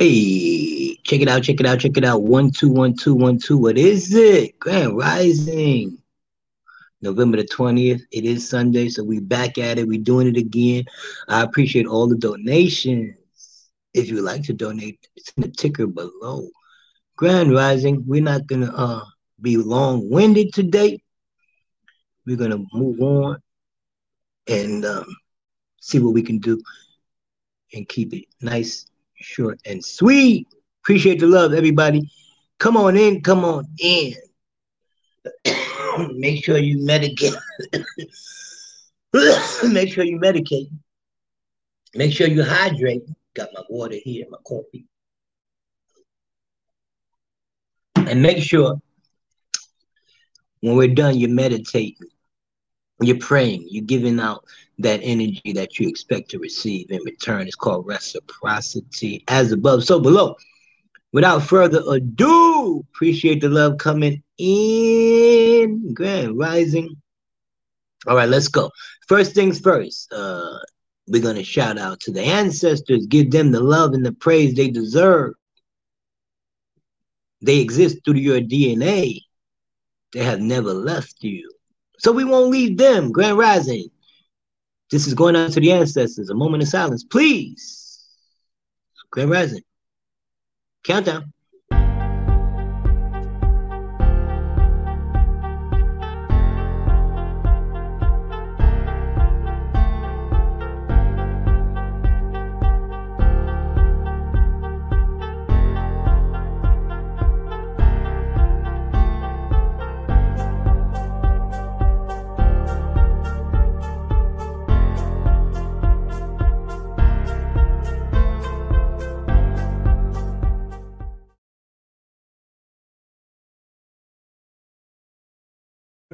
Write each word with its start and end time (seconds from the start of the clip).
Hey, 0.00 0.96
check 1.04 1.20
it 1.20 1.28
out, 1.28 1.42
check 1.42 1.60
it 1.60 1.66
out, 1.66 1.80
check 1.80 1.98
it 1.98 2.04
out. 2.06 2.22
One, 2.22 2.50
two, 2.50 2.70
one, 2.70 2.96
two, 2.96 3.14
one, 3.14 3.38
two. 3.38 3.58
What 3.58 3.76
is 3.76 4.14
it? 4.14 4.58
Grand 4.58 4.96
Rising. 4.96 5.98
November 7.02 7.36
the 7.36 7.44
20th. 7.44 8.00
It 8.10 8.24
is 8.24 8.48
Sunday, 8.48 8.88
so 8.88 9.04
we 9.04 9.20
back 9.20 9.58
at 9.58 9.78
it. 9.78 9.86
We're 9.86 10.00
doing 10.00 10.26
it 10.26 10.38
again. 10.38 10.84
I 11.28 11.42
appreciate 11.42 11.86
all 11.86 12.08
the 12.08 12.16
donations. 12.16 13.14
If 13.92 14.08
you 14.08 14.14
would 14.14 14.24
like 14.24 14.42
to 14.44 14.54
donate, 14.54 15.06
it's 15.16 15.34
in 15.36 15.42
the 15.42 15.50
ticker 15.50 15.86
below. 15.86 16.48
Grand 17.16 17.52
Rising. 17.52 18.02
We're 18.06 18.22
not 18.22 18.46
gonna 18.46 18.72
uh 18.74 19.04
be 19.42 19.58
long-winded 19.58 20.54
today. 20.54 21.02
We're 22.24 22.38
gonna 22.38 22.64
move 22.72 23.02
on 23.02 23.42
and 24.46 24.82
um, 24.86 25.14
see 25.78 25.98
what 25.98 26.14
we 26.14 26.22
can 26.22 26.38
do 26.38 26.58
and 27.74 27.86
keep 27.86 28.14
it 28.14 28.24
nice, 28.40 28.86
short, 29.20 29.60
and 29.66 29.84
sweet. 29.84 30.46
Appreciate 30.82 31.20
the 31.20 31.26
love, 31.26 31.52
everybody. 31.52 32.10
Come 32.58 32.76
on 32.76 32.96
in, 32.96 33.22
come 33.22 33.44
on 33.44 33.66
in. 33.78 34.14
Make 36.14 36.44
sure 36.44 36.58
you 36.58 36.78
medicate. 36.78 37.36
Make 39.72 39.92
sure 39.92 40.04
you 40.04 40.18
medicate. 40.18 40.70
Make 41.94 42.12
sure 42.12 42.28
you 42.28 42.44
hydrate. 42.44 43.02
Got 43.34 43.50
my 43.54 43.62
water 43.68 43.96
here, 44.02 44.26
my 44.30 44.38
coffee. 44.44 44.86
And 47.96 48.22
make 48.22 48.42
sure 48.42 48.80
when 50.60 50.76
we're 50.76 50.94
done, 50.94 51.18
you're 51.18 51.30
meditating, 51.30 52.08
you're 53.02 53.18
praying, 53.18 53.66
you're 53.68 53.84
giving 53.84 54.20
out 54.20 54.44
that 54.78 55.00
energy 55.02 55.52
that 55.54 55.78
you 55.78 55.88
expect 55.88 56.30
to 56.30 56.38
receive 56.38 56.90
in 56.90 57.02
return. 57.04 57.46
It's 57.46 57.56
called 57.56 57.86
reciprocity, 57.86 59.24
as 59.28 59.52
above, 59.52 59.84
so 59.84 60.00
below. 60.00 60.36
Without 61.12 61.42
further 61.42 61.82
ado, 61.88 62.84
appreciate 62.94 63.40
the 63.40 63.48
love 63.48 63.78
coming 63.78 64.22
in. 64.38 65.92
Grand 65.92 66.38
Rising. 66.38 66.96
All 68.06 68.16
right, 68.16 68.28
let's 68.28 68.48
go. 68.48 68.70
First 69.08 69.34
things 69.34 69.60
first, 69.60 70.12
uh, 70.12 70.58
we're 71.06 71.22
going 71.22 71.36
to 71.36 71.44
shout 71.44 71.78
out 71.78 72.00
to 72.00 72.12
the 72.12 72.22
ancestors, 72.22 73.06
give 73.06 73.30
them 73.30 73.50
the 73.50 73.60
love 73.60 73.92
and 73.92 74.06
the 74.06 74.12
praise 74.12 74.54
they 74.54 74.70
deserve. 74.70 75.34
They 77.42 77.58
exist 77.58 77.98
through 78.04 78.14
your 78.14 78.40
DNA. 78.40 79.20
They 80.12 80.24
have 80.24 80.40
never 80.40 80.72
left 80.72 81.16
you. 81.20 81.50
So 82.00 82.12
we 82.12 82.24
won't 82.24 82.50
leave 82.50 82.78
them. 82.78 83.12
Grand 83.12 83.36
Rising. 83.36 83.90
This 84.90 85.06
is 85.06 85.12
going 85.12 85.36
out 85.36 85.52
to 85.52 85.60
the 85.60 85.70
ancestors. 85.70 86.30
A 86.30 86.34
moment 86.34 86.62
of 86.62 86.68
silence, 86.70 87.04
please. 87.04 88.06
Grand 89.10 89.30
Rising. 89.30 89.62
Countdown. 90.82 91.32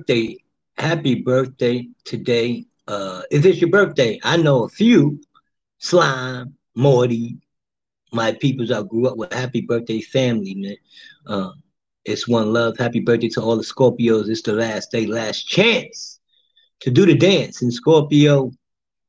Birthday, 0.06 0.36
happy 0.76 1.16
birthday 1.16 1.88
today. 2.04 2.64
Uh, 2.86 3.22
if 3.32 3.44
it's 3.44 3.60
your 3.60 3.70
birthday, 3.70 4.20
I 4.22 4.36
know 4.36 4.62
a 4.64 4.68
few. 4.68 5.20
Slime, 5.78 6.54
Morty, 6.76 7.36
my 8.12 8.32
peoples 8.32 8.70
I 8.70 8.82
grew 8.82 9.08
up 9.08 9.16
with. 9.16 9.32
Happy 9.32 9.62
birthday, 9.62 10.00
family, 10.00 10.54
man. 10.54 10.76
Uh, 11.26 11.50
it's 12.04 12.28
one 12.28 12.52
love. 12.52 12.78
Happy 12.78 13.00
birthday 13.00 13.28
to 13.30 13.42
all 13.42 13.56
the 13.56 13.64
Scorpios. 13.64 14.28
It's 14.28 14.42
the 14.42 14.52
last 14.52 14.92
day, 14.92 15.06
last 15.06 15.48
chance 15.48 16.20
to 16.80 16.90
do 16.92 17.04
the 17.04 17.16
dance 17.16 17.62
in 17.62 17.72
Scorpio. 17.72 18.52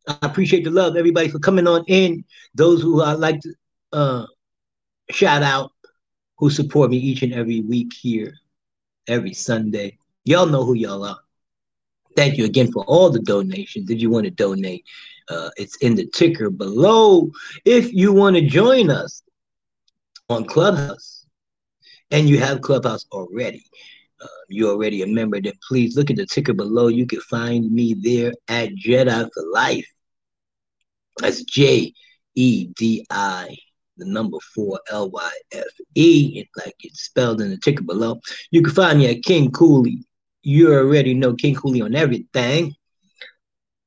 I 0.08 0.18
appreciate 0.24 0.64
the 0.64 0.72
love, 0.72 0.96
everybody, 0.96 1.28
for 1.28 1.40
coming 1.40 1.68
on 1.68 1.84
in. 1.88 2.26
Those 2.56 2.82
who 2.82 3.04
I 3.04 3.14
like 3.14 3.40
to 3.42 3.54
uh, 3.94 4.26
shout 5.12 5.44
out, 5.44 5.72
who 6.38 6.50
support 6.50 6.90
me 6.90 6.98
each 6.98 7.22
and 7.22 7.34
every 7.34 7.62
week 7.62 7.94
here, 7.94 8.34
every 9.08 9.34
Sunday. 9.36 9.98
Y'all 10.28 10.46
know 10.46 10.66
who 10.66 10.74
y'all 10.74 11.06
are. 11.06 11.20
Thank 12.16 12.38
you 12.38 12.46
again 12.46 12.72
for 12.72 12.84
all 12.86 13.10
the 13.10 13.20
donations. 13.20 13.90
If 13.90 14.02
you 14.02 14.10
want 14.10 14.26
to 14.26 14.32
donate, 14.32 14.84
uh, 15.30 15.52
it's 15.56 15.78
in 15.78 15.96
the 15.96 16.08
ticker 16.08 16.50
below. 16.50 17.30
If 17.64 17.94
you 17.94 18.12
want 18.12 18.36
to 18.36 18.42
join 18.42 18.90
us 18.90 19.22
on 20.30 20.46
Clubhouse 20.46 21.26
and 22.12 22.28
you 22.28 22.40
have 22.40 22.62
Clubhouse 22.62 23.06
already, 23.12 23.64
uh, 24.22 24.28
you're 24.50 24.72
already 24.72 25.04
a 25.04 25.08
member, 25.08 25.40
then 25.40 25.54
please 25.68 25.96
look 25.96 26.10
at 26.10 26.18
the 26.18 26.26
ticker 26.26 26.54
below. 26.54 26.88
You 26.88 27.06
can 27.06 27.22
find 27.22 27.72
me 27.72 27.94
there 27.94 28.34
at 28.48 28.70
Jedi 28.76 29.30
for 29.34 29.44
Life. 29.54 29.88
That's 31.20 31.44
J 31.44 31.94
E 32.36 32.68
D 32.76 33.06
I, 33.10 33.56
the 33.98 34.06
number 34.06 34.38
four 34.56 34.80
L 34.90 35.10
Y 35.12 35.32
F 35.52 35.68
E, 35.96 36.46
like 36.58 36.76
it's 36.80 37.02
spelled 37.02 37.42
in 37.42 37.50
the 37.50 37.58
ticker 37.58 37.84
below. 37.84 38.20
You 38.52 38.62
can 38.64 38.74
find 38.74 39.00
me 39.00 39.08
at 39.10 39.24
King 39.24 39.52
Cooley 39.52 40.04
you 40.48 40.74
already 40.74 41.14
know 41.14 41.34
King 41.34 41.56
Cooley 41.56 41.82
on 41.82 41.94
everything. 41.94 42.74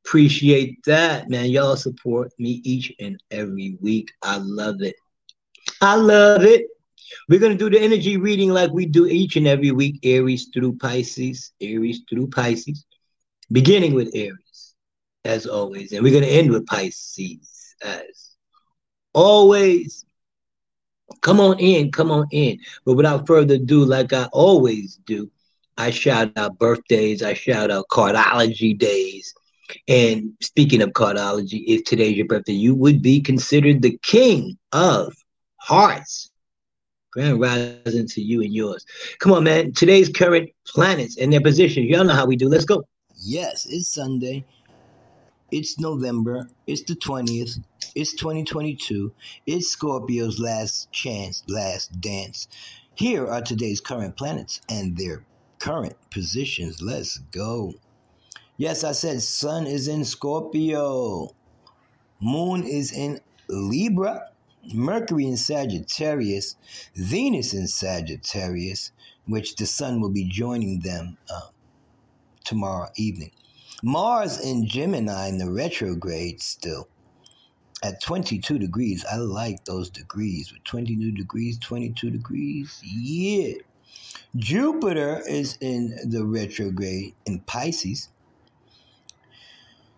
Appreciate 0.05 0.77
that, 0.85 1.31
man. 1.31 1.49
Y'all 1.49 1.75
support 1.75 2.33
me 2.39 2.61
each 2.65 2.93
and 3.01 3.19
every 3.31 3.79
week. 3.81 4.11
I 4.21 4.37
love 4.37 4.83
it. 4.83 4.95
I 5.81 5.95
love 5.95 6.45
it. 6.45 6.67
We're 7.31 7.41
going 7.41 7.57
to 7.57 7.59
do 7.59 7.71
the 7.71 7.83
energy 7.83 8.19
reading 8.19 8.51
like 8.51 8.73
we 8.73 8.85
do 8.85 9.07
each 9.07 9.37
and 9.37 9.47
every 9.47 9.71
week 9.71 10.01
Aries 10.03 10.51
through 10.53 10.77
Pisces, 10.77 11.53
Aries 11.63 12.03
through 12.11 12.29
Pisces, 12.29 12.85
beginning 13.51 13.95
with 13.95 14.11
Aries, 14.15 14.75
as 15.25 15.47
always. 15.47 15.93
And 15.93 16.03
we're 16.03 16.13
going 16.13 16.25
to 16.25 16.31
end 16.31 16.51
with 16.51 16.67
Pisces, 16.67 17.75
as 17.83 18.37
always. 19.15 20.05
Come 21.23 21.41
on 21.41 21.59
in, 21.59 21.91
come 21.91 22.11
on 22.11 22.27
in. 22.33 22.59
But 22.85 22.95
without 22.97 23.27
further 23.27 23.55
ado, 23.55 23.83
like 23.83 24.13
I 24.13 24.27
always 24.27 25.01
do, 25.07 25.31
I 25.81 25.91
shout 25.91 26.33
out 26.37 26.59
birthdays, 26.59 27.23
I 27.23 27.33
shout 27.33 27.71
out 27.71 27.87
cardology 27.91 28.77
days. 28.77 29.33
And 29.89 30.35
speaking 30.43 30.83
of 30.83 30.91
cardology, 30.91 31.65
if 31.67 31.85
today's 31.85 32.19
your 32.19 32.27
birthday, 32.27 32.53
you 32.53 32.75
would 32.75 33.01
be 33.01 33.19
considered 33.23 33.81
the 33.81 33.99
king 34.03 34.59
of 34.73 35.15
hearts. 35.57 36.31
Grand 37.13 37.41
rising 37.41 38.07
to 38.09 38.21
you 38.21 38.43
and 38.43 38.53
yours. 38.53 38.85
Come 39.21 39.33
on, 39.33 39.45
man. 39.45 39.73
Today's 39.73 40.11
current 40.11 40.51
planets 40.67 41.17
and 41.17 41.33
their 41.33 41.41
positions. 41.41 41.87
Y'all 41.89 42.05
know 42.05 42.15
how 42.15 42.27
we 42.27 42.37
do. 42.37 42.51
Let's 42.51 42.67
go. 42.67 42.85
Yes, 43.17 43.65
it's 43.65 43.89
Sunday. 43.89 44.45
It's 45.51 45.79
November. 45.81 46.47
It's 46.67 46.83
the 46.83 46.95
20th. 46.95 47.59
It's 47.95 48.15
2022. 48.17 49.13
It's 49.47 49.69
Scorpio's 49.69 50.39
last 50.39 50.93
chance, 50.93 51.43
last 51.49 52.03
dance. 52.03 52.49
Here 52.97 53.27
are 53.27 53.41
today's 53.41 53.81
current 53.81 54.15
planets 54.17 54.61
and 54.69 54.95
their 54.95 55.25
current 55.61 55.95
positions. 56.11 56.83
Let's 56.83 57.19
go. 57.19 57.75
Yes, 58.57 58.83
I 58.83 58.93
said 58.93 59.23
Sun 59.23 59.67
is 59.67 59.87
in 59.87 60.05
Scorpio, 60.05 61.31
Moon 62.21 62.65
is 62.65 62.93
in 62.93 63.21
Libra, 63.49 64.31
Mercury 64.75 65.27
in 65.27 65.37
Sagittarius, 65.37 66.57
Venus 66.95 67.55
in 67.55 67.69
Sagittarius, 67.69 68.93
which 69.27 69.55
the 69.57 69.67
Sun 69.67 70.01
will 70.01 70.11
be 70.11 70.25
joining 70.25 70.81
them 70.81 71.17
uh, 71.33 71.49
tomorrow 72.45 72.89
evening. 72.97 73.31
Mars 73.83 74.39
in 74.39 74.67
Gemini 74.67 75.29
in 75.29 75.39
the 75.39 75.51
retrograde 75.51 76.43
still 76.43 76.89
at 77.83 78.03
22 78.03 78.59
degrees. 78.59 79.05
I 79.11 79.17
like 79.17 79.65
those 79.65 79.89
degrees 79.89 80.53
with 80.53 80.65
22 80.65 81.13
degrees, 81.13 81.59
22 81.59 82.11
degrees. 82.11 82.79
Yeah. 82.85 83.55
Jupiter 84.37 85.23
is 85.29 85.59
in 85.61 85.97
the 86.09 86.25
retrograde 86.25 87.15
in 87.27 87.41
Pisces. 87.41 88.09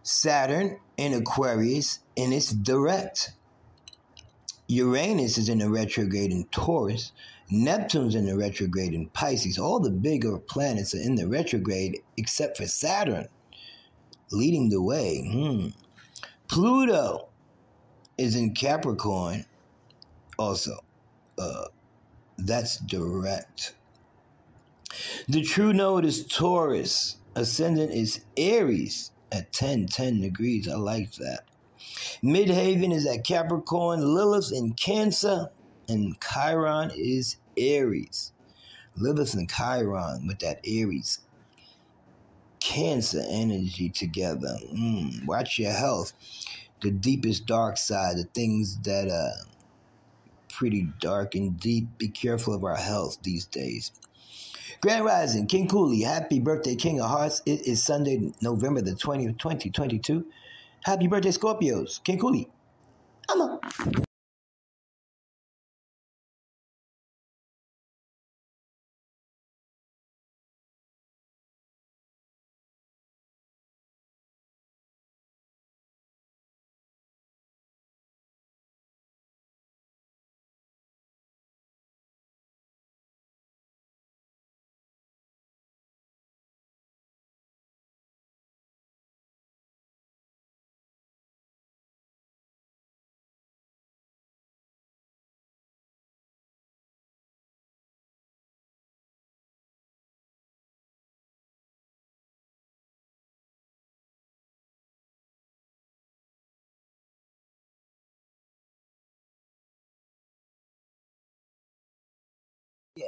Saturn 0.02 0.78
in 0.96 1.12
Aquarius 1.12 2.00
and 2.16 2.32
it's 2.32 2.50
direct. 2.50 3.32
Uranus 4.68 5.36
is 5.36 5.48
in 5.48 5.58
the 5.58 5.68
retrograde 5.68 6.30
in 6.30 6.44
Taurus. 6.46 7.12
Neptune's 7.50 8.14
in 8.14 8.24
the 8.24 8.36
retrograde 8.36 8.94
in 8.94 9.08
Pisces. 9.10 9.58
All 9.58 9.80
the 9.80 9.90
bigger 9.90 10.38
planets 10.38 10.94
are 10.94 11.00
in 11.00 11.16
the 11.16 11.28
retrograde 11.28 12.00
except 12.16 12.56
for 12.56 12.66
Saturn, 12.66 13.28
leading 14.30 14.70
the 14.70 14.80
way. 14.80 15.28
Hmm. 15.30 15.68
Pluto 16.48 17.28
is 18.16 18.36
in 18.36 18.54
Capricorn 18.54 19.44
Also, 20.38 20.78
uh, 21.38 21.64
that's 22.38 22.78
direct. 22.78 23.74
The 25.28 25.42
true 25.42 25.72
node 25.72 26.04
is 26.04 26.26
Taurus. 26.26 27.16
Ascendant 27.34 27.92
is 27.92 28.24
Aries 28.36 29.10
at 29.30 29.52
10, 29.52 29.86
10 29.86 30.20
degrees. 30.20 30.68
I 30.68 30.76
like 30.76 31.12
that. 31.14 31.44
Midheaven 32.22 32.92
is 32.92 33.06
at 33.06 33.24
Capricorn. 33.24 34.14
Lilith 34.14 34.52
in 34.52 34.74
Cancer. 34.74 35.48
And 35.88 36.16
Chiron 36.20 36.90
is 36.94 37.36
Aries. 37.56 38.32
Lilith 38.96 39.34
and 39.34 39.50
Chiron 39.50 40.26
with 40.26 40.40
that 40.40 40.60
Aries 40.66 41.20
Cancer 42.60 43.22
energy 43.28 43.88
together. 43.88 44.56
Mm, 44.72 45.26
watch 45.26 45.58
your 45.58 45.72
health. 45.72 46.12
The 46.80 46.90
deepest 46.90 47.46
dark 47.46 47.76
side, 47.76 48.16
the 48.16 48.24
things 48.24 48.78
that 48.82 49.08
are 49.08 49.46
pretty 50.48 50.88
dark 51.00 51.34
and 51.34 51.58
deep. 51.58 51.98
Be 51.98 52.08
careful 52.08 52.54
of 52.54 52.64
our 52.64 52.76
health 52.76 53.18
these 53.22 53.46
days. 53.46 53.90
Grand 54.82 55.04
Rising, 55.04 55.46
King 55.46 55.68
Cooley, 55.68 56.00
happy 56.00 56.40
birthday, 56.40 56.74
King 56.74 57.00
of 57.00 57.08
Hearts. 57.08 57.40
It 57.46 57.68
is 57.68 57.80
Sunday, 57.80 58.32
November 58.40 58.80
the 58.80 58.90
20th, 58.90 59.38
2022. 59.38 60.26
Happy 60.82 61.06
birthday, 61.06 61.28
Scorpios. 61.28 62.02
King 62.02 62.18
Cooley. 62.18 62.48
I'm 63.28 63.40
a. 63.42 63.60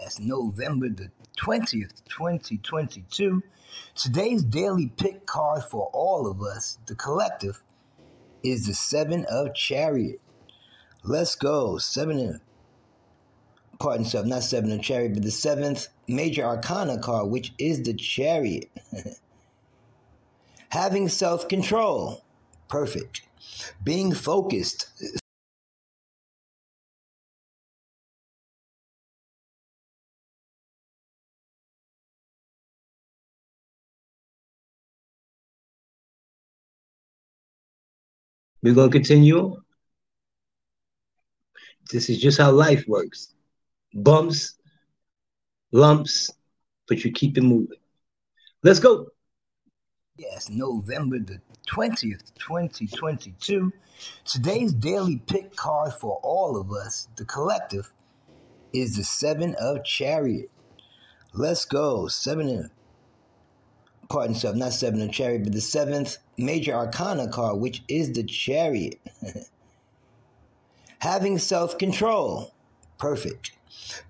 Yes, 0.00 0.18
November 0.18 0.88
the 0.88 1.10
20th, 1.38 2.02
2022. 2.08 3.42
Today's 3.94 4.42
daily 4.42 4.88
pick 4.96 5.24
card 5.24 5.62
for 5.62 5.88
all 5.92 6.26
of 6.26 6.42
us, 6.42 6.78
the 6.86 6.96
collective, 6.96 7.62
is 8.42 8.66
the 8.66 8.74
Seven 8.74 9.24
of 9.30 9.54
Chariot. 9.54 10.20
Let's 11.04 11.36
go. 11.36 11.78
Seven 11.78 12.18
of, 12.28 12.40
pardon 13.78 14.28
not 14.28 14.42
Seven 14.42 14.72
of 14.72 14.82
Chariot, 14.82 15.14
but 15.14 15.22
the 15.22 15.30
seventh 15.30 15.88
major 16.08 16.44
arcana 16.44 16.98
card, 16.98 17.30
which 17.30 17.52
is 17.58 17.82
the 17.82 17.94
Chariot. 17.94 18.70
Having 20.70 21.08
self 21.08 21.46
control. 21.46 22.24
Perfect. 22.68 23.22
Being 23.84 24.12
focused. 24.12 24.88
We're 38.64 38.72
going 38.72 38.90
to 38.90 38.98
continue. 38.98 39.56
This 41.92 42.08
is 42.08 42.18
just 42.18 42.38
how 42.38 42.50
life 42.50 42.82
works. 42.88 43.34
Bumps, 43.92 44.54
lumps, 45.70 46.30
but 46.88 47.04
you 47.04 47.12
keep 47.12 47.36
it 47.36 47.42
moving. 47.42 47.76
Let's 48.62 48.80
go. 48.80 49.08
Yes, 50.16 50.48
November 50.48 51.18
the 51.18 51.42
20th, 51.68 52.32
2022. 52.38 53.70
Today's 54.24 54.72
daily 54.72 55.18
pick 55.26 55.54
card 55.54 55.92
for 55.92 56.18
all 56.22 56.58
of 56.58 56.72
us, 56.72 57.08
the 57.16 57.26
collective, 57.26 57.92
is 58.72 58.96
the 58.96 59.04
Seven 59.04 59.54
of 59.60 59.84
Chariot. 59.84 60.50
Let's 61.34 61.66
go. 61.66 62.08
Seven 62.08 62.48
of 62.48 62.70
pardon 64.08 64.34
self, 64.34 64.56
not 64.56 64.72
seven 64.72 65.00
of 65.02 65.12
chariot, 65.12 65.44
but 65.44 65.52
the 65.52 65.60
seventh 65.60 66.18
major 66.36 66.74
arcana 66.74 67.28
card, 67.28 67.58
which 67.60 67.82
is 67.88 68.12
the 68.12 68.24
chariot. 68.24 69.00
Having 70.98 71.38
self 71.38 71.78
control, 71.78 72.52
perfect. 72.98 73.52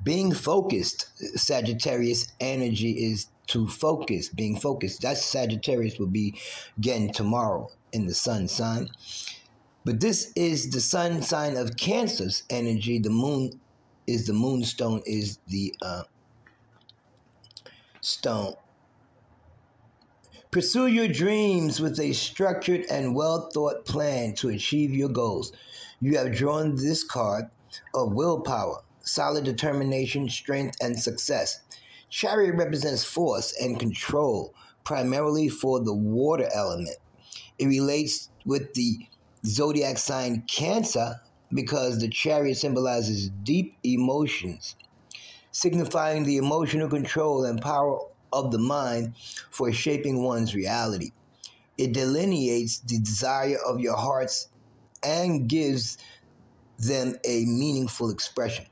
Being 0.02 0.32
focused, 0.32 1.08
Sagittarius 1.38 2.32
energy 2.41 2.93
is 2.93 3.26
to 3.49 3.67
focus, 3.67 4.29
being 4.29 4.58
focused. 4.58 5.02
That 5.02 5.19
Sagittarius 5.19 5.99
will 5.99 6.06
be 6.06 6.35
again 6.79 7.11
tomorrow 7.12 7.70
in 7.93 8.06
the 8.06 8.14
sun 8.14 8.49
sign. 8.49 8.88
But 9.85 10.00
this 10.00 10.32
is 10.35 10.70
the 10.70 10.81
sun 10.81 11.23
sign 11.23 11.56
of 11.56 11.76
Cancer's 11.76 12.44
energy. 12.49 12.99
The 12.99 13.11
moon 13.11 13.61
is 14.06 14.26
the 14.26 14.32
moonstone, 14.32 15.02
is 15.05 15.38
the 15.49 15.75
uh, 15.82 16.05
stone 18.00 18.55
Pursue 20.55 20.87
your 20.87 21.09
dreams 21.09 21.81
with 21.81 21.99
a 21.99 22.12
structured 22.12 22.87
and 22.89 23.17
well 23.17 23.51
thought 23.53 23.85
plan 23.87 24.37
to 24.37 24.51
achieve 24.51 24.93
your 24.93 25.09
goals. 25.09 25.51
You 26.01 26.17
have 26.17 26.33
drawn 26.33 26.77
this 26.77 27.03
card 27.03 27.47
of 27.93 28.12
willpower, 28.12 28.85
solid 29.01 29.43
determination, 29.43 30.29
strength, 30.29 30.77
and 30.81 30.97
success. 30.97 31.61
Chariot 32.09 32.55
represents 32.55 33.03
force 33.03 33.53
and 33.61 33.81
control, 33.81 34.55
primarily 34.85 35.49
for 35.49 35.81
the 35.81 35.93
water 35.93 36.49
element. 36.55 36.99
It 37.59 37.67
relates 37.67 38.31
with 38.45 38.75
the 38.75 39.09
zodiac 39.45 39.99
sign 39.99 40.45
Cancer 40.47 41.17
because 41.52 41.99
the 41.99 42.09
chariot 42.09 42.59
symbolizes 42.59 43.28
deep 43.43 43.76
emotions, 43.83 44.76
signifying 45.50 46.23
the 46.23 46.37
emotional 46.37 46.88
control 46.88 47.45
and 47.45 47.61
power 47.61 47.99
of 48.35 48.50
the 48.50 48.59
mind 48.59 49.14
for 49.50 49.73
shaping 49.73 50.23
one's 50.23 50.55
reality. 50.55 51.12
It 51.79 51.93
delineates 51.93 52.81
the 52.81 52.99
desire 52.99 53.59
of 53.67 53.81
your 53.81 53.97
hearts 53.97 54.49
and 55.03 55.49
gives 55.49 55.99
them 56.79 57.17
a 57.25 57.45
meaningful 57.45 58.11
expression. 58.11 58.67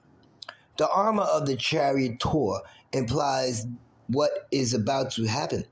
The 0.76 0.88
armor 0.88 1.22
of 1.22 1.46
the 1.46 1.56
charioteer 1.56 2.60
implies 2.92 3.66
what 4.08 4.48
is 4.50 4.74
about 4.74 5.12
to 5.12 5.24
happen, 5.24 5.64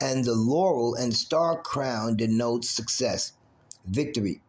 and 0.00 0.24
the 0.24 0.34
laurel 0.34 0.94
and 0.94 1.14
star 1.14 1.60
crown 1.60 2.16
denotes 2.16 2.70
success, 2.70 3.32
victory, 3.86 4.40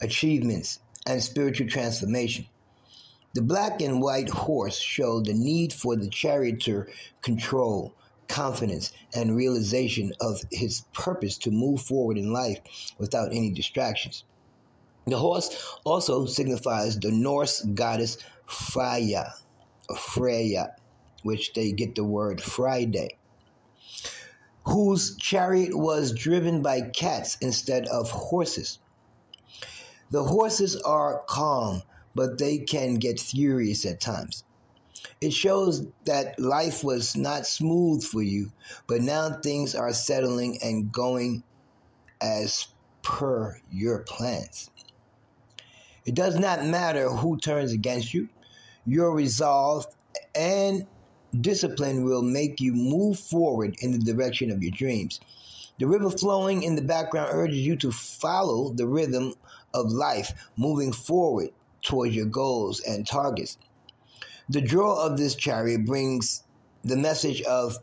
achievements, 0.00 0.80
and 1.06 1.22
spiritual 1.22 1.68
transformation. 1.68 2.46
The 3.34 3.42
black 3.42 3.80
and 3.82 4.02
white 4.02 4.28
horse 4.28 4.78
show 4.78 5.20
the 5.20 5.34
need 5.34 5.72
for 5.72 5.96
the 5.96 6.08
charioteer 6.08 6.88
control, 7.22 7.94
confidence, 8.28 8.92
and 9.14 9.34
realization 9.34 10.12
of 10.20 10.42
his 10.52 10.82
purpose 10.92 11.38
to 11.38 11.50
move 11.50 11.80
forward 11.80 12.18
in 12.18 12.32
life 12.32 12.60
without 12.98 13.32
any 13.32 13.50
distractions. 13.50 14.24
The 15.06 15.16
horse 15.16 15.78
also 15.84 16.26
signifies 16.26 16.98
the 16.98 17.10
Norse 17.10 17.62
goddess 17.62 18.18
Freya, 18.46 19.34
Freya, 19.96 20.76
which 21.22 21.54
they 21.54 21.72
get 21.72 21.94
the 21.94 22.04
word 22.04 22.42
Friday, 22.42 23.16
whose 24.64 25.16
chariot 25.16 25.74
was 25.76 26.12
driven 26.12 26.60
by 26.62 26.82
cats 26.82 27.38
instead 27.40 27.86
of 27.86 28.10
horses. 28.10 28.78
The 30.10 30.24
horses 30.24 30.76
are 30.76 31.22
calm, 31.26 31.82
but 32.14 32.38
they 32.38 32.58
can 32.58 32.94
get 32.94 33.18
furious 33.18 33.86
at 33.86 34.00
times. 34.00 34.44
It 35.20 35.32
shows 35.32 35.86
that 36.04 36.38
life 36.38 36.84
was 36.84 37.16
not 37.16 37.46
smooth 37.46 38.04
for 38.04 38.22
you, 38.22 38.52
but 38.86 39.00
now 39.00 39.30
things 39.30 39.74
are 39.74 39.92
settling 39.92 40.58
and 40.62 40.92
going 40.92 41.42
as 42.20 42.68
per 43.02 43.60
your 43.70 44.00
plans. 44.00 44.70
It 46.04 46.14
does 46.14 46.38
not 46.38 46.64
matter 46.64 47.08
who 47.08 47.36
turns 47.38 47.72
against 47.72 48.14
you, 48.14 48.28
your 48.86 49.12
resolve 49.12 49.86
and 50.34 50.86
discipline 51.40 52.04
will 52.04 52.22
make 52.22 52.60
you 52.60 52.72
move 52.72 53.18
forward 53.18 53.76
in 53.80 53.92
the 53.92 53.98
direction 53.98 54.50
of 54.50 54.62
your 54.62 54.72
dreams. 54.72 55.20
The 55.78 55.86
river 55.86 56.10
flowing 56.10 56.62
in 56.62 56.76
the 56.76 56.82
background 56.82 57.30
urges 57.32 57.58
you 57.58 57.76
to 57.76 57.92
follow 57.92 58.70
the 58.70 58.86
rhythm 58.86 59.34
of 59.74 59.92
life, 59.92 60.32
moving 60.56 60.92
forward 60.92 61.50
towards 61.82 62.14
your 62.14 62.26
goals 62.26 62.80
and 62.80 63.06
targets. 63.06 63.58
The 64.50 64.62
draw 64.62 65.04
of 65.04 65.18
this 65.18 65.34
chariot 65.34 65.84
brings 65.84 66.42
the 66.82 66.96
message 66.96 67.42
of 67.42 67.76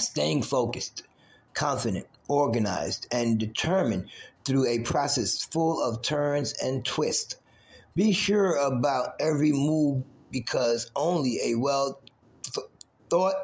staying 0.00 0.42
focused, 0.42 1.04
confident, 1.54 2.06
organized, 2.26 3.06
and 3.12 3.38
determined 3.38 4.06
through 4.44 4.66
a 4.66 4.80
process 4.80 5.44
full 5.44 5.80
of 5.80 6.02
turns 6.02 6.52
and 6.54 6.84
twists. 6.84 7.36
Be 7.94 8.12
sure 8.12 8.56
about 8.56 9.14
every 9.20 9.52
move 9.52 10.02
because 10.32 10.90
only 10.96 11.38
a 11.44 11.54
well 11.54 12.00
thought, 13.08 13.36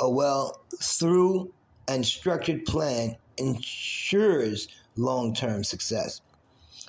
a 0.00 0.10
well 0.10 0.60
through, 0.80 1.52
and 1.86 2.04
structured 2.04 2.64
plan 2.64 3.16
ensures 3.36 4.66
long 4.96 5.34
term 5.34 5.62
success. 5.62 6.20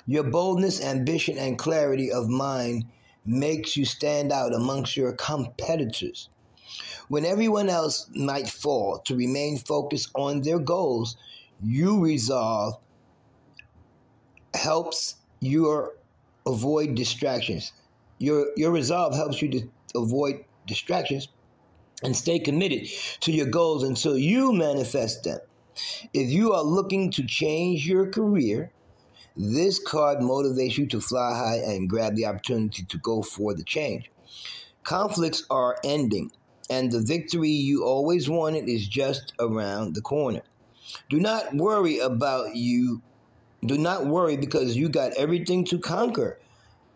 Your 0.07 0.23
boldness, 0.23 0.81
ambition, 0.81 1.37
and 1.37 1.57
clarity 1.57 2.11
of 2.11 2.29
mind 2.29 2.85
makes 3.25 3.77
you 3.77 3.85
stand 3.85 4.31
out 4.31 4.53
amongst 4.53 4.97
your 4.97 5.13
competitors. 5.13 6.29
When 7.07 7.25
everyone 7.25 7.69
else 7.69 8.09
might 8.13 8.49
fall 8.49 8.99
to 9.05 9.15
remain 9.15 9.57
focused 9.57 10.09
on 10.15 10.41
their 10.41 10.59
goals, 10.59 11.17
you 11.61 11.99
resolve 11.99 12.77
helps 14.53 15.15
you 15.39 15.69
er, 15.69 15.95
avoid 16.45 16.95
distractions. 16.95 17.73
Your 18.19 18.47
your 18.55 18.71
resolve 18.71 19.15
helps 19.15 19.41
you 19.41 19.49
to 19.51 19.69
avoid 19.95 20.45
distractions 20.67 21.27
and 22.03 22.15
stay 22.15 22.39
committed 22.39 22.87
to 23.21 23.31
your 23.31 23.47
goals 23.47 23.83
until 23.83 24.17
you 24.17 24.51
manifest 24.51 25.23
them. 25.23 25.39
If 26.13 26.29
you 26.29 26.53
are 26.53 26.63
looking 26.63 27.11
to 27.11 27.25
change 27.25 27.87
your 27.87 28.09
career, 28.09 28.71
this 29.35 29.79
card 29.79 30.19
motivates 30.19 30.77
you 30.77 30.85
to 30.87 31.01
fly 31.01 31.35
high 31.35 31.57
and 31.57 31.89
grab 31.89 32.15
the 32.15 32.25
opportunity 32.25 32.83
to 32.83 32.97
go 32.99 33.21
for 33.21 33.53
the 33.53 33.63
change. 33.63 34.11
Conflicts 34.83 35.45
are 35.49 35.77
ending, 35.83 36.31
and 36.69 36.91
the 36.91 37.01
victory 37.01 37.49
you 37.49 37.83
always 37.83 38.29
wanted 38.29 38.69
is 38.69 38.87
just 38.87 39.33
around 39.39 39.95
the 39.95 40.01
corner. 40.01 40.41
Do 41.09 41.19
not 41.19 41.55
worry 41.55 41.99
about 41.99 42.55
you. 42.55 43.01
Do 43.65 43.77
not 43.77 44.05
worry 44.05 44.37
because 44.37 44.75
you 44.75 44.89
got 44.89 45.13
everything 45.13 45.65
to 45.65 45.79
conquer 45.79 46.39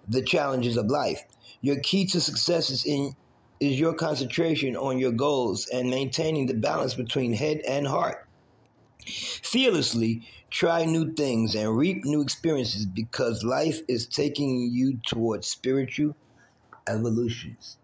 the 0.07 0.21
challenges 0.21 0.77
of 0.77 0.87
life. 0.87 1.23
Your 1.61 1.79
key 1.79 2.05
to 2.07 2.21
success 2.21 2.69
is 2.69 2.85
in 2.85 3.15
is 3.59 3.79
your 3.79 3.93
concentration 3.93 4.75
on 4.75 4.99
your 4.99 5.11
goals 5.11 5.67
and 5.67 5.89
maintaining 5.89 6.45
the 6.45 6.53
balance 6.53 6.93
between 6.93 7.33
head 7.33 7.59
and 7.67 7.87
heart. 7.87 8.26
Fearlessly 9.05 10.27
try 10.49 10.85
new 10.85 11.13
things 11.13 11.55
and 11.55 11.77
reap 11.77 12.03
new 12.05 12.21
experiences 12.21 12.85
because 12.85 13.43
life 13.43 13.81
is 13.87 14.07
taking 14.07 14.69
you 14.71 14.99
towards 15.05 15.47
spiritual 15.47 16.15
evolutions. 16.87 17.77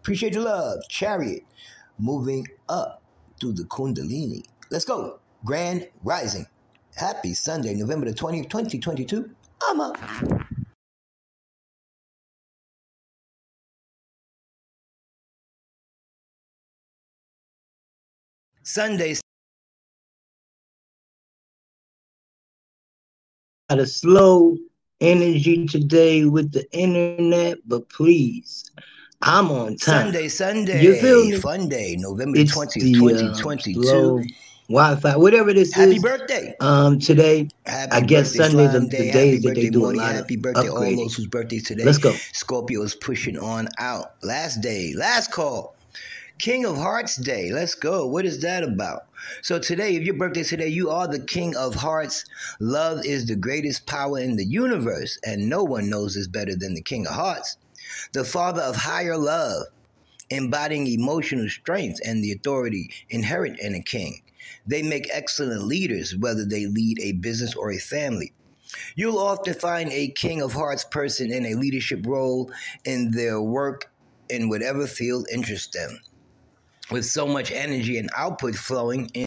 Appreciate 0.00 0.32
the 0.32 0.40
love, 0.40 0.80
Chariot, 0.88 1.44
moving 1.98 2.46
up 2.68 3.02
through 3.40 3.52
the 3.52 3.64
Kundalini. 3.64 4.44
Let's 4.70 4.84
go. 4.84 5.20
Grand 5.44 5.88
Rising. 6.02 6.46
Happy 6.96 7.34
Sunday, 7.34 7.74
November 7.74 8.06
the 8.06 8.14
20th, 8.14 8.50
2022. 8.50 9.30
I'm 9.62 9.80
up. 9.80 9.98
Sunday. 18.62 19.16
A 23.70 23.86
slow 23.86 24.56
energy 25.00 25.64
today 25.64 26.24
with 26.24 26.50
the 26.50 26.68
internet, 26.72 27.58
but 27.68 27.88
please, 27.88 28.68
I'm 29.22 29.52
on 29.52 29.76
time. 29.76 30.06
Sunday, 30.06 30.26
Sunday. 30.26 30.82
You 30.82 30.96
feel 30.96 31.24
me? 31.24 31.36
Fun 31.36 31.68
day, 31.68 31.94
November 31.96 32.40
it's 32.40 32.52
20th, 32.52 32.74
the, 32.74 32.92
2022. 32.92 33.78
Uh, 33.80 34.22
Wi-Fi, 34.68 35.16
whatever 35.16 35.52
this 35.52 35.72
happy 35.72 35.96
is. 35.96 36.02
Happy 36.02 36.18
birthday! 36.18 36.54
Um, 36.58 36.98
today, 36.98 37.48
happy 37.64 37.92
I 37.92 38.00
guess 38.00 38.34
Sunday 38.34 38.66
the, 38.66 38.80
the 38.80 39.12
days 39.12 39.42
that 39.42 39.54
they 39.54 39.70
do 39.70 39.88
a 39.88 39.92
lot 39.92 40.14
happy 40.14 40.34
birthday 40.34 40.62
upgrading. 40.62 40.72
all 40.72 40.96
those 41.04 41.14
whose 41.14 41.28
birthdays 41.28 41.62
today. 41.62 41.84
Let's 41.84 41.98
go. 41.98 42.12
Scorpio 42.32 42.82
is 42.82 42.96
pushing 42.96 43.38
on 43.38 43.68
out. 43.78 44.14
Last 44.24 44.62
day, 44.62 44.94
last 44.96 45.30
call. 45.30 45.76
King 46.40 46.64
of 46.64 46.78
Hearts 46.78 47.16
Day. 47.16 47.52
Let's 47.52 47.74
go. 47.74 48.06
What 48.06 48.24
is 48.24 48.40
that 48.40 48.62
about? 48.62 49.02
So 49.42 49.58
today, 49.58 49.94
if 49.96 50.04
your 50.04 50.14
birthday 50.14 50.42
today, 50.42 50.68
you 50.68 50.88
are 50.88 51.06
the 51.06 51.20
King 51.20 51.54
of 51.54 51.74
Hearts. 51.74 52.24
Love 52.58 53.04
is 53.04 53.26
the 53.26 53.36
greatest 53.36 53.86
power 53.86 54.18
in 54.18 54.36
the 54.36 54.46
universe, 54.46 55.18
and 55.22 55.50
no 55.50 55.62
one 55.62 55.90
knows 55.90 56.14
this 56.14 56.28
better 56.28 56.56
than 56.56 56.72
the 56.72 56.80
King 56.80 57.06
of 57.06 57.12
Hearts. 57.12 57.58
The 58.14 58.24
Father 58.24 58.62
of 58.62 58.74
higher 58.74 59.18
love, 59.18 59.64
embodying 60.30 60.86
emotional 60.86 61.46
strength 61.50 62.00
and 62.06 62.24
the 62.24 62.32
authority 62.32 62.90
inherent 63.10 63.60
in 63.60 63.74
a 63.74 63.82
king. 63.82 64.22
They 64.66 64.80
make 64.80 65.10
excellent 65.12 65.64
leaders, 65.64 66.16
whether 66.16 66.46
they 66.46 66.64
lead 66.64 67.00
a 67.02 67.12
business 67.12 67.54
or 67.54 67.70
a 67.70 67.78
family. 67.78 68.32
You'll 68.94 69.18
often 69.18 69.52
find 69.52 69.92
a 69.92 70.08
King 70.08 70.40
of 70.40 70.54
Hearts 70.54 70.84
person 70.84 71.30
in 71.30 71.44
a 71.44 71.60
leadership 71.60 72.06
role 72.06 72.50
in 72.86 73.10
their 73.10 73.42
work 73.42 73.92
in 74.30 74.48
whatever 74.48 74.86
field 74.86 75.26
interests 75.30 75.76
them 75.76 76.00
with 76.90 77.04
so 77.06 77.26
much 77.26 77.52
energy 77.52 77.98
and 77.98 78.10
output 78.16 78.54
flowing 78.54 79.10
in 79.14 79.26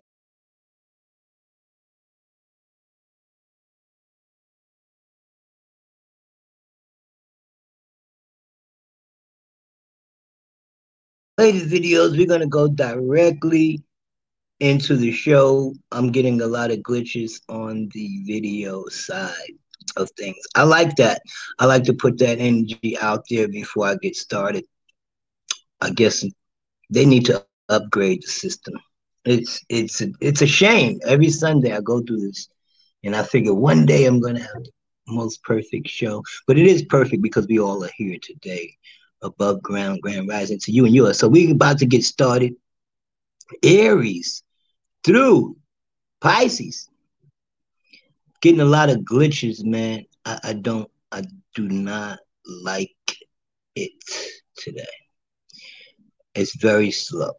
latest 11.37 11.67
videos, 11.67 12.17
we're 12.17 12.27
going 12.27 12.41
to 12.41 12.47
go 12.47 12.67
directly 12.67 13.83
into 14.59 14.95
the 14.95 15.11
show. 15.11 15.73
I'm 15.91 16.11
getting 16.11 16.41
a 16.41 16.47
lot 16.47 16.71
of 16.71 16.79
glitches 16.79 17.41
on 17.49 17.89
the 17.93 18.23
video 18.25 18.85
side 18.87 19.57
of 19.97 20.09
things. 20.11 20.37
I 20.55 20.63
like 20.63 20.95
that. 20.97 21.21
I 21.59 21.65
like 21.65 21.83
to 21.85 21.93
put 21.93 22.17
that 22.19 22.39
energy 22.39 22.97
out 22.99 23.25
there 23.29 23.47
before 23.47 23.87
I 23.87 23.95
get 23.95 24.15
started. 24.15 24.63
I 25.81 25.89
guess 25.89 26.23
they 26.89 27.05
need 27.05 27.25
to 27.25 27.45
upgrade 27.69 28.21
the 28.23 28.27
system. 28.27 28.73
It's 29.25 29.63
it's 29.69 30.01
a, 30.01 30.07
it's 30.21 30.41
a 30.41 30.47
shame. 30.47 30.99
Every 31.05 31.29
Sunday 31.29 31.71
I 31.73 31.81
go 31.81 32.01
through 32.01 32.21
this, 32.21 32.49
and 33.03 33.15
I 33.15 33.23
figure 33.23 33.53
one 33.53 33.85
day 33.85 34.05
I'm 34.05 34.19
gonna 34.19 34.39
have 34.39 34.63
the 34.63 34.71
most 35.07 35.43
perfect 35.43 35.87
show. 35.87 36.23
But 36.47 36.57
it 36.57 36.67
is 36.67 36.83
perfect 36.83 37.21
because 37.21 37.47
we 37.47 37.59
all 37.59 37.83
are 37.83 37.91
here 37.97 38.17
today, 38.21 38.75
above 39.21 39.61
ground, 39.61 40.01
grand 40.01 40.27
rising 40.29 40.59
to 40.59 40.71
you 40.71 40.85
and 40.85 40.93
yours. 40.95 41.19
So 41.19 41.27
we're 41.27 41.51
about 41.51 41.77
to 41.79 41.85
get 41.85 42.03
started. 42.03 42.53
Aries 43.63 44.43
through 45.03 45.55
Pisces, 46.21 46.89
getting 48.41 48.61
a 48.61 48.65
lot 48.65 48.89
of 48.89 48.97
glitches, 48.99 49.63
man. 49.63 50.05
I, 50.25 50.39
I 50.43 50.53
don't, 50.53 50.89
I 51.11 51.23
do 51.55 51.67
not 51.67 52.19
like 52.45 52.91
it 53.75 53.91
today. 54.57 54.85
It's 56.35 56.55
very 56.55 56.91
slow. 56.91 57.33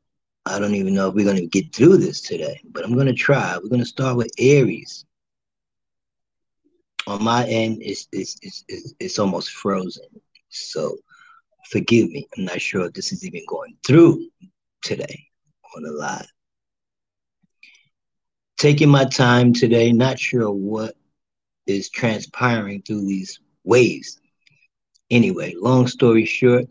I 0.47 0.59
don't 0.59 0.75
even 0.75 0.95
know 0.95 1.09
if 1.09 1.15
we're 1.15 1.25
going 1.25 1.39
to 1.39 1.47
get 1.47 1.75
through 1.75 1.97
this 1.99 2.21
today, 2.21 2.61
but 2.71 2.85
I'm 2.85 2.95
going 2.95 3.07
to 3.07 3.15
try. 3.15 3.57
We're 3.57 3.71
going 3.71 3.81
to 3.81 3.87
start 3.87 4.17
with 4.17 4.31
Aries. 4.39 5.07
On 7.07 7.23
my 7.23 7.47
end, 7.47 7.79
it's, 7.81 8.09
it's, 8.13 8.37
it's, 8.43 8.95
it's, 8.99 9.19
almost 9.19 9.53
frozen. 9.53 10.05
So 10.49 10.97
forgive 11.71 12.09
me. 12.11 12.29
I'm 12.37 12.45
not 12.45 12.61
sure 12.61 12.87
if 12.87 12.93
this 12.93 13.13
is 13.13 13.25
even 13.25 13.43
going 13.49 13.77
through 13.87 14.27
today 14.83 15.27
on 15.77 15.83
the 15.83 15.93
live. 15.93 16.27
Taking 18.59 18.89
my 18.89 19.05
time 19.05 19.53
today, 19.53 19.93
not 19.93 20.19
sure 20.19 20.51
what 20.51 20.95
is 21.67 21.91
transpiring 21.91 22.83
through 22.83 23.07
these 23.07 23.41
waves. 23.65 24.21
Anyway, 25.11 25.55
long 25.59 25.87
story 25.87 26.25
short, 26.25 26.67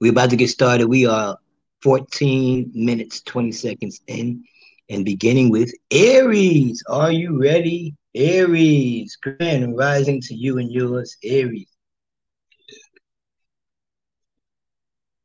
we're 0.00 0.12
about 0.12 0.30
to 0.30 0.36
get 0.36 0.50
started. 0.50 0.86
We 0.86 1.06
are 1.06 1.38
14 1.82 2.70
minutes, 2.74 3.22
20 3.22 3.52
seconds 3.52 4.00
in, 4.06 4.44
and 4.88 5.04
beginning 5.04 5.50
with 5.50 5.72
Aries. 5.90 6.82
Are 6.88 7.12
you 7.12 7.40
ready? 7.40 7.94
Aries, 8.14 9.16
grand 9.16 9.76
rising 9.76 10.20
to 10.20 10.34
you 10.34 10.58
and 10.58 10.70
yours, 10.70 11.16
Aries. 11.24 11.68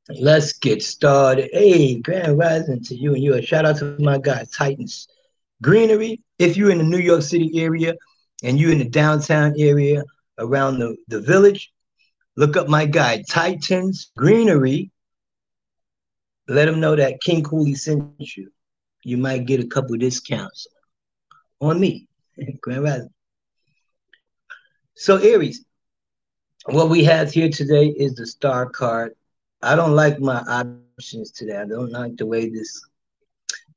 Let's 0.10 0.54
get 0.54 0.82
started. 0.82 1.50
Hey, 1.52 2.00
grand 2.00 2.38
rising 2.38 2.82
to 2.86 2.96
you 2.96 3.14
and 3.14 3.22
yours. 3.22 3.44
Shout 3.44 3.66
out 3.66 3.78
to 3.78 3.98
my 4.00 4.18
guy, 4.18 4.46
Titans 4.56 5.08
Greenery. 5.62 6.22
If 6.40 6.56
you're 6.56 6.72
in 6.72 6.78
the 6.78 6.84
New 6.86 7.00
York 7.00 7.24
City 7.24 7.52
area 7.56 7.94
and 8.42 8.58
you're 8.58 8.72
in 8.72 8.80
the 8.80 8.90
downtown 8.90 9.54
area 9.58 10.04
around 10.38 10.80
the, 10.80 10.96
the 11.10 11.20
village, 11.20 11.74
look 12.38 12.56
up 12.56 12.70
my 12.70 12.86
guy, 12.86 13.22
Titans 13.28 14.12
Greenery 14.16 14.92
let 16.48 16.66
them 16.66 16.80
know 16.80 16.96
that 16.96 17.22
King 17.22 17.44
Cooley 17.44 17.76
sent 17.76 18.14
you. 18.18 18.52
You 19.04 19.18
might 19.18 19.46
get 19.46 19.60
a 19.60 19.68
couple 19.68 19.96
discounts 19.98 20.68
on 21.60 21.80
me, 21.80 22.08
Grand 22.62 22.84
Rising. 22.84 23.14
So 24.96 25.18
Aries, 25.18 25.64
what 26.66 26.90
we 26.90 27.04
have 27.04 27.32
here 27.32 27.50
today 27.50 27.88
is 27.88 28.16
the 28.16 28.26
star 28.26 28.70
card. 28.70 29.14
I 29.62 29.76
don't 29.76 29.96
like 29.96 30.20
my 30.20 30.40
options 30.40 31.32
today. 31.32 31.58
I 31.58 31.66
don't 31.66 31.92
like 31.92 32.18
the 32.18 32.26
way 32.26 32.50
this 32.50 32.82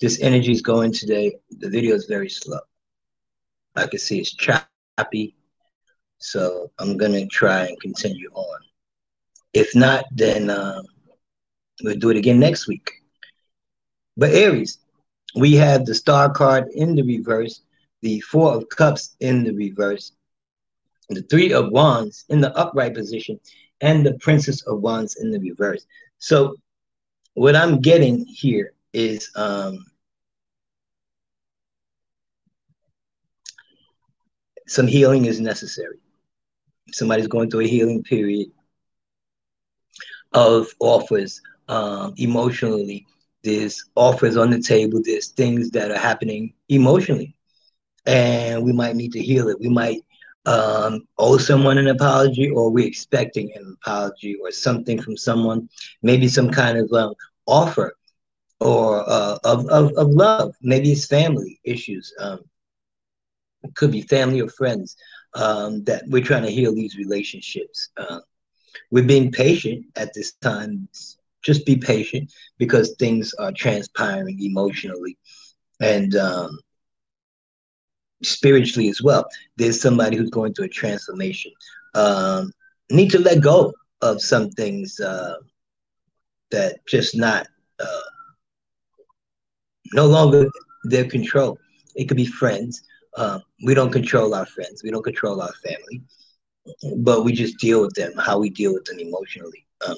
this 0.01 0.21
energy 0.23 0.53
is 0.53 0.63
going 0.63 0.93
today. 0.93 1.37
The 1.59 1.69
video 1.69 1.95
is 1.95 2.07
very 2.07 2.29
slow. 2.29 2.61
I 3.77 3.87
can 3.87 3.99
see 3.99 4.19
it's 4.21 4.33
choppy. 4.33 5.37
So 6.19 6.71
I'm 6.79 6.97
gonna 6.97 7.27
try 7.27 7.67
and 7.67 7.81
continue 7.81 8.31
on. 8.33 8.61
If 9.53 9.75
not, 9.75 10.05
then 10.13 10.51
um, 10.51 10.85
we'll 11.83 11.97
do 11.97 12.11
it 12.11 12.17
again 12.17 12.39
next 12.39 12.67
week. 12.67 12.91
But 14.17 14.35
Aries, 14.35 14.79
we 15.35 15.55
have 15.55 15.85
the 15.85 15.95
star 15.95 16.31
card 16.31 16.69
in 16.75 16.95
the 16.95 17.03
reverse, 17.03 17.63
the 18.03 18.21
four 18.21 18.55
of 18.55 18.69
cups 18.69 19.17
in 19.21 19.45
the 19.45 19.53
reverse, 19.53 20.13
the 21.09 21.23
three 21.23 21.53
of 21.53 21.71
wands 21.71 22.25
in 22.29 22.41
the 22.41 22.57
upright 22.57 22.95
position, 22.95 23.39
and 23.81 24.05
the 24.05 24.15
princess 24.15 24.63
of 24.63 24.81
wands 24.81 25.17
in 25.17 25.31
the 25.31 25.39
reverse. 25.39 25.87
So 26.19 26.57
what 27.35 27.57
I'm 27.57 27.81
getting 27.81 28.27
here 28.27 28.73
is 28.93 29.31
um, 29.37 29.87
some 34.67 34.87
healing 34.87 35.25
is 35.25 35.41
necessary. 35.41 35.99
Somebody's 36.93 37.29
going 37.29 37.51
through 37.51 37.61
a 37.61 37.69
healing 37.69 38.03
period 38.03 38.51
of 40.33 40.69
offers 40.81 41.41
um, 41.71 42.15
emotionally. 42.19 43.07
There's 43.45 43.85
offers 43.97 44.37
on 44.39 44.51
the 44.51 44.61
table. 44.61 45.03
There's 45.05 45.29
things 45.29 45.71
that 45.73 45.93
are 45.93 45.99
happening 45.99 46.55
emotionally, 46.69 47.37
and 48.07 48.65
we 48.65 48.73
might 48.73 48.97
need 48.97 49.13
to 49.15 49.23
heal 49.23 49.49
it. 49.49 49.61
We 49.61 49.71
might 49.71 50.01
um, 50.47 51.07
owe 51.19 51.39
someone 51.39 51.79
an 51.79 51.89
apology, 51.89 52.51
or 52.51 52.71
we're 52.71 52.89
expecting 52.89 53.51
an 53.57 53.77
apology, 53.83 54.37
or 54.43 54.53
something 54.53 55.01
from 55.03 55.17
someone. 55.17 55.69
Maybe 56.03 56.29
some 56.29 56.51
kind 56.51 56.79
of 56.79 56.93
um, 56.93 57.15
offer, 57.47 57.95
or 58.61 59.09
uh, 59.09 59.39
of, 59.45 59.67
of 59.69 59.93
of 59.97 60.11
love. 60.11 60.47
Maybe 60.63 60.93
it's 60.93 61.07
family 61.07 61.51
issues. 61.57 62.05
Um, 62.15 62.39
it 63.63 63.75
could 63.75 63.93
be 63.93 64.03
family 64.03 64.41
or 64.41 64.49
friends 64.49 64.97
um, 65.35 65.85
that 65.85 66.03
we're 66.09 66.23
trying 66.25 66.43
to 66.45 66.51
heal 66.51 66.75
these 66.75 66.97
relationships. 66.97 67.91
Uh, 67.97 68.21
we're 68.91 69.05
being 69.05 69.33
patient 69.33 69.87
at 69.97 70.15
this 70.15 70.33
time. 70.33 70.89
Just 71.43 71.65
be 71.65 71.77
patient 71.77 72.33
because 72.59 72.95
things 72.99 73.33
are 73.35 73.53
transpiring 73.53 74.43
emotionally 74.43 75.17
and 75.81 76.15
um, 76.17 76.59
spiritually 78.23 78.89
as 78.89 79.03
well. 79.03 79.27
There's 79.57 79.81
somebody 79.81 80.17
who's 80.17 80.31
going 80.31 80.55
through 80.55 80.67
a 80.67 80.69
transformation. 80.69 81.53
Um, 81.95 82.53
need 82.91 83.11
to 83.13 83.19
let 83.19 83.43
go 83.43 83.73
of 84.03 84.21
some 84.21 84.51
things 84.51 85.01
uh, 85.01 85.37
that 86.51 86.85
just 86.87 87.17
not 87.17 87.47
uh, 87.79 88.01
no 89.93 90.07
longer 90.07 90.49
their 90.85 91.05
control. 91.05 91.59
It 91.95 92.07
could 92.07 92.17
be 92.17 92.27
friends. 92.27 92.83
Um, 93.17 93.43
we 93.65 93.75
don't 93.75 93.93
control 93.93 94.35
our 94.35 94.47
friends. 94.47 94.83
We 94.83 94.91
don't 94.91 95.03
control 95.03 95.41
our 95.41 95.53
family, 95.65 96.03
but 96.99 97.25
we 97.25 97.33
just 97.33 97.59
deal 97.59 97.81
with 97.83 97.95
them. 97.95 98.13
How 98.17 98.39
we 98.39 98.51
deal 98.51 98.73
with 98.73 98.85
them 98.85 98.99
emotionally. 98.99 99.67
Um, 99.87 99.97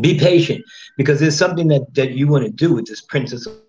be 0.00 0.18
patient 0.18 0.64
because 0.96 1.20
there's 1.20 1.36
something 1.36 1.68
that 1.68 1.94
that 1.94 2.12
you 2.12 2.28
want 2.28 2.44
to 2.44 2.50
do 2.50 2.74
with 2.74 2.86
this 2.86 3.00
princess 3.00 3.46
of 3.46 3.60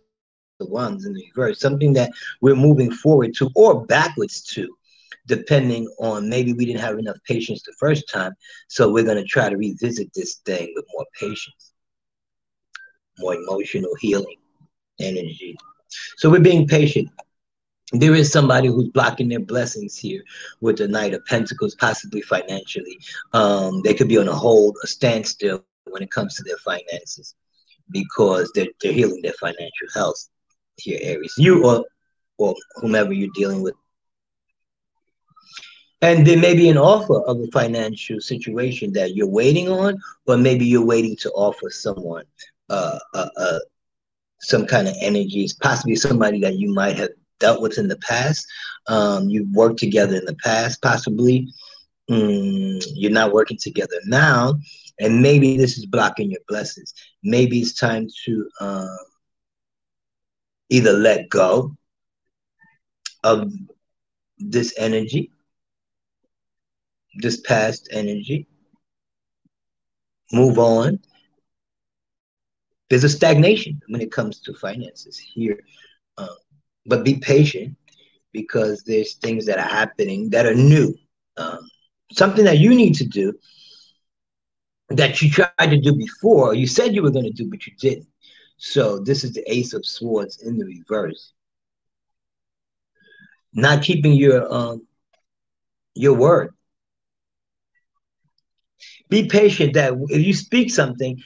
the 0.60 0.66
wands 0.68 1.06
in 1.06 1.14
the 1.14 1.26
reverse. 1.36 1.60
Something 1.60 1.94
that 1.94 2.12
we're 2.42 2.56
moving 2.56 2.92
forward 2.92 3.34
to 3.36 3.50
or 3.56 3.86
backwards 3.86 4.42
to, 4.44 4.68
depending 5.28 5.88
on 6.00 6.30
maybe 6.30 6.54
we 6.54 6.66
didn't 6.66 6.82
have 6.82 7.00
enough 7.00 7.18
patience 7.28 7.64
the 7.64 7.74
first 7.80 8.10
time. 8.10 8.34
So 8.68 8.92
we're 8.92 9.06
going 9.06 9.18
to 9.18 9.24
try 9.24 9.50
to 9.50 9.58
revisit 9.58 10.12
this 10.14 10.36
thing 10.46 10.74
with 10.76 10.86
more 10.94 11.06
patience, 11.20 11.74
more 13.20 13.36
emotional 13.36 13.96
healing 14.00 14.38
energy. 15.00 15.58
So 16.18 16.30
we're 16.30 16.42
being 16.42 16.68
patient 16.68 17.10
there 17.92 18.14
is 18.14 18.32
somebody 18.32 18.68
who's 18.68 18.90
blocking 18.90 19.30
their 19.30 19.40
blessings 19.40 19.98
here 19.98 20.24
with 20.62 20.78
the 20.78 20.88
Knight 20.88 21.14
of 21.14 21.26
Pentacles, 21.26 21.76
possibly 21.76 22.22
financially. 22.22 23.00
Um, 23.34 23.82
they 23.82 23.94
could 23.94 24.08
be 24.08 24.18
on 24.18 24.28
a 24.28 24.36
hold, 24.36 24.78
a 24.84 24.88
standstill 24.88 25.64
when 25.92 26.04
it 26.04 26.12
comes 26.12 26.36
to 26.36 26.44
their 26.44 26.58
finances 26.58 27.36
because 27.92 28.52
they're, 28.54 28.68
they're 28.82 28.94
healing 28.94 29.22
their 29.22 29.34
financial 29.34 29.88
health 29.94 30.30
here, 30.78 31.00
Aries. 31.02 31.34
You 31.38 31.66
or, 31.66 31.86
or 32.38 32.56
whomever 32.76 33.14
you're 33.14 33.30
dealing 33.34 33.62
with. 33.62 33.76
And 36.02 36.26
there 36.26 36.38
may 36.38 36.56
be 36.56 36.70
an 36.70 36.78
offer 36.78 37.22
of 37.24 37.40
a 37.40 37.48
financial 37.48 38.22
situation 38.22 38.94
that 38.94 39.16
you're 39.16 39.28
waiting 39.28 39.68
on, 39.68 40.00
or 40.28 40.38
maybe 40.38 40.66
you're 40.66 40.86
waiting 40.86 41.18
to 41.18 41.32
offer 41.32 41.70
someone 41.70 42.24
uh, 42.70 43.00
uh, 43.14 43.30
uh, 43.36 43.60
some 44.42 44.66
kind 44.66 44.88
of 44.88 44.96
energies, 45.02 45.54
possibly 45.54 45.96
somebody 45.96 46.40
that 46.40 46.58
you 46.58 46.74
might 46.74 46.98
have 46.98 47.10
dealt 47.40 47.62
with 47.62 47.78
in 47.78 47.88
the 47.88 47.98
past. 47.98 48.48
Um, 48.88 49.30
you've 49.30 49.50
worked 49.50 49.80
together 49.80 50.16
in 50.16 50.26
the 50.26 50.36
past, 50.36 50.82
possibly. 50.82 51.52
Mm, 52.10 52.84
you're 52.96 53.12
not 53.12 53.34
working 53.34 53.58
together 53.58 53.98
now, 54.06 54.56
and 55.00 55.22
maybe 55.22 55.58
this 55.58 55.78
is 55.78 55.86
blocking 55.86 56.32
your 56.32 56.42
blessings. 56.48 56.94
Maybe 57.24 57.60
it's 57.60 57.74
time 57.74 58.08
to 58.26 58.50
um, 58.60 58.98
either 60.70 60.94
let 60.94 61.30
go 61.30 61.76
of 63.24 63.52
this 64.38 64.74
energy, 64.78 65.32
this 67.16 67.40
past 67.42 67.88
energy, 67.92 68.48
move 70.32 70.60
on. 70.60 71.00
There's 72.90 73.04
a 73.04 73.10
stagnation 73.10 73.80
when 73.88 74.02
it 74.02 74.12
comes 74.12 74.40
to 74.42 74.54
finances 74.54 75.18
here. 75.18 75.60
Um, 76.18 76.30
but 76.86 77.06
be 77.06 77.16
patient 77.16 77.76
because 78.32 78.84
there's 78.84 79.16
things 79.16 79.46
that 79.46 79.60
are 79.60 79.70
happening 79.70 80.30
that 80.32 80.46
are 80.46 80.56
new. 80.56 80.94
Um, 81.38 81.60
something 82.12 82.44
that 82.46 82.58
you 82.58 82.74
need 82.76 82.96
to 82.96 83.06
do 83.06 83.34
that 84.90 85.22
you 85.22 85.30
tried 85.30 85.52
to 85.58 85.78
do 85.78 85.94
before, 85.94 86.54
you 86.54 86.68
said 86.68 86.94
you 86.94 87.04
were 87.04 87.12
going 87.12 87.26
to 87.26 87.32
do, 87.32 87.50
but 87.50 87.66
you 87.66 87.74
didn't. 87.80 88.08
So 88.58 89.00
this 89.00 89.24
is 89.24 89.34
the 89.34 89.44
Ace 89.52 89.74
of 89.74 89.86
Swords 89.86 90.42
in 90.42 90.58
the 90.58 90.66
reverse. 90.66 91.34
Not 93.54 93.84
keeping 93.84 94.14
your 94.14 94.52
um 94.54 94.86
your 95.96 96.14
word. 96.14 96.54
Be 99.10 99.28
patient 99.28 99.74
that 99.74 99.94
if 100.10 100.26
you 100.26 100.34
speak 100.34 100.72
something, 100.72 101.22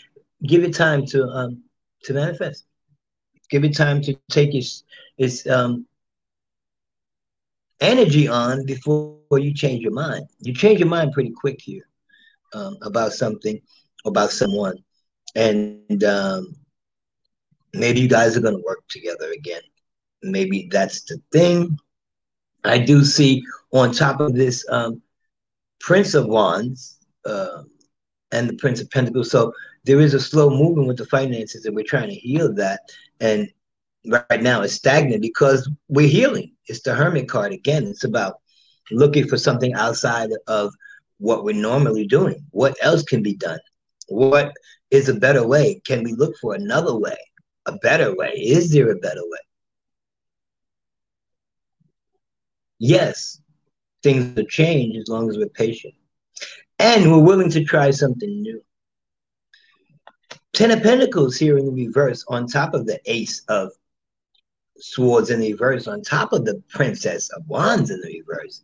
give 0.45 0.63
it 0.63 0.73
time 0.73 1.05
to 1.07 1.25
um 1.27 1.63
to 2.03 2.13
manifest. 2.13 2.65
Give 3.49 3.63
it 3.63 3.75
time 3.75 4.01
to 4.03 4.13
take 4.29 4.55
its 4.55 4.83
its 5.17 5.47
um, 5.47 5.85
energy 7.81 8.27
on 8.27 8.65
before 8.65 9.39
you 9.39 9.53
change 9.53 9.81
your 9.81 9.91
mind. 9.91 10.27
You 10.39 10.53
change 10.53 10.79
your 10.79 10.87
mind 10.89 11.11
pretty 11.13 11.31
quick 11.31 11.61
here 11.61 11.87
um, 12.53 12.77
about 12.81 13.13
something, 13.13 13.61
about 14.05 14.31
someone, 14.31 14.77
and 15.35 16.03
um, 16.03 16.55
maybe 17.73 17.99
you 17.99 18.07
guys 18.07 18.37
are 18.37 18.41
going 18.41 18.55
to 18.55 18.63
work 18.65 18.83
together 18.89 19.31
again. 19.31 19.61
Maybe 20.21 20.67
that's 20.71 21.03
the 21.03 21.21
thing. 21.31 21.77
I 22.63 22.77
do 22.77 23.03
see 23.03 23.43
on 23.71 23.91
top 23.91 24.19
of 24.19 24.35
this 24.35 24.65
um, 24.69 25.01
Prince 25.79 26.13
of 26.13 26.27
Wands 26.27 26.99
uh, 27.25 27.63
and 28.31 28.49
the 28.49 28.55
Prince 28.55 28.79
of 28.79 28.89
Pentacles. 28.89 29.31
So 29.31 29.53
there 29.83 29.99
is 29.99 30.13
a 30.13 30.19
slow 30.19 30.49
movement 30.49 30.87
with 30.87 30.97
the 30.97 31.05
finances, 31.05 31.65
and 31.65 31.75
we're 31.75 31.83
trying 31.83 32.09
to 32.09 32.15
heal 32.15 32.53
that. 32.55 32.79
And 33.19 33.51
right 34.05 34.41
now 34.41 34.61
it's 34.61 34.73
stagnant 34.73 35.21
because 35.21 35.69
we're 35.89 36.07
healing. 36.07 36.53
It's 36.67 36.81
the 36.81 36.93
Hermit 36.93 37.27
card 37.27 37.51
again. 37.51 37.85
It's 37.87 38.03
about 38.05 38.39
looking 38.91 39.27
for 39.27 39.37
something 39.37 39.73
outside 39.73 40.29
of 40.47 40.73
what 41.23 41.45
we're 41.45 41.55
normally 41.55 42.05
doing. 42.05 42.45
What 42.51 42.75
else 42.81 43.01
can 43.01 43.23
be 43.23 43.33
done? 43.33 43.59
What 44.09 44.51
is 44.91 45.07
a 45.07 45.13
better 45.13 45.47
way? 45.47 45.81
Can 45.85 46.03
we 46.03 46.11
look 46.11 46.35
for 46.41 46.53
another 46.53 46.93
way? 46.93 47.17
A 47.65 47.71
better 47.77 48.13
way? 48.13 48.33
Is 48.35 48.71
there 48.71 48.91
a 48.91 48.97
better 48.97 49.21
way? 49.23 49.39
Yes, 52.77 53.39
things 54.03 54.35
will 54.35 54.43
change 54.43 54.97
as 54.97 55.07
long 55.07 55.29
as 55.29 55.37
we're 55.37 55.47
patient. 55.47 55.93
And 56.77 57.09
we're 57.09 57.19
willing 57.19 57.51
to 57.51 57.63
try 57.63 57.91
something 57.91 58.41
new. 58.41 58.61
Ten 60.51 60.71
of 60.71 60.83
Pentacles 60.83 61.37
here 61.37 61.57
in 61.57 61.65
the 61.65 61.85
reverse 61.85 62.25
on 62.27 62.47
top 62.47 62.73
of 62.73 62.85
the 62.85 62.99
Ace 63.05 63.43
of 63.47 63.71
Swords 64.77 65.29
in 65.29 65.39
the 65.39 65.53
reverse 65.53 65.87
on 65.87 66.01
top 66.01 66.33
of 66.33 66.43
the 66.43 66.61
Princess 66.67 67.29
of 67.29 67.47
Wands 67.47 67.91
in 67.91 68.01
the 68.01 68.19
reverse, 68.19 68.61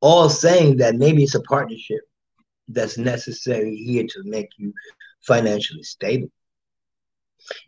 all 0.00 0.28
saying 0.28 0.78
that 0.78 0.96
maybe 0.96 1.22
it's 1.22 1.34
a 1.34 1.42
partnership 1.42 2.00
that's 2.68 2.98
necessary 2.98 3.76
here 3.76 4.04
to 4.08 4.22
make 4.24 4.50
you 4.56 4.72
financially 5.20 5.82
stable. 5.82 6.30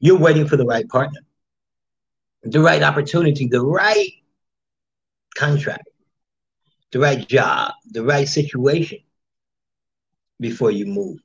You're 0.01 0.19
waiting 0.19 0.47
for 0.47 0.57
the 0.57 0.65
right 0.65 0.89
partner, 0.89 1.21
the 2.43 2.61
right 2.61 2.83
opportunity, 2.83 3.47
the 3.47 3.65
right 3.65 4.11
contract, 5.35 5.89
the 6.93 7.01
right 7.01 7.27
job, 7.27 7.73
the 7.91 8.05
right 8.05 8.29
situation 8.29 8.99
before 10.41 10.71
you 10.71 10.87
move. 10.87 11.19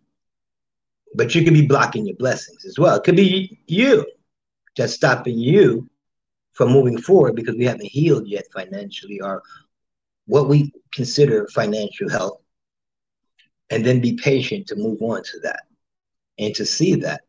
But 1.15 1.35
you 1.35 1.43
could 1.43 1.53
be 1.53 1.67
blocking 1.67 2.05
your 2.05 2.15
blessings 2.15 2.65
as 2.65 2.77
well. 2.77 2.95
It 2.95 3.03
could 3.03 3.15
be 3.15 3.59
you 3.67 4.05
just 4.75 4.95
stopping 4.95 5.37
you 5.37 5.89
from 6.53 6.71
moving 6.71 6.97
forward 6.97 7.35
because 7.35 7.55
we 7.55 7.65
haven't 7.65 7.85
healed 7.85 8.27
yet 8.27 8.45
financially 8.53 9.21
or 9.21 9.43
what 10.27 10.47
we 10.47 10.71
consider 10.93 11.47
financial 11.47 12.09
health. 12.09 12.39
And 13.69 13.85
then 13.85 13.99
be 13.99 14.13
patient 14.13 14.67
to 14.67 14.77
move 14.77 15.01
on 15.01 15.23
to 15.23 15.39
that 15.43 15.63
and 16.39 16.55
to 16.55 16.65
see 16.65 16.95
that. 16.95 17.21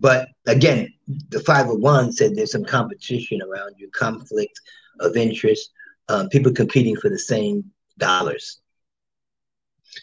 But 0.00 0.28
again, 0.46 0.92
the 1.28 1.40
five 1.40 1.68
of 1.68 1.78
wands 1.78 2.16
said 2.16 2.34
there's 2.34 2.52
some 2.52 2.64
competition 2.64 3.42
around 3.42 3.74
you, 3.76 3.90
conflict 3.90 4.60
of 5.00 5.16
interest, 5.16 5.70
um, 6.08 6.28
people 6.28 6.52
competing 6.52 6.96
for 6.96 7.10
the 7.10 7.18
same 7.18 7.64
dollars. 7.98 8.60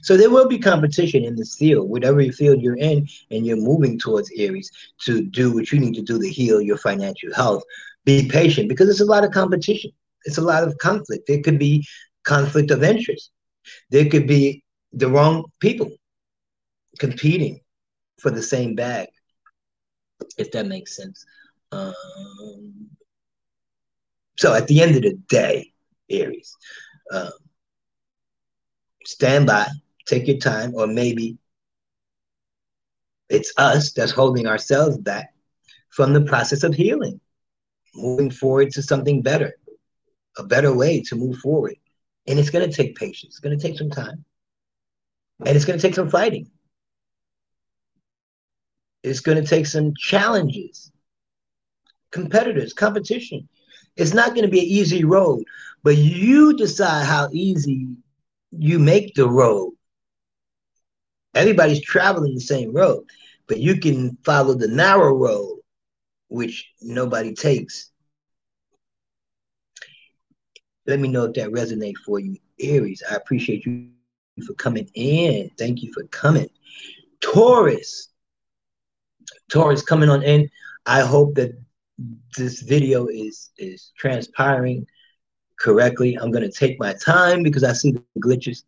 So 0.04 0.16
there 0.16 0.30
will 0.30 0.48
be 0.48 0.58
competition 0.58 1.26
in 1.26 1.36
this 1.36 1.56
field, 1.56 1.90
whatever 1.90 2.24
field 2.32 2.62
you're 2.62 2.78
in, 2.78 3.08
and 3.30 3.46
you're 3.46 3.58
moving 3.58 4.00
towards 4.00 4.32
Aries 4.38 4.72
to 5.02 5.24
do 5.24 5.54
what 5.54 5.72
you 5.72 5.80
need 5.80 5.96
to 5.96 6.02
do 6.02 6.20
to 6.20 6.30
heal 6.30 6.62
your 6.62 6.78
financial 6.78 7.34
health. 7.34 7.64
Be 8.06 8.28
patient 8.30 8.70
because 8.70 8.90
it's 8.90 9.02
a 9.02 9.06
lot 9.06 9.24
of 9.26 9.32
competition. 9.32 9.92
It's 10.26 10.38
a 10.38 10.42
lot 10.42 10.64
of 10.64 10.78
conflict. 10.78 11.28
There 11.28 11.42
could 11.42 11.60
be 11.60 11.86
conflict 12.24 12.72
of 12.72 12.84
interest. 12.84 13.32
There 13.90 14.10
could 14.10 14.28
be 14.28 14.64
the 14.94 15.10
wrong 15.10 15.46
people 15.60 15.92
competing 17.00 17.62
for 18.20 18.32
the 18.32 18.42
same 18.42 18.76
bag, 18.76 19.08
if 20.38 20.52
that 20.52 20.68
makes 20.68 20.96
sense. 20.96 21.26
Um, 21.72 22.90
so 24.38 24.54
at 24.54 24.68
the 24.68 24.82
end 24.82 24.96
of 24.96 25.04
the 25.04 25.14
day, 25.30 25.72
Aries, 26.10 26.56
um, 27.12 27.32
stand 29.06 29.48
by, 29.48 29.68
take 30.06 30.28
your 30.28 30.38
time, 30.38 30.74
or 30.76 30.88
maybe 30.88 31.38
it's 33.30 33.54
us 33.58 33.94
that's 33.94 34.12
holding 34.12 34.46
ourselves 34.46 34.98
back 34.98 35.34
from 35.90 36.14
the 36.14 36.22
process 36.22 36.64
of 36.64 36.74
healing, 36.74 37.20
moving 37.96 38.30
forward 38.30 38.72
to 38.72 38.82
something 38.82 39.22
better, 39.22 39.56
a 40.38 40.44
better 40.44 40.74
way 40.74 41.02
to 41.02 41.16
move 41.16 41.38
forward. 41.38 41.76
And 42.28 42.38
it's 42.40 42.50
going 42.50 42.70
to 42.70 42.76
take 42.76 42.96
patience, 42.96 43.34
it's 43.34 43.40
going 43.40 43.58
to 43.58 43.68
take 43.68 43.78
some 43.78 43.90
time, 43.90 44.24
and 45.46 45.56
it's 45.56 45.66
going 45.66 45.78
to 45.78 45.82
take 45.82 45.96
some 45.96 46.10
fighting. 46.10 46.50
It's 49.04 49.22
going 49.22 49.42
to 49.42 49.48
take 49.48 49.66
some 49.66 49.94
challenges, 49.96 50.92
competitors, 52.12 52.74
competition. 52.74 53.50
It's 53.96 54.14
not 54.14 54.30
going 54.30 54.44
to 54.44 54.52
be 54.52 54.60
an 54.60 54.66
easy 54.66 55.04
road, 55.04 55.44
but 55.84 55.98
you 55.98 56.56
decide 56.56 57.06
how 57.06 57.30
easy 57.32 57.88
you 58.52 58.80
make 58.80 59.16
the 59.16 59.28
road. 59.28 59.74
Everybody's 61.34 61.82
traveling 61.82 62.36
the 62.36 62.42
same 62.42 62.74
road, 62.74 63.06
but 63.48 63.60
you 63.60 63.80
can 63.80 64.18
follow 64.24 64.54
the 64.54 64.68
narrow 64.68 65.16
road, 65.16 65.60
which 66.28 66.70
nobody 66.82 67.34
takes. 67.34 67.91
Let 70.88 71.00
me 71.00 71.08
know 71.08 71.26
if 71.26 71.34
that 71.34 71.52
resonates 71.52 71.98
for 72.06 72.20
you, 72.20 72.38
Aries. 72.60 73.04
I 73.10 73.16
appreciate 73.16 73.66
you 73.66 73.90
for 74.46 74.54
coming 74.54 74.90
in. 74.96 75.50
Thank 75.58 75.84
you 75.84 75.94
for 75.94 76.04
coming. 76.08 76.50
Taurus. 77.22 78.10
Taurus 79.52 79.84
coming 79.84 80.10
on 80.10 80.24
in. 80.24 80.50
I 80.86 81.02
hope 81.02 81.36
that 81.36 81.52
this 82.36 82.62
video 82.62 83.08
is 83.08 83.52
is 83.58 83.92
transpiring 83.98 84.88
correctly. 85.60 86.18
I'm 86.18 86.32
going 86.32 86.50
to 86.50 86.52
take 86.52 86.80
my 86.80 86.94
time 86.94 87.44
because 87.44 87.64
I 87.64 87.74
see 87.74 87.92
the 87.92 88.04
glitches 88.20 88.64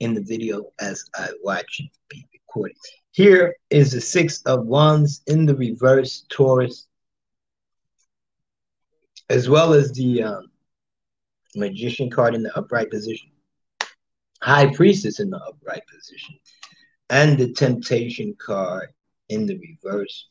in 0.00 0.14
the 0.14 0.22
video 0.22 0.66
as 0.80 1.04
I 1.14 1.28
watch 1.42 1.80
it 1.80 1.90
be 2.08 2.26
recorded. 2.32 2.76
Here 3.12 3.56
is 3.70 3.92
the 3.92 4.00
Six 4.00 4.42
of 4.42 4.66
Wands 4.66 5.22
in 5.26 5.46
the 5.46 5.56
reverse 5.56 6.26
Taurus, 6.28 6.86
as 9.30 9.48
well 9.48 9.72
as 9.72 9.90
the 9.92 10.22
um, 10.22 10.50
Magician 11.56 12.10
card 12.10 12.34
in 12.34 12.42
the 12.42 12.56
upright 12.56 12.90
position, 12.90 13.30
High 14.42 14.72
Priestess 14.74 15.20
in 15.20 15.30
the 15.30 15.38
upright 15.38 15.82
position, 15.86 16.38
and 17.10 17.38
the 17.38 17.52
Temptation 17.52 18.36
card 18.38 18.90
in 19.28 19.46
the 19.46 19.58
reverse. 19.58 20.26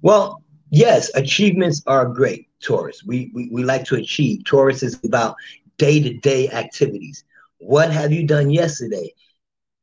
Well, 0.00 0.42
yes, 0.70 1.10
achievements 1.14 1.82
are 1.86 2.06
great, 2.06 2.48
Taurus. 2.60 3.04
We, 3.04 3.30
we, 3.34 3.48
we 3.52 3.64
like 3.64 3.84
to 3.84 3.96
achieve. 3.96 4.44
Taurus 4.44 4.82
is 4.82 4.98
about 5.04 5.36
day 5.78 6.00
to 6.00 6.14
day 6.14 6.48
activities. 6.48 7.24
What 7.58 7.90
have 7.92 8.12
you 8.12 8.26
done 8.26 8.50
yesterday? 8.50 9.12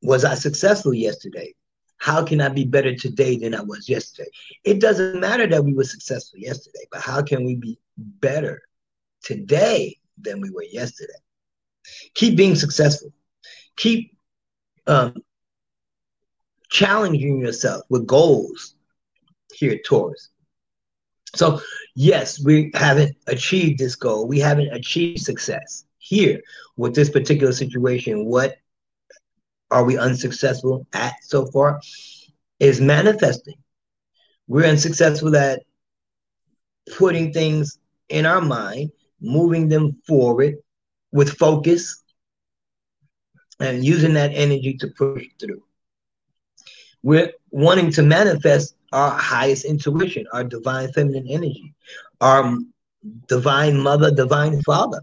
Was 0.02 0.26
I 0.26 0.36
successful 0.36 0.94
yesterday? 0.94 1.54
How 2.00 2.24
can 2.24 2.42
I 2.42 2.50
be 2.50 2.66
better 2.66 2.96
today 2.96 3.38
than 3.38 3.54
I 3.54 3.62
was 3.62 3.90
yesterday? 3.90 4.30
It 4.64 4.80
doesn't 4.80 5.20
matter 5.20 5.46
that 5.48 5.64
we 5.64 5.74
were 5.74 5.84
successful 5.84 6.40
yesterday, 6.40 6.86
but 6.92 7.02
how 7.02 7.22
can 7.22 7.46
we 7.46 7.56
be 7.56 7.78
better 7.98 8.62
today 9.22 9.98
than 10.18 10.42
we 10.42 10.50
were 10.50 10.64
yesterday? 10.64 11.14
Keep 12.14 12.38
being 12.38 12.56
successful. 12.56 13.12
Keep 13.76 14.16
um, 14.88 15.16
challenging 16.70 17.42
yourself 17.42 17.84
with 17.90 18.08
goals 18.08 18.76
here 19.54 19.74
at 19.74 19.84
Taurus. 19.84 20.30
So, 21.36 21.62
yes, 21.96 22.44
we 22.44 22.72
haven't 22.74 23.16
achieved 23.28 23.78
this 23.78 23.96
goal. 23.96 24.26
We 24.26 24.40
haven't 24.40 24.74
achieved 24.74 25.22
success 25.22 25.86
here 25.98 26.42
with 26.78 26.96
this 26.96 27.10
particular 27.10 27.52
situation. 27.52 28.26
What 28.26 28.56
are 29.72 29.84
we 29.84 29.98
unsuccessful 29.98 30.86
at 30.94 31.14
so 31.24 31.46
far? 31.48 31.80
Is 32.60 32.82
manifesting. 32.82 33.56
We're 34.48 34.68
unsuccessful 34.68 35.36
at 35.36 35.62
putting 36.98 37.32
things 37.32 37.80
in 38.10 38.26
our 38.26 38.42
mind, 38.42 38.92
moving 39.22 39.70
them 39.70 40.02
forward 40.06 40.56
with 41.12 41.38
focus, 41.38 42.04
and 43.60 43.84
using 43.86 44.14
that 44.16 44.32
energy 44.34 44.76
to 44.78 44.88
push 44.88 45.26
through. 45.40 45.64
We're 47.04 47.32
wanting 47.52 47.92
to 47.92 48.04
manifest 48.04 48.76
our 48.92 49.12
highest 49.12 49.66
intuition, 49.66 50.26
our 50.34 50.44
divine 50.44 50.92
feminine 50.92 51.28
energy, 51.30 51.74
our 52.20 52.58
divine 53.28 53.80
mother, 53.80 54.12
divine 54.12 54.62
father 54.64 55.02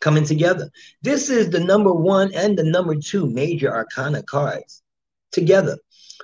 coming 0.00 0.24
together. 0.24 0.70
This 1.02 1.30
is 1.30 1.50
the 1.50 1.60
number 1.60 1.92
one 1.92 2.32
and 2.34 2.56
the 2.56 2.64
number 2.64 2.94
two 2.96 3.26
major 3.26 3.74
arcana 3.74 4.22
cards 4.22 4.82
together. 5.32 5.78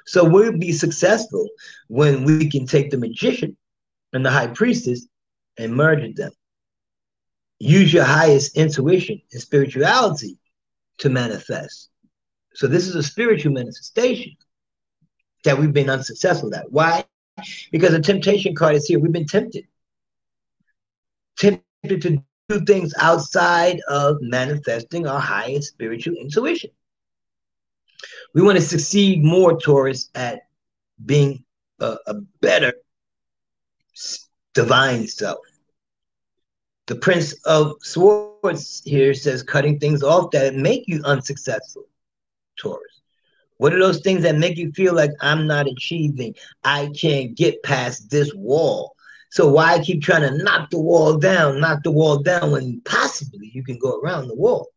So 0.07 0.29
we'll 0.29 0.59
be 0.59 0.73
successful 0.73 1.49
when 1.89 2.25
we 2.25 2.51
can 2.51 2.67
take 2.67 2.91
the 2.91 2.99
magician 2.99 3.57
and 4.13 4.25
the 4.25 4.31
high 4.31 4.49
priestess 4.49 5.07
and 5.59 5.75
merge 5.75 6.15
them. 6.15 6.33
Use 7.59 7.93
your 7.93 8.05
highest 8.05 8.57
intuition 8.57 9.21
and 9.33 9.41
spirituality 9.41 10.39
to 10.99 11.09
manifest. 11.09 11.91
So 12.55 12.67
this 12.67 12.87
is 12.87 12.95
a 12.95 13.03
spiritual 13.03 13.53
manifestation 13.53 14.37
that 15.45 15.59
we've 15.59 15.73
been 15.73 15.91
unsuccessful 15.91 16.55
at. 16.55 16.71
Why? 16.71 17.05
Because 17.73 17.91
the 17.91 18.01
temptation 18.01 18.55
card 18.55 18.77
is 18.77 18.87
here. 18.87 18.99
We've 18.99 19.13
been 19.13 19.27
tempted. 19.27 19.67
Tempted 21.37 22.03
to 22.03 22.23
do 22.49 22.61
things 22.65 22.93
outside 22.99 23.81
of 23.89 24.19
manifesting 24.21 25.07
our 25.07 25.21
highest 25.21 25.69
spiritual 25.69 26.15
intuition. 26.15 26.71
We 28.35 28.43
want 28.43 28.57
to 28.57 28.63
succeed 28.63 29.25
more, 29.25 29.59
Taurus, 29.59 30.11
at 30.15 30.43
being 31.05 31.45
a, 31.81 31.97
a 32.07 32.15
better 32.41 32.75
divine 34.53 35.07
self. 35.07 35.39
The 36.87 36.97
Prince 36.97 37.33
of 37.45 37.77
Swords 37.81 38.83
here 38.85 39.15
says 39.15 39.43
cutting 39.43 39.79
things 39.79 40.03
off 40.03 40.31
that 40.33 40.55
make 40.55 40.85
you 40.87 41.01
unsuccessful, 41.05 41.85
Taurus. 42.59 43.01
What 43.57 43.73
are 43.73 43.79
those 43.79 44.01
things 44.01 44.23
that 44.25 44.37
make 44.37 44.59
you 44.59 44.71
feel 44.73 44.95
like 44.95 45.13
I'm 45.21 45.47
not 45.47 45.67
achieving? 45.67 46.35
I 46.63 46.91
can't 46.95 47.35
get 47.35 47.63
past 47.63 48.11
this 48.11 48.35
wall. 48.35 48.94
So 49.35 49.49
why 49.49 49.81
keep 49.81 50.01
trying 50.01 50.23
to 50.23 50.45
knock 50.45 50.71
the 50.71 50.79
wall 50.79 51.19
down, 51.19 51.59
knock 51.59 51.83
the 51.83 51.91
wall 51.91 52.23
down 52.23 52.53
when 52.53 52.81
possibly 52.85 53.51
you 53.53 53.65
can 53.65 53.81
go 53.81 53.99
around 53.99 54.29
the 54.29 54.37
wall? 54.37 54.69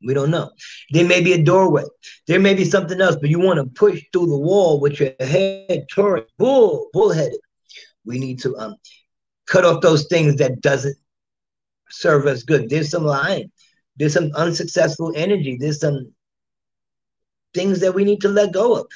We 0.00 0.14
don't 0.14 0.30
know. 0.30 0.52
There 0.92 1.04
may 1.04 1.20
be 1.20 1.32
a 1.32 1.42
doorway. 1.42 1.82
There 2.28 2.38
may 2.38 2.54
be 2.54 2.64
something 2.64 3.00
else, 3.00 3.16
but 3.16 3.28
you 3.28 3.40
want 3.40 3.58
to 3.58 3.66
push 3.66 4.04
through 4.12 4.26
the 4.26 4.38
wall 4.38 4.78
with 4.78 5.00
your 5.00 5.10
head 5.18 5.88
toward 5.90 6.26
bull, 6.38 6.90
bullheaded. 6.92 7.40
We 8.04 8.20
need 8.20 8.38
to 8.42 8.56
um 8.56 8.76
cut 9.48 9.64
off 9.64 9.82
those 9.82 10.06
things 10.06 10.36
that 10.36 10.60
doesn't 10.60 10.96
serve 11.90 12.26
us 12.26 12.44
good. 12.44 12.70
There's 12.70 12.90
some 12.90 13.04
lying. 13.04 13.50
There's 13.96 14.14
some 14.14 14.30
unsuccessful 14.36 15.12
energy. 15.16 15.56
There's 15.58 15.80
some 15.80 16.12
things 17.56 17.80
that 17.80 17.92
we 17.92 18.04
need 18.04 18.20
to 18.20 18.28
let 18.28 18.52
go 18.52 18.76
of. 18.76 18.86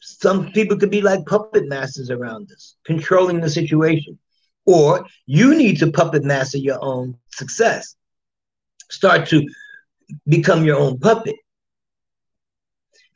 Some 0.00 0.52
people 0.52 0.76
could 0.76 0.90
be 0.90 1.00
like 1.00 1.24
puppet 1.24 1.68
masters 1.68 2.10
around 2.10 2.50
us, 2.52 2.76
controlling 2.84 3.40
the 3.40 3.48
situation. 3.48 4.18
Or 4.66 5.06
you 5.26 5.54
need 5.54 5.78
to 5.78 5.90
puppet 5.90 6.24
master 6.24 6.58
your 6.58 6.78
own 6.82 7.16
success. 7.30 7.96
Start 8.90 9.28
to 9.28 9.48
become 10.26 10.64
your 10.64 10.78
own 10.78 10.98
puppet. 10.98 11.36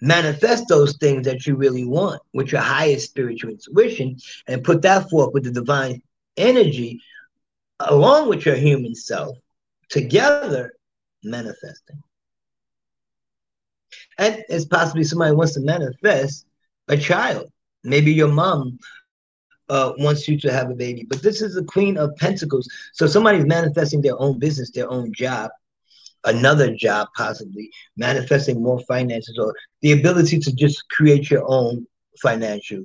Manifest 0.00 0.64
those 0.68 0.96
things 0.96 1.26
that 1.26 1.46
you 1.46 1.56
really 1.56 1.84
want 1.84 2.22
with 2.32 2.52
your 2.52 2.60
highest 2.60 3.10
spiritual 3.10 3.50
intuition 3.50 4.16
and 4.46 4.64
put 4.64 4.82
that 4.82 5.10
forth 5.10 5.32
with 5.34 5.44
the 5.44 5.50
divine 5.50 6.02
energy 6.36 7.00
along 7.80 8.28
with 8.28 8.46
your 8.46 8.56
human 8.56 8.94
self 8.94 9.36
together 9.88 10.74
manifesting. 11.22 12.02
And 14.18 14.44
it's 14.48 14.64
possibly 14.64 15.04
somebody 15.04 15.34
wants 15.34 15.54
to 15.54 15.60
manifest 15.60 16.46
a 16.88 16.96
child. 16.96 17.50
Maybe 17.82 18.12
your 18.12 18.28
mom 18.28 18.78
uh, 19.68 19.92
wants 19.98 20.28
you 20.28 20.38
to 20.40 20.52
have 20.52 20.70
a 20.70 20.74
baby, 20.74 21.06
but 21.08 21.22
this 21.22 21.42
is 21.42 21.54
the 21.54 21.64
Queen 21.64 21.96
of 21.96 22.14
Pentacles. 22.16 22.68
So 22.92 23.06
somebody's 23.06 23.46
manifesting 23.46 24.02
their 24.02 24.20
own 24.20 24.38
business, 24.38 24.70
their 24.70 24.90
own 24.90 25.12
job, 25.12 25.50
another 26.24 26.74
job, 26.74 27.08
possibly 27.16 27.70
manifesting 27.96 28.62
more 28.62 28.80
finances 28.80 29.38
or 29.38 29.54
the 29.82 29.92
ability 29.92 30.38
to 30.38 30.52
just 30.54 30.88
create 30.90 31.30
your 31.30 31.44
own 31.46 31.86
financial 32.20 32.84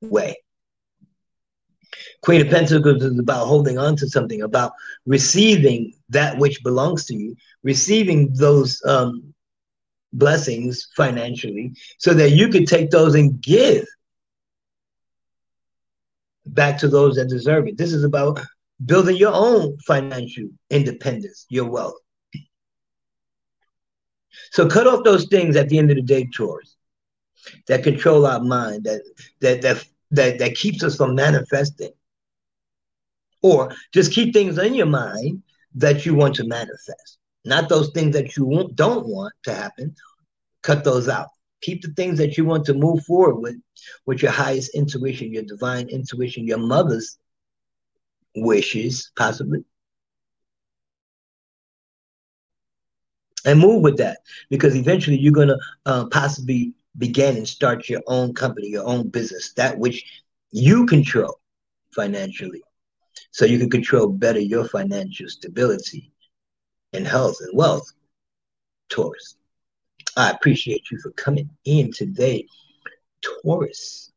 way. 0.00 0.36
Queen 2.22 2.40
of 2.40 2.48
Pentacles 2.48 3.02
is 3.02 3.18
about 3.18 3.46
holding 3.46 3.78
on 3.78 3.96
to 3.96 4.08
something, 4.08 4.42
about 4.42 4.72
receiving 5.06 5.92
that 6.08 6.38
which 6.38 6.62
belongs 6.62 7.04
to 7.06 7.14
you, 7.14 7.36
receiving 7.62 8.32
those 8.34 8.82
um, 8.86 9.33
blessings 10.14 10.88
financially, 10.96 11.72
so 11.98 12.14
that 12.14 12.30
you 12.30 12.48
could 12.48 12.66
take 12.66 12.90
those 12.90 13.14
and 13.14 13.40
give 13.40 13.84
back 16.46 16.78
to 16.78 16.88
those 16.88 17.16
that 17.16 17.28
deserve 17.28 17.66
it. 17.68 17.76
This 17.76 17.92
is 17.92 18.04
about 18.04 18.40
building 18.84 19.16
your 19.16 19.32
own 19.34 19.78
financial 19.86 20.48
independence, 20.70 21.46
your 21.48 21.66
wealth. 21.66 21.94
So 24.50 24.68
cut 24.68 24.86
off 24.86 25.04
those 25.04 25.26
things 25.26 25.56
at 25.56 25.68
the 25.68 25.78
end 25.78 25.90
of 25.90 25.96
the 25.96 26.02
day, 26.02 26.28
Taurus, 26.32 26.76
that 27.66 27.82
control 27.82 28.26
our 28.26 28.40
mind, 28.40 28.84
that 28.84 29.02
that 29.40 29.62
that 29.62 29.84
that, 30.10 30.38
that 30.38 30.54
keeps 30.54 30.82
us 30.84 30.96
from 30.96 31.14
manifesting. 31.14 31.92
Or 33.42 33.74
just 33.92 34.12
keep 34.12 34.32
things 34.32 34.58
in 34.58 34.74
your 34.74 34.86
mind 34.86 35.42
that 35.74 36.06
you 36.06 36.14
want 36.14 36.36
to 36.36 36.46
manifest, 36.46 37.18
not 37.44 37.68
those 37.68 37.90
things 37.90 38.14
that 38.14 38.36
you 38.36 38.70
don't 38.74 39.06
want 39.06 39.34
to 39.44 39.54
happen. 39.54 39.94
Cut 40.62 40.84
those 40.84 41.08
out. 41.08 41.28
Keep 41.60 41.82
the 41.82 41.92
things 41.92 42.18
that 42.18 42.36
you 42.36 42.44
want 42.44 42.64
to 42.66 42.74
move 42.74 43.04
forward 43.04 43.36
with, 43.36 43.56
with 44.06 44.22
your 44.22 44.32
highest 44.32 44.74
intuition, 44.74 45.32
your 45.32 45.42
divine 45.42 45.88
intuition, 45.88 46.46
your 46.46 46.58
mother's 46.58 47.18
wishes, 48.34 49.10
possibly. 49.16 49.64
And 53.46 53.60
move 53.60 53.82
with 53.82 53.98
that 53.98 54.18
because 54.48 54.74
eventually 54.74 55.18
you're 55.18 55.32
going 55.32 55.48
to 55.48 55.58
uh, 55.84 56.06
possibly 56.06 56.72
begin 56.96 57.36
and 57.36 57.46
start 57.46 57.90
your 57.90 58.02
own 58.06 58.32
company, 58.32 58.68
your 58.68 58.86
own 58.86 59.08
business, 59.08 59.52
that 59.54 59.78
which 59.78 60.22
you 60.50 60.86
control 60.86 61.40
financially 61.94 62.62
so 63.32 63.44
you 63.44 63.58
can 63.58 63.68
control 63.68 64.08
better 64.08 64.38
your 64.40 64.64
financial 64.64 65.28
stability 65.28 66.13
and 66.94 67.06
health 67.06 67.36
and 67.40 67.56
wealth, 67.56 67.92
Taurus. 68.88 69.36
I 70.16 70.30
appreciate 70.30 70.90
you 70.90 70.98
for 70.98 71.10
coming 71.12 71.50
in 71.64 71.92
today, 71.92 72.46
Taurus. 73.22 74.12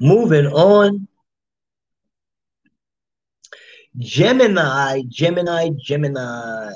Moving 0.00 0.46
on. 0.46 1.08
Gemini, 3.98 5.02
Gemini, 5.08 5.70
Gemini. 5.82 6.72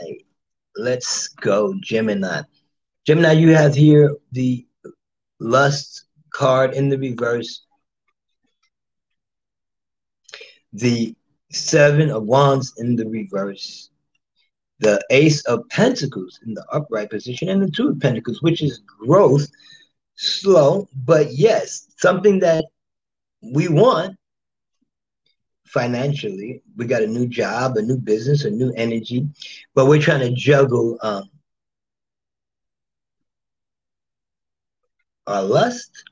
Let's 0.76 1.28
go, 1.28 1.74
Gemini. 1.80 2.42
Gemini, 3.06 3.32
you 3.32 3.54
have 3.54 3.74
here 3.74 4.16
the 4.32 4.66
lust 5.40 6.06
card 6.30 6.74
in 6.74 6.88
the 6.88 6.98
reverse. 6.98 7.64
The 10.72 11.14
seven 11.50 12.10
of 12.10 12.24
wands 12.24 12.74
in 12.78 12.96
the 12.96 13.08
reverse, 13.08 13.90
the 14.78 15.00
ace 15.10 15.42
of 15.46 15.68
pentacles 15.68 16.40
in 16.46 16.54
the 16.54 16.64
upright 16.70 17.10
position, 17.10 17.48
and 17.48 17.62
the 17.62 17.70
two 17.70 17.88
of 17.88 18.00
pentacles, 18.00 18.42
which 18.42 18.62
is 18.62 18.78
growth, 18.78 19.48
slow, 20.16 20.88
but 21.04 21.32
yes, 21.32 21.88
something 21.96 22.38
that 22.40 22.64
we 23.42 23.68
want 23.68 24.16
financially. 25.64 26.62
We 26.76 26.86
got 26.86 27.02
a 27.02 27.06
new 27.06 27.26
job, 27.26 27.76
a 27.76 27.82
new 27.82 27.98
business, 27.98 28.44
a 28.44 28.50
new 28.50 28.72
energy, 28.76 29.28
but 29.74 29.86
we're 29.86 30.00
trying 30.00 30.20
to 30.20 30.32
juggle 30.34 30.98
um, 31.02 31.24
our 35.26 35.42
lust, 35.42 36.04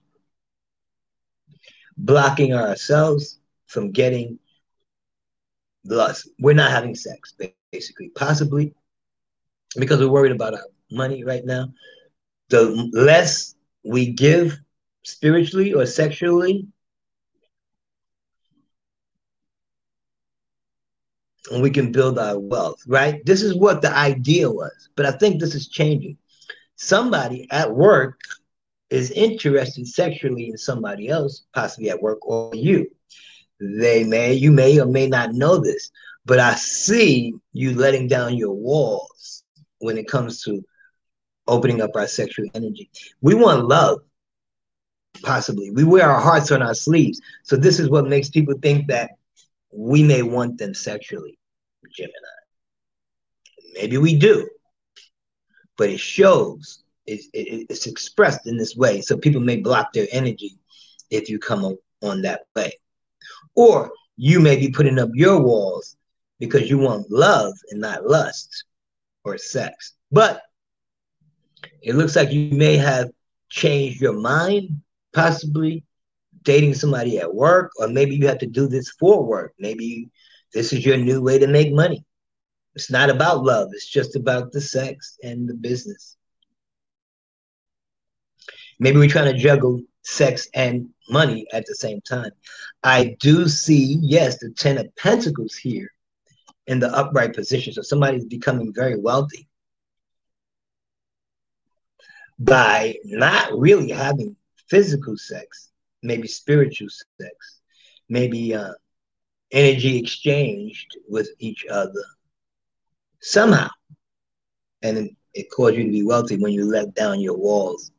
blocking 1.96 2.52
ourselves 2.52 3.38
from 3.66 3.92
getting 3.92 4.38
lust. 5.84 6.28
We're 6.38 6.54
not 6.54 6.70
having 6.70 6.94
sex, 6.94 7.34
basically, 7.72 8.08
possibly 8.10 8.74
because 9.76 10.00
we're 10.00 10.08
worried 10.08 10.32
about 10.32 10.54
our 10.54 10.66
money 10.90 11.24
right 11.24 11.44
now. 11.44 11.72
The 12.48 12.90
less 12.92 13.54
we 13.84 14.12
give 14.12 14.58
spiritually 15.02 15.72
or 15.72 15.86
sexually, 15.86 16.66
we 21.52 21.70
can 21.70 21.92
build 21.92 22.18
our 22.18 22.38
wealth, 22.38 22.80
right? 22.86 23.24
This 23.26 23.42
is 23.42 23.54
what 23.54 23.82
the 23.82 23.94
idea 23.94 24.50
was, 24.50 24.88
but 24.96 25.06
I 25.06 25.12
think 25.12 25.40
this 25.40 25.54
is 25.54 25.68
changing. 25.68 26.16
Somebody 26.76 27.46
at 27.50 27.70
work 27.70 28.18
is 28.90 29.10
interested 29.10 29.86
sexually 29.86 30.48
in 30.48 30.56
somebody 30.56 31.08
else, 31.08 31.44
possibly 31.52 31.90
at 31.90 32.00
work 32.00 32.26
or 32.26 32.54
you. 32.54 32.90
They 33.60 34.04
may, 34.04 34.34
you 34.34 34.50
may 34.50 34.80
or 34.80 34.86
may 34.86 35.06
not 35.06 35.32
know 35.32 35.58
this, 35.58 35.90
but 36.24 36.38
I 36.38 36.54
see 36.54 37.34
you 37.52 37.74
letting 37.74 38.08
down 38.08 38.36
your 38.36 38.52
walls 38.52 39.44
when 39.78 39.98
it 39.98 40.08
comes 40.08 40.42
to 40.42 40.64
opening 41.46 41.80
up 41.80 41.90
our 41.94 42.06
sexual 42.06 42.46
energy. 42.54 42.90
We 43.20 43.34
want 43.34 43.66
love, 43.66 44.00
possibly. 45.22 45.70
We 45.70 45.84
wear 45.84 46.10
our 46.10 46.20
hearts 46.20 46.50
on 46.50 46.62
our 46.62 46.74
sleeves. 46.74 47.20
So 47.42 47.56
this 47.56 47.78
is 47.78 47.90
what 47.90 48.08
makes 48.08 48.28
people 48.28 48.54
think 48.60 48.88
that 48.88 49.12
we 49.70 50.02
may 50.02 50.22
want 50.22 50.58
them 50.58 50.74
sexually, 50.74 51.38
Gemini. 51.92 52.14
Maybe 53.74 53.98
we 53.98 54.16
do, 54.16 54.48
but 55.76 55.90
it 55.90 56.00
shows, 56.00 56.84
it, 57.06 57.20
it, 57.32 57.66
it's 57.68 57.86
expressed 57.86 58.46
in 58.46 58.56
this 58.56 58.76
way. 58.76 59.00
So 59.00 59.16
people 59.16 59.40
may 59.40 59.56
block 59.56 59.92
their 59.92 60.06
energy 60.12 60.58
if 61.10 61.28
you 61.28 61.38
come 61.38 61.76
on 62.02 62.22
that 62.22 62.42
way. 62.54 62.72
Or 63.54 63.92
you 64.16 64.40
may 64.40 64.56
be 64.56 64.70
putting 64.70 64.98
up 64.98 65.10
your 65.14 65.40
walls 65.40 65.96
because 66.38 66.68
you 66.68 66.78
want 66.78 67.10
love 67.10 67.52
and 67.70 67.80
not 67.80 68.06
lust 68.06 68.64
or 69.24 69.38
sex. 69.38 69.94
But 70.10 70.42
it 71.82 71.94
looks 71.94 72.16
like 72.16 72.32
you 72.32 72.50
may 72.50 72.76
have 72.76 73.10
changed 73.48 74.00
your 74.00 74.12
mind, 74.12 74.82
possibly 75.12 75.84
dating 76.42 76.74
somebody 76.74 77.18
at 77.18 77.34
work, 77.34 77.72
or 77.78 77.88
maybe 77.88 78.14
you 78.16 78.26
have 78.26 78.38
to 78.38 78.46
do 78.46 78.68
this 78.68 78.90
for 78.90 79.24
work. 79.24 79.54
Maybe 79.58 80.10
this 80.52 80.72
is 80.72 80.84
your 80.84 80.96
new 80.96 81.22
way 81.22 81.38
to 81.38 81.46
make 81.46 81.72
money. 81.72 82.04
It's 82.74 82.90
not 82.90 83.10
about 83.10 83.44
love, 83.44 83.70
it's 83.72 83.88
just 83.88 84.16
about 84.16 84.52
the 84.52 84.60
sex 84.60 85.16
and 85.22 85.48
the 85.48 85.54
business. 85.54 86.16
Maybe 88.80 88.98
we're 88.98 89.08
trying 89.08 89.32
to 89.32 89.38
juggle 89.38 89.80
sex 90.04 90.48
and 90.54 90.88
money 91.08 91.46
at 91.52 91.66
the 91.66 91.74
same 91.74 92.00
time. 92.02 92.30
I 92.82 93.16
do 93.20 93.48
see, 93.48 93.98
yes, 94.00 94.38
the 94.38 94.50
Ten 94.50 94.78
of 94.78 94.94
Pentacles 94.96 95.56
here 95.56 95.90
in 96.66 96.78
the 96.78 96.94
upright 96.94 97.34
position. 97.34 97.72
So 97.72 97.82
somebody's 97.82 98.26
becoming 98.26 98.72
very 98.72 98.98
wealthy 98.98 99.48
by 102.38 102.96
not 103.04 103.58
really 103.58 103.90
having 103.90 104.36
physical 104.68 105.16
sex, 105.16 105.70
maybe 106.02 106.28
spiritual 106.28 106.88
sex, 107.20 107.60
maybe 108.08 108.54
uh, 108.54 108.72
energy 109.52 109.98
exchanged 109.98 110.98
with 111.08 111.28
each 111.38 111.64
other 111.70 112.04
somehow. 113.20 113.70
And 114.82 115.10
it 115.32 115.50
caused 115.50 115.76
you 115.76 115.84
to 115.84 115.90
be 115.90 116.02
wealthy 116.02 116.36
when 116.36 116.52
you 116.52 116.66
let 116.66 116.94
down 116.94 117.20
your 117.20 117.36
walls 117.36 117.90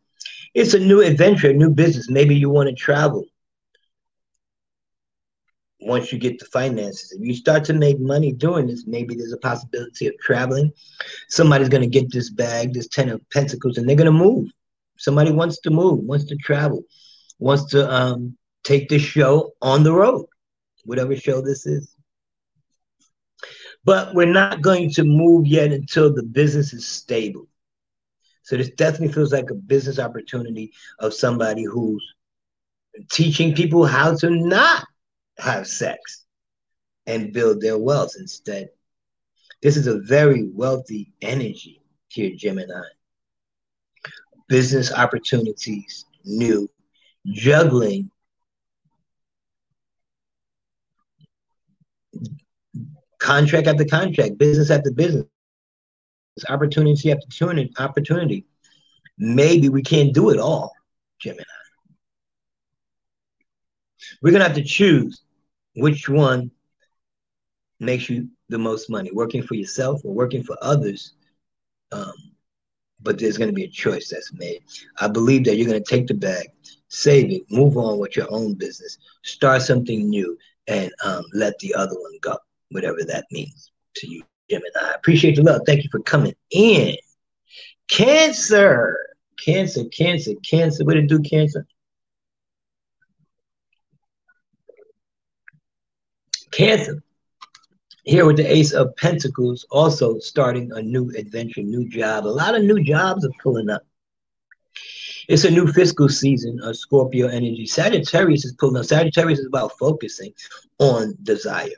it's 0.56 0.74
a 0.74 0.80
new 0.80 1.02
adventure, 1.02 1.50
a 1.50 1.54
new 1.54 1.70
business. 1.70 2.10
Maybe 2.10 2.34
you 2.34 2.50
want 2.50 2.70
to 2.70 2.76
travel 2.76 3.26
once 5.82 6.14
you 6.14 6.18
get 6.18 6.40
the 6.40 6.46
finances. 6.46 7.12
If 7.12 7.22
you 7.22 7.36
start 7.36 7.66
to 7.66 7.74
make 7.74 8.00
money 8.00 8.32
doing 8.32 8.66
this, 8.66 8.88
maybe 8.88 9.16
there's 9.16 9.34
a 9.34 9.38
possibility 9.38 10.08
of 10.08 10.18
traveling. 10.20 10.72
Somebody's 11.28 11.70
going 11.70 11.84
to 11.84 11.90
get 11.90 12.10
this 12.12 12.30
bag, 12.30 12.74
this 12.74 12.88
10 12.88 13.10
of 13.10 13.30
pentacles, 13.32 13.78
and 13.78 13.88
they're 13.88 13.98
going 13.98 14.06
to 14.06 14.12
move. 14.12 14.50
Somebody 14.98 15.32
wants 15.32 15.60
to 15.60 15.70
move, 15.70 16.00
wants 16.00 16.26
to 16.26 16.38
travel, 16.38 16.84
wants 17.38 17.66
to 17.72 17.94
um, 17.94 18.38
take 18.64 18.88
this 18.88 19.02
show 19.02 19.52
on 19.62 19.84
the 19.84 19.92
road, 19.92 20.26
whatever 20.86 21.18
show 21.18 21.42
this 21.42 21.66
is. 21.66 21.94
But 23.84 24.16
we're 24.16 24.26
not 24.26 24.62
going 24.62 24.90
to 24.92 25.04
move 25.04 25.46
yet 25.46 25.74
until 25.74 26.14
the 26.14 26.24
business 26.24 26.74
is 26.74 26.88
stable. 26.88 27.48
So 28.46 28.56
this 28.58 28.70
definitely 28.70 29.12
feels 29.12 29.34
like 29.34 29.50
a 29.50 29.56
business 29.56 29.98
opportunity 29.98 30.72
of 31.00 31.16
somebody 31.16 31.64
who's 31.64 32.14
teaching 33.12 33.56
people 33.56 33.88
how 33.88 34.16
to 34.18 34.30
not 34.30 34.86
have 35.40 35.68
sex 35.68 36.26
and 37.08 37.34
build 37.34 37.60
their 37.60 37.80
wealth 37.80 38.12
instead. 38.20 38.70
This 39.64 39.78
is 39.78 39.88
a 39.88 40.00
very 40.00 40.44
wealthy 40.44 41.12
energy 41.24 41.82
here, 42.10 42.36
Gemini. 42.38 42.84
Business 44.48 44.94
opportunities, 44.94 46.06
new, 46.24 46.70
juggling 47.26 48.12
contract 53.18 53.66
after 53.66 53.86
contract, 53.86 54.38
business 54.38 54.70
after 54.70 54.92
business, 54.92 55.26
opportunity 56.50 57.12
after 57.12 57.28
opportunity. 57.80 58.46
Maybe 59.18 59.70
we 59.70 59.82
can't 59.82 60.14
do 60.14 60.30
it 60.30 60.40
all, 60.40 60.74
Gemini. 61.20 61.44
We're 64.22 64.32
gonna 64.32 64.44
have 64.44 64.56
to 64.56 64.64
choose 64.64 65.22
which 65.76 66.10
one 66.10 66.52
makes 67.80 68.10
you 68.10 68.30
the 68.50 68.58
most 68.58 68.90
money, 68.90 69.12
working 69.12 69.44
for 69.44 69.56
yourself 69.56 70.02
or 70.04 70.14
working 70.14 70.44
for 70.44 70.58
others. 70.62 71.14
Um, 71.92 72.14
but 73.02 73.20
there's 73.20 73.38
going 73.38 73.50
to 73.50 73.54
be 73.54 73.66
a 73.66 73.70
choice 73.70 74.10
that's 74.10 74.34
made. 74.34 74.64
I 75.00 75.08
believe 75.08 75.44
that 75.46 75.58
you're 75.58 75.68
going 75.68 75.82
to 75.84 75.90
take 75.90 76.08
the 76.08 76.14
bag, 76.14 76.48
save 76.88 77.32
it, 77.32 77.44
move 77.52 77.78
on 77.78 78.00
with 78.00 78.16
your 78.16 78.28
own 78.30 78.56
business, 78.56 78.98
start 79.24 79.62
something 79.62 80.10
new, 80.10 80.38
and 80.68 80.92
um, 81.04 81.24
let 81.34 81.58
the 81.60 81.76
other 81.76 81.94
one 81.94 82.18
go 82.22 82.38
whatever 82.72 83.04
that 83.08 83.26
means 83.32 83.72
to 83.96 84.08
you, 84.08 84.24
Gemini. 84.50 84.70
I 84.82 84.94
appreciate 84.96 85.36
the 85.36 85.44
love. 85.44 85.62
Thank 85.66 85.84
you 85.84 85.90
for 85.92 86.00
coming 86.02 86.34
in. 86.52 86.96
Cancer, 87.90 88.98
Cancer, 89.44 89.86
Cancer, 89.86 90.32
Cancer. 90.48 90.84
What 90.86 90.96
did 90.96 91.08
do, 91.08 91.20
Cancer? 91.20 91.66
Cancer. 96.52 97.04
Here 98.04 98.26
with 98.26 98.38
the 98.38 98.52
Ace 98.52 98.72
of 98.72 98.96
Pentacles, 98.98 99.66
also 99.72 100.20
starting 100.20 100.72
a 100.74 100.82
new 100.82 101.12
adventure, 101.18 101.62
new 101.62 101.90
job. 101.90 102.26
A 102.26 102.30
lot 102.30 102.56
of 102.56 102.64
new 102.64 102.84
jobs 102.84 103.26
are 103.26 103.32
pulling 103.42 103.70
up. 103.70 103.82
It's 105.28 105.44
a 105.44 105.50
new 105.50 105.72
fiscal 105.72 106.08
season 106.08 106.60
of 106.62 106.78
Scorpio 106.78 107.28
energy. 107.28 107.66
Sagittarius 107.66 108.46
is 108.46 108.54
pulling 108.54 108.78
up. 108.78 108.86
Sagittarius 108.86 109.40
is 109.40 109.48
about 109.48 109.72
focusing 109.80 110.34
on 110.78 111.16
desire 111.24 111.70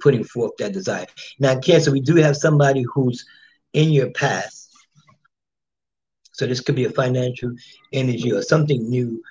putting 0.00 0.24
forth 0.24 0.52
that 0.58 0.72
desire. 0.72 1.06
Now, 1.38 1.58
Cancer, 1.58 1.90
we 1.90 2.00
do 2.00 2.16
have 2.16 2.36
somebody 2.36 2.84
who's 2.92 3.24
in 3.72 3.90
your 3.90 4.10
past. 4.10 4.70
So 6.32 6.46
this 6.46 6.60
could 6.60 6.76
be 6.76 6.84
a 6.84 6.90
financial 6.90 7.52
energy 7.92 8.32
or 8.32 8.42
something 8.42 8.88
new 8.88 9.22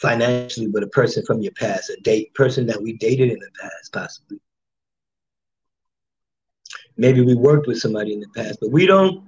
financially 0.00 0.66
with 0.68 0.82
a 0.82 0.88
person 0.88 1.24
from 1.24 1.40
your 1.40 1.52
past, 1.52 1.88
a 1.90 1.96
date 2.02 2.34
person 2.34 2.66
that 2.66 2.82
we 2.82 2.94
dated 2.94 3.30
in 3.30 3.38
the 3.38 3.50
past, 3.60 3.92
possibly. 3.92 4.40
Maybe 6.96 7.22
we 7.22 7.34
worked 7.34 7.66
with 7.66 7.78
somebody 7.78 8.12
in 8.12 8.20
the 8.20 8.28
past, 8.36 8.58
but 8.60 8.70
we 8.70 8.86
don't 8.86 9.24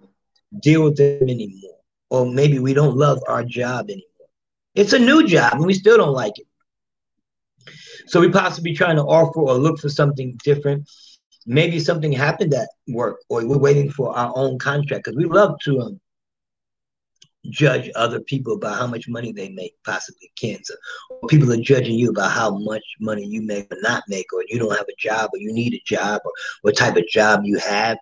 deal 0.60 0.84
with 0.84 0.96
them 0.96 1.22
anymore. 1.22 1.78
Or 2.10 2.26
maybe 2.26 2.58
we 2.58 2.74
don't 2.74 2.96
love 2.96 3.20
our 3.26 3.44
job 3.44 3.86
anymore. 3.86 4.02
It's 4.74 4.92
a 4.92 4.98
new 4.98 5.26
job 5.26 5.54
and 5.54 5.64
we 5.64 5.74
still 5.74 5.96
don't 5.96 6.12
like 6.12 6.38
it. 6.38 6.46
So 8.06 8.20
we 8.20 8.28
possibly 8.30 8.74
trying 8.74 8.96
to 8.96 9.02
offer 9.02 9.40
or 9.40 9.54
look 9.54 9.78
for 9.78 9.88
something 9.88 10.38
different. 10.44 10.88
Maybe 11.46 11.78
something 11.78 12.12
happened 12.12 12.54
at 12.54 12.68
work, 12.88 13.20
or 13.28 13.46
we're 13.46 13.58
waiting 13.58 13.90
for 13.90 14.16
our 14.16 14.32
own 14.34 14.58
contract 14.58 15.04
because 15.04 15.16
we 15.16 15.26
love 15.26 15.56
to 15.64 15.80
um, 15.80 16.00
judge 17.50 17.90
other 17.94 18.20
people 18.20 18.54
about 18.54 18.78
how 18.78 18.86
much 18.86 19.08
money 19.08 19.32
they 19.32 19.50
make, 19.50 19.74
possibly 19.84 20.32
cancer. 20.36 20.74
Or 21.10 21.28
people 21.28 21.52
are 21.52 21.58
judging 21.58 21.98
you 21.98 22.10
about 22.10 22.30
how 22.30 22.56
much 22.58 22.82
money 23.00 23.26
you 23.26 23.42
make 23.42 23.70
or 23.72 23.78
not 23.82 24.04
make, 24.08 24.32
or 24.32 24.42
you 24.48 24.58
don't 24.58 24.76
have 24.76 24.88
a 24.88 24.96
job, 24.98 25.30
or 25.32 25.38
you 25.38 25.52
need 25.52 25.74
a 25.74 25.82
job, 25.84 26.22
or 26.24 26.32
what 26.62 26.76
type 26.76 26.96
of 26.96 27.06
job 27.08 27.42
you 27.44 27.58
have. 27.58 27.98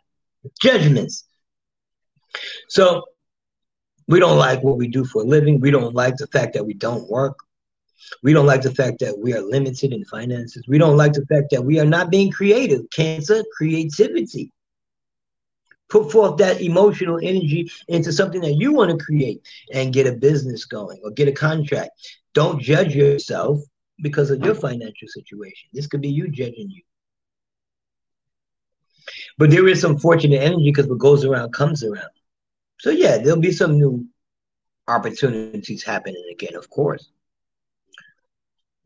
Judgments. 0.61 1.25
So 2.69 3.05
we 4.09 4.19
don't 4.19 4.39
like 4.39 4.63
what 4.63 4.79
we 4.79 4.89
do 4.89 5.05
for 5.05 5.23
a 5.23 5.25
living. 5.25 5.61
We 5.61 5.71
don't 5.71 5.95
like 5.95 6.17
the 6.17 6.27
fact 6.29 6.55
that 6.55 6.67
we 6.67 6.75
don't 6.75 7.09
work. 7.09 7.37
We 8.23 8.33
don't 8.33 8.47
like 8.47 8.63
the 8.63 8.75
fact 8.75 9.01
that 9.01 9.19
we 9.19 9.35
are 9.35 9.41
limited 9.41 9.93
in 9.93 10.05
finances. 10.05 10.65
We 10.69 10.79
don't 10.79 10.97
like 10.97 11.13
the 11.13 11.27
fact 11.27 11.51
that 11.51 11.65
we 11.65 11.79
are 11.81 11.87
not 11.87 12.11
being 12.11 12.31
creative. 12.31 12.83
Cancer, 12.95 13.43
creativity. 13.57 14.53
Put 15.89 16.11
forth 16.11 16.39
that 16.39 16.61
emotional 16.63 17.19
energy 17.23 17.71
into 17.89 18.13
something 18.13 18.41
that 18.43 18.55
you 18.55 18.73
want 18.73 18.91
to 18.91 19.05
create 19.05 19.47
and 19.73 19.93
get 19.93 20.07
a 20.07 20.13
business 20.13 20.65
going 20.65 21.01
or 21.05 21.11
get 21.11 21.29
a 21.29 21.33
contract. 21.33 21.91
Don't 22.33 22.61
judge 22.61 22.95
yourself 22.95 23.61
because 24.01 24.31
of 24.31 24.41
your 24.41 24.55
financial 24.55 25.09
situation. 25.09 25.69
This 25.73 25.87
could 25.87 26.01
be 26.01 26.09
you 26.09 26.29
judging 26.29 26.71
you. 26.71 26.83
But 29.37 29.51
there 29.51 29.69
is 29.69 29.81
some 29.81 29.99
fortunate 29.99 30.41
energy 30.41 30.71
because 30.71 30.87
what 30.87 30.99
goes 30.99 31.25
around 31.25 31.53
comes 31.53 31.85
around. 31.85 32.09
So 32.81 32.91
yeah, 32.91 33.19
there'll 33.19 33.41
be 33.41 33.53
some 33.53 33.79
new 33.79 34.07
opportunities 34.89 35.83
happening 35.83 36.25
again, 36.33 36.57
of 36.57 36.71
course 36.71 37.11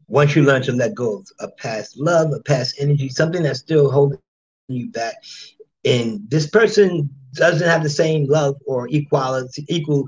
once 0.09 0.37
you 0.37 0.43
learn 0.43 0.63
to 0.63 0.73
let 0.73 0.95
go 0.95 1.19
of 1.19 1.27
a 1.41 1.49
past 1.53 1.99
love, 1.99 2.33
a 2.33 2.41
past 2.41 2.77
energy, 2.81 3.09
something 3.09 3.43
that's 3.43 3.61
still 3.61 3.91
holding 3.91 4.21
you 4.69 4.91
back, 4.91 5.15
and 5.85 6.21
this 6.29 6.49
person 6.49 7.11
doesn't 7.35 7.69
have 7.69 7.83
the 7.83 7.91
same 7.91 8.27
love 8.27 8.57
or 8.67 8.89
equality, 8.91 9.65
equal 9.69 10.05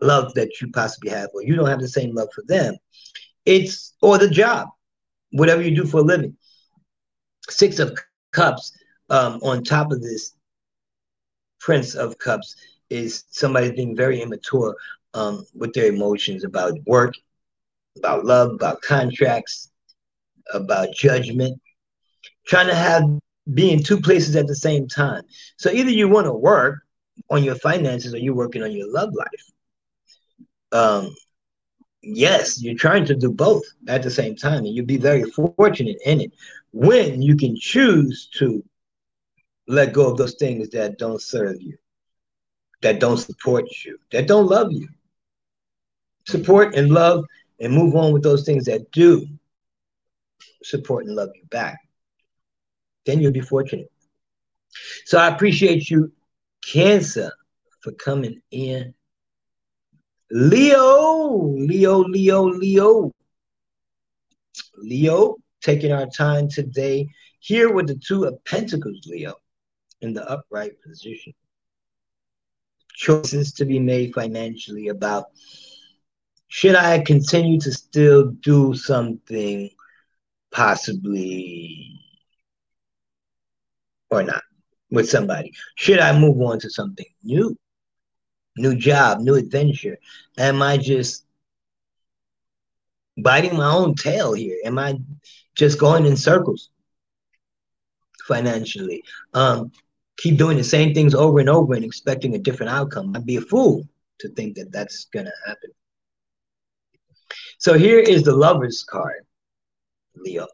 love 0.00 0.32
that 0.34 0.60
you 0.60 0.70
possibly 0.72 1.10
have, 1.10 1.28
or 1.34 1.42
you 1.42 1.54
don't 1.54 1.68
have 1.68 1.80
the 1.80 1.88
same 1.88 2.14
love 2.14 2.28
for 2.34 2.42
them, 2.46 2.76
it's 3.44 3.94
or 4.02 4.18
the 4.18 4.28
job, 4.28 4.68
whatever 5.32 5.62
you 5.62 5.74
do 5.74 5.86
for 5.86 5.98
a 5.98 6.02
living. 6.02 6.36
Six 7.48 7.78
of 7.78 7.96
Cups 8.32 8.72
um, 9.10 9.40
on 9.42 9.62
top 9.64 9.92
of 9.92 10.02
this 10.02 10.34
Prince 11.60 11.94
of 11.94 12.18
Cups 12.18 12.56
is 12.90 13.24
somebody 13.30 13.70
being 13.72 13.96
very 13.96 14.20
immature 14.20 14.76
um, 15.14 15.44
with 15.54 15.72
their 15.72 15.86
emotions 15.86 16.44
about 16.44 16.78
work 16.86 17.14
about 17.96 18.24
love, 18.24 18.52
about 18.52 18.82
contracts, 18.82 19.70
about 20.52 20.94
judgment, 20.94 21.60
trying 22.46 22.68
to 22.68 22.74
have 22.74 23.04
be 23.54 23.70
in 23.70 23.82
two 23.82 24.00
places 24.00 24.34
at 24.36 24.46
the 24.46 24.54
same 24.54 24.88
time. 24.88 25.22
So 25.56 25.70
either 25.70 25.90
you 25.90 26.08
want 26.08 26.26
to 26.26 26.32
work 26.32 26.80
on 27.30 27.44
your 27.44 27.54
finances 27.54 28.12
or 28.12 28.18
you're 28.18 28.34
working 28.34 28.62
on 28.62 28.72
your 28.72 28.90
love 28.92 29.10
life. 29.14 29.52
Um, 30.72 31.14
yes, 32.02 32.60
you're 32.60 32.74
trying 32.74 33.04
to 33.06 33.14
do 33.14 33.30
both 33.30 33.62
at 33.88 34.02
the 34.02 34.10
same 34.10 34.36
time, 34.36 34.58
and 34.64 34.68
you'll 34.68 34.86
be 34.86 34.96
very 34.96 35.22
fortunate 35.30 35.96
in 36.04 36.20
it 36.20 36.32
when 36.72 37.22
you 37.22 37.36
can 37.36 37.56
choose 37.56 38.28
to 38.34 38.64
let 39.68 39.92
go 39.92 40.10
of 40.10 40.18
those 40.18 40.34
things 40.34 40.68
that 40.70 40.98
don't 40.98 41.22
serve 41.22 41.60
you, 41.60 41.76
that 42.82 43.00
don't 43.00 43.16
support 43.16 43.64
you, 43.84 43.98
that 44.12 44.26
don't 44.26 44.46
love 44.46 44.72
you. 44.72 44.88
Support 46.26 46.74
and 46.74 46.90
love 46.90 47.24
and 47.58 47.72
move 47.72 47.94
on 47.96 48.12
with 48.12 48.22
those 48.22 48.44
things 48.44 48.66
that 48.66 48.90
do 48.92 49.26
support 50.62 51.06
and 51.06 51.14
love 51.14 51.30
you 51.34 51.44
back, 51.50 51.78
then 53.04 53.20
you'll 53.20 53.32
be 53.32 53.40
fortunate. 53.40 53.90
So 55.04 55.18
I 55.18 55.28
appreciate 55.28 55.88
you, 55.88 56.12
Cancer, 56.64 57.32
for 57.80 57.92
coming 57.92 58.42
in. 58.50 58.94
Leo, 60.30 61.54
Leo, 61.56 61.98
Leo, 62.00 62.42
Leo. 62.44 63.12
Leo, 64.76 65.36
taking 65.62 65.92
our 65.92 66.06
time 66.06 66.48
today 66.48 67.08
here 67.40 67.72
with 67.72 67.86
the 67.86 67.94
two 67.94 68.24
of 68.24 68.44
Pentacles, 68.44 69.06
Leo, 69.06 69.34
in 70.00 70.12
the 70.12 70.28
upright 70.28 70.82
position. 70.82 71.32
Choices 72.94 73.52
to 73.54 73.64
be 73.64 73.78
made 73.78 74.14
financially 74.14 74.88
about 74.88 75.26
should 76.48 76.76
I 76.76 77.00
continue 77.00 77.60
to 77.60 77.72
still 77.72 78.30
do 78.30 78.74
something 78.74 79.70
possibly 80.52 82.00
or 84.10 84.22
not 84.22 84.42
with 84.90 85.08
somebody? 85.08 85.52
Should 85.74 85.98
I 85.98 86.18
move 86.18 86.40
on 86.40 86.58
to 86.60 86.70
something 86.70 87.06
new? 87.22 87.56
New 88.56 88.74
job, 88.74 89.20
new 89.20 89.34
adventure? 89.34 89.98
Am 90.38 90.62
I 90.62 90.78
just 90.78 91.26
biting 93.18 93.56
my 93.56 93.70
own 93.70 93.94
tail 93.94 94.32
here? 94.32 94.56
Am 94.64 94.78
I 94.78 94.98
just 95.54 95.78
going 95.78 96.06
in 96.06 96.16
circles 96.16 96.70
financially? 98.26 99.02
Um, 99.34 99.72
keep 100.16 100.38
doing 100.38 100.56
the 100.56 100.64
same 100.64 100.94
things 100.94 101.14
over 101.14 101.40
and 101.40 101.48
over 101.48 101.74
and 101.74 101.84
expecting 101.84 102.34
a 102.34 102.38
different 102.38 102.72
outcome. 102.72 103.14
I'd 103.14 103.26
be 103.26 103.36
a 103.36 103.42
fool 103.42 103.86
to 104.20 104.28
think 104.30 104.56
that 104.56 104.72
that's 104.72 105.06
going 105.06 105.26
to 105.26 105.32
happen. 105.46 105.70
So 107.58 107.78
here 107.78 107.98
is 108.00 108.22
the 108.24 108.36
lover's 108.36 108.84
card, 108.84 109.26
Leo. 110.16 110.46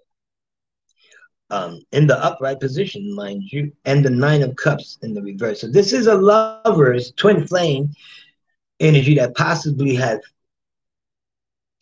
um, 1.50 1.80
in 1.92 2.06
the 2.06 2.18
upright 2.24 2.60
position, 2.60 3.14
mind 3.14 3.42
you, 3.52 3.72
and 3.84 4.04
the 4.04 4.10
nine 4.10 4.42
of 4.42 4.56
cups 4.56 4.98
in 5.02 5.14
the 5.14 5.22
reverse. 5.22 5.60
So 5.60 5.68
this 5.68 5.92
is 5.92 6.06
a 6.06 6.14
lover's 6.14 7.12
twin 7.12 7.46
flame 7.46 7.92
energy 8.80 9.14
that 9.16 9.36
possibly 9.36 9.94
have 9.96 10.20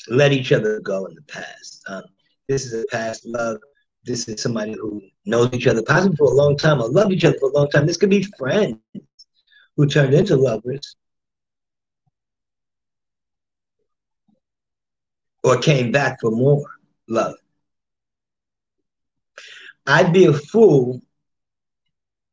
let 0.09 0.33
each 0.33 0.53
other 0.53 0.81
go 0.81 1.07
in 1.07 1.15
the 1.15 1.23
past. 1.23 1.85
Um, 1.89 2.03
this 2.49 2.67
is 2.67 2.83
a 2.83 2.87
past 2.89 3.25
love. 3.27 3.59
This 4.05 4.29
is 4.29 4.43
somebody 4.43 4.73
who 4.73 5.03
knows 5.27 5.51
each 5.53 5.69
other 5.69 5.83
possibly 5.85 6.17
for 6.17 6.33
a 6.33 6.35
long 6.35 6.57
time 6.57 6.81
or 6.83 6.91
loved 6.91 7.13
each 7.13 7.25
other 7.25 7.39
for 7.39 7.51
a 7.51 7.55
long 7.55 7.71
time. 7.71 7.87
This 7.87 7.97
could 7.97 8.11
be 8.11 8.25
friends 8.39 8.79
who 9.77 9.87
turned 9.87 10.15
into 10.15 10.37
lovers 10.37 10.97
or 15.43 15.59
came 15.59 15.91
back 15.93 16.21
for 16.21 16.31
more 16.31 16.65
love. 17.09 17.37
I'd 19.87 20.13
be 20.13 20.27
a 20.27 20.33
fool 20.33 21.03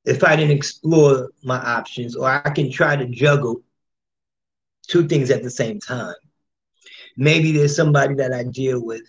if 0.06 0.24
I 0.24 0.36
didn't 0.36 0.56
explore 0.56 1.32
my 1.44 1.58
options, 1.58 2.16
or 2.16 2.30
I 2.30 2.50
can 2.50 2.72
try 2.72 2.96
to 2.96 3.06
juggle 3.08 3.62
two 4.88 5.08
things 5.08 5.32
at 5.32 5.44
the 5.44 5.50
same 5.50 5.80
time. 5.80 6.16
Maybe 7.18 7.52
there's 7.52 7.76
somebody 7.76 8.14
that 8.16 8.32
I 8.32 8.44
deal 8.44 8.84
with 8.84 9.04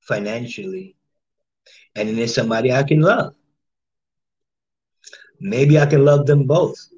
financially, 0.00 0.96
and 1.94 2.08
then 2.08 2.16
there's 2.16 2.34
somebody 2.34 2.72
I 2.72 2.82
can 2.82 3.00
love. 3.00 3.34
Maybe 5.40 5.78
I 5.78 5.86
can 5.86 6.04
love 6.04 6.26
them 6.26 6.46
both 6.46 6.88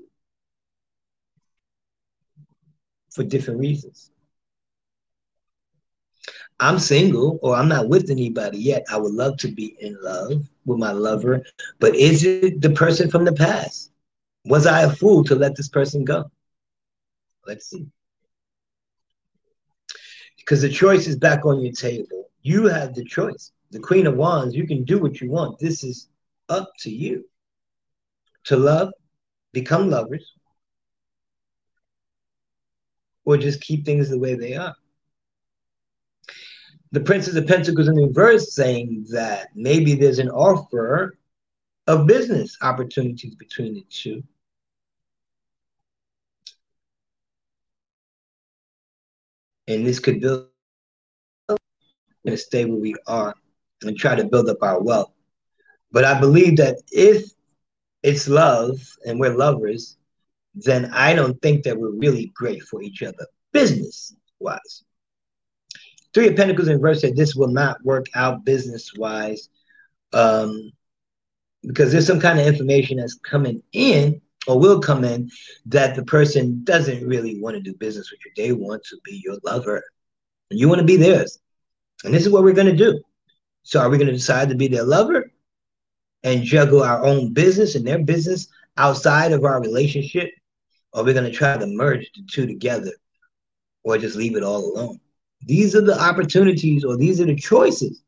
for 3.10 3.22
different 3.22 3.60
reasons. 3.60 4.10
I'm 6.60 6.78
single 6.78 7.38
or 7.42 7.56
I'm 7.56 7.68
not 7.68 7.88
with 7.88 8.10
anybody 8.10 8.58
yet. 8.58 8.84
I 8.90 8.98
would 8.98 9.14
love 9.14 9.38
to 9.38 9.48
be 9.48 9.76
in 9.80 9.96
love 10.02 10.46
with 10.66 10.78
my 10.78 10.92
lover, 10.92 11.42
but 11.78 11.96
is 11.96 12.22
it 12.22 12.60
the 12.60 12.70
person 12.70 13.10
from 13.10 13.24
the 13.24 13.32
past? 13.32 13.90
Was 14.44 14.66
I 14.66 14.82
a 14.82 14.90
fool 14.90 15.24
to 15.24 15.34
let 15.34 15.56
this 15.56 15.70
person 15.70 16.04
go? 16.04 16.30
Let's 17.46 17.70
see. 17.70 17.86
Because 20.36 20.60
the 20.60 20.68
choice 20.68 21.06
is 21.06 21.16
back 21.16 21.46
on 21.46 21.60
your 21.60 21.72
table. 21.72 22.28
You 22.42 22.66
have 22.66 22.94
the 22.94 23.04
choice. 23.04 23.52
The 23.70 23.80
Queen 23.80 24.06
of 24.06 24.16
Wands, 24.16 24.54
you 24.54 24.66
can 24.66 24.84
do 24.84 24.98
what 24.98 25.20
you 25.20 25.30
want. 25.30 25.58
This 25.58 25.82
is 25.82 26.08
up 26.50 26.72
to 26.80 26.90
you 26.90 27.24
to 28.44 28.56
love, 28.56 28.92
become 29.52 29.88
lovers, 29.88 30.34
or 33.24 33.38
just 33.38 33.62
keep 33.62 33.86
things 33.86 34.10
the 34.10 34.18
way 34.18 34.34
they 34.34 34.56
are 34.56 34.74
the 36.92 37.00
Princess 37.00 37.36
of 37.36 37.46
Pentacles 37.46 37.88
in 37.88 37.94
reverse 37.94 38.54
saying 38.54 39.06
that 39.10 39.48
maybe 39.54 39.94
there's 39.94 40.18
an 40.18 40.30
offer 40.30 41.16
of 41.86 42.06
business 42.06 42.56
opportunities 42.62 43.34
between 43.34 43.74
the 43.74 43.84
two. 43.88 44.22
And 49.68 49.86
this 49.86 50.00
could 50.00 50.20
build 50.20 50.48
and 52.24 52.38
stay 52.38 52.64
where 52.64 52.78
we 52.78 52.94
are 53.06 53.34
and 53.82 53.96
try 53.96 54.16
to 54.16 54.24
build 54.24 54.48
up 54.48 54.62
our 54.62 54.82
wealth. 54.82 55.12
But 55.92 56.04
I 56.04 56.18
believe 56.18 56.56
that 56.56 56.76
if 56.90 57.30
it's 58.02 58.28
love 58.28 58.80
and 59.06 59.18
we're 59.20 59.36
lovers, 59.36 59.96
then 60.54 60.86
I 60.92 61.14
don't 61.14 61.40
think 61.40 61.62
that 61.64 61.78
we're 61.78 61.90
really 61.90 62.32
great 62.34 62.62
for 62.62 62.82
each 62.82 63.02
other 63.02 63.26
business 63.52 64.14
wise. 64.40 64.84
Three 66.12 66.28
of 66.28 66.36
Pentacles 66.36 66.68
in 66.68 66.74
reverse 66.74 67.00
said 67.00 67.16
this 67.16 67.34
will 67.34 67.48
not 67.48 67.82
work 67.84 68.06
out 68.14 68.44
business 68.44 68.92
wise 68.96 69.48
um, 70.12 70.72
because 71.62 71.92
there's 71.92 72.06
some 72.06 72.20
kind 72.20 72.40
of 72.40 72.46
information 72.46 72.98
that's 72.98 73.14
coming 73.14 73.62
in 73.72 74.20
or 74.46 74.58
will 74.58 74.80
come 74.80 75.04
in 75.04 75.30
that 75.66 75.94
the 75.94 76.04
person 76.04 76.64
doesn't 76.64 77.06
really 77.06 77.40
want 77.40 77.56
to 77.56 77.62
do 77.62 77.74
business 77.74 78.10
with 78.10 78.20
you. 78.24 78.32
They 78.36 78.52
want 78.52 78.82
to 78.84 78.96
be 79.04 79.22
your 79.24 79.36
lover. 79.44 79.82
And 80.50 80.58
you 80.58 80.68
want 80.68 80.80
to 80.80 80.86
be 80.86 80.96
theirs. 80.96 81.38
And 82.04 82.12
this 82.12 82.26
is 82.26 82.32
what 82.32 82.42
we're 82.42 82.54
going 82.54 82.66
to 82.66 82.76
do. 82.76 83.00
So 83.62 83.80
are 83.80 83.90
we 83.90 83.98
going 83.98 84.08
to 84.08 84.14
decide 84.14 84.48
to 84.48 84.54
be 84.54 84.68
their 84.68 84.84
lover 84.84 85.30
and 86.24 86.42
juggle 86.42 86.82
our 86.82 87.04
own 87.04 87.32
business 87.32 87.74
and 87.74 87.86
their 87.86 88.02
business 88.02 88.48
outside 88.76 89.32
of 89.32 89.44
our 89.44 89.60
relationship? 89.60 90.30
Or 90.92 91.02
are 91.02 91.04
we 91.04 91.12
going 91.12 91.30
to 91.30 91.36
try 91.36 91.56
to 91.56 91.66
merge 91.66 92.10
the 92.14 92.22
two 92.28 92.46
together 92.46 92.92
or 93.84 93.98
just 93.98 94.16
leave 94.16 94.36
it 94.36 94.42
all 94.42 94.72
alone? 94.74 94.98
These 95.42 95.74
are 95.74 95.80
the 95.80 95.98
opportunities 95.98 96.84
or 96.84 96.96
these 96.96 97.20
are 97.20 97.26
the 97.26 97.36
choices. 97.36 98.02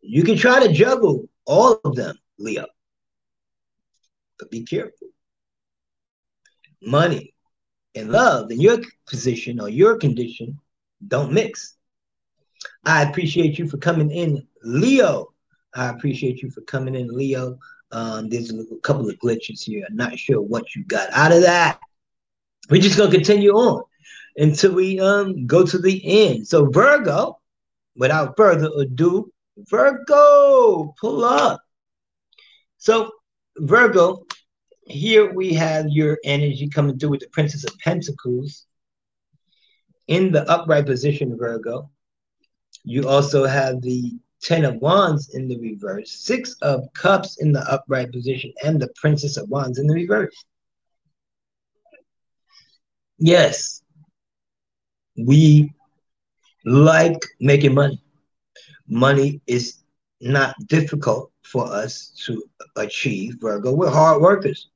You 0.00 0.22
can 0.22 0.36
try 0.36 0.66
to 0.66 0.72
juggle 0.72 1.28
all 1.44 1.80
of 1.84 1.94
them, 1.94 2.18
Leo. 2.38 2.66
But 4.38 4.50
be 4.50 4.64
careful. 4.64 5.08
Money 6.80 7.34
and 7.94 8.10
love 8.10 8.50
in 8.50 8.60
your 8.60 8.78
position 9.06 9.60
or 9.60 9.68
your 9.68 9.96
condition 9.96 10.58
don't 11.06 11.32
mix. 11.32 11.76
I 12.84 13.02
appreciate 13.02 13.58
you 13.58 13.68
for 13.68 13.76
coming 13.76 14.10
in, 14.10 14.46
Leo. 14.62 15.34
I 15.74 15.88
appreciate 15.88 16.42
you 16.42 16.50
for 16.50 16.62
coming 16.62 16.94
in, 16.94 17.08
Leo. 17.08 17.58
Um, 17.92 18.28
there's 18.28 18.50
a 18.50 18.64
couple 18.82 19.08
of 19.08 19.18
glitches 19.18 19.62
here. 19.62 19.84
I'm 19.88 19.96
not 19.96 20.18
sure 20.18 20.40
what 20.40 20.74
you 20.74 20.84
got 20.84 21.10
out 21.12 21.32
of 21.32 21.42
that. 21.42 21.78
We're 22.70 22.82
just 22.82 22.98
gonna 22.98 23.10
continue 23.10 23.52
on 23.52 23.82
until 24.36 24.74
we 24.74 25.00
um 25.00 25.46
go 25.46 25.64
to 25.64 25.78
the 25.78 26.00
end. 26.04 26.46
So 26.46 26.66
Virgo, 26.70 27.38
without 27.96 28.36
further 28.36 28.70
ado, 28.78 29.32
Virgo, 29.56 30.94
pull 31.00 31.24
up. 31.24 31.60
So 32.78 33.10
Virgo, 33.56 34.24
here 34.86 35.32
we 35.32 35.52
have 35.54 35.88
your 35.88 36.18
energy 36.24 36.68
coming 36.68 36.98
through 36.98 37.10
with 37.10 37.20
the 37.20 37.28
Princess 37.28 37.64
of 37.64 37.78
Pentacles 37.78 38.66
in 40.06 40.32
the 40.32 40.48
upright 40.50 40.86
position, 40.86 41.36
Virgo. 41.36 41.90
You 42.84 43.08
also 43.08 43.44
have 43.44 43.82
the 43.82 44.18
Ten 44.40 44.64
of 44.64 44.76
Wands 44.76 45.34
in 45.34 45.48
the 45.48 45.58
reverse, 45.58 46.12
Six 46.12 46.54
of 46.62 46.84
Cups 46.94 47.40
in 47.40 47.52
the 47.52 47.60
upright 47.70 48.12
position, 48.12 48.52
and 48.64 48.80
the 48.80 48.88
Princess 48.94 49.36
of 49.36 49.48
Wands 49.48 49.78
in 49.78 49.86
the 49.86 49.94
reverse. 49.94 50.34
Yes, 53.18 53.82
we 55.18 55.72
like 56.64 57.20
making 57.40 57.74
money. 57.74 58.02
Money 58.88 59.40
is 59.46 59.78
not 60.20 60.54
difficult 60.66 61.30
for 61.42 61.66
us 61.72 62.12
to 62.26 62.42
achieve, 62.76 63.36
Virgo. 63.40 63.72
We're 63.72 63.90
hard 63.90 64.22
workers. 64.22 64.68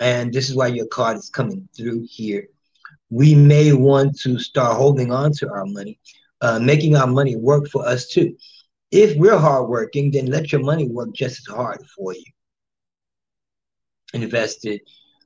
And 0.00 0.32
this 0.32 0.48
is 0.48 0.54
why 0.56 0.68
your 0.68 0.86
card 0.86 1.16
is 1.16 1.30
coming 1.30 1.68
through 1.76 2.06
here. 2.08 2.48
We 3.10 3.34
may 3.34 3.72
want 3.72 4.18
to 4.20 4.38
start 4.38 4.76
holding 4.76 5.10
on 5.12 5.32
to 5.34 5.50
our 5.50 5.64
money, 5.66 5.98
uh, 6.40 6.58
making 6.58 6.94
our 6.94 7.06
money 7.06 7.36
work 7.36 7.68
for 7.68 7.86
us 7.86 8.08
too. 8.08 8.36
If 8.90 9.16
we're 9.16 9.38
hardworking, 9.38 10.10
then 10.10 10.26
let 10.26 10.52
your 10.52 10.62
money 10.62 10.88
work 10.88 11.12
just 11.14 11.48
as 11.48 11.54
hard 11.54 11.80
for 11.96 12.14
you. 12.14 12.24
Invest 14.14 14.64
it, 14.64 14.82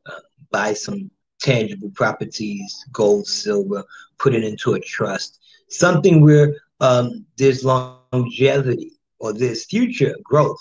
uh, 0.06 0.20
buy 0.50 0.74
some 0.74 1.10
tangible 1.42 1.90
properties, 1.94 2.84
gold, 2.92 3.26
silver, 3.26 3.84
put 4.18 4.34
it 4.34 4.44
into 4.44 4.74
a 4.74 4.80
trust, 4.80 5.40
something 5.68 6.20
where 6.20 6.54
um, 6.80 7.26
there's 7.36 7.64
longevity 7.64 8.92
or 9.18 9.32
there's 9.32 9.64
future 9.64 10.16
growth, 10.22 10.58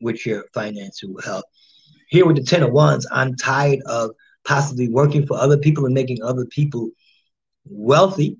which 0.00 0.26
your 0.26 0.44
finances 0.52 1.08
will 1.08 1.22
help. 1.22 1.44
Here 2.08 2.26
with 2.26 2.36
the 2.36 2.42
Ten 2.42 2.62
of 2.62 2.72
Wands, 2.72 3.06
I'm 3.10 3.34
tired 3.36 3.80
of 3.86 4.10
possibly 4.44 4.88
working 4.88 5.26
for 5.26 5.36
other 5.36 5.56
people 5.56 5.86
and 5.86 5.94
making 5.94 6.22
other 6.22 6.44
people 6.46 6.90
wealthy 7.64 8.36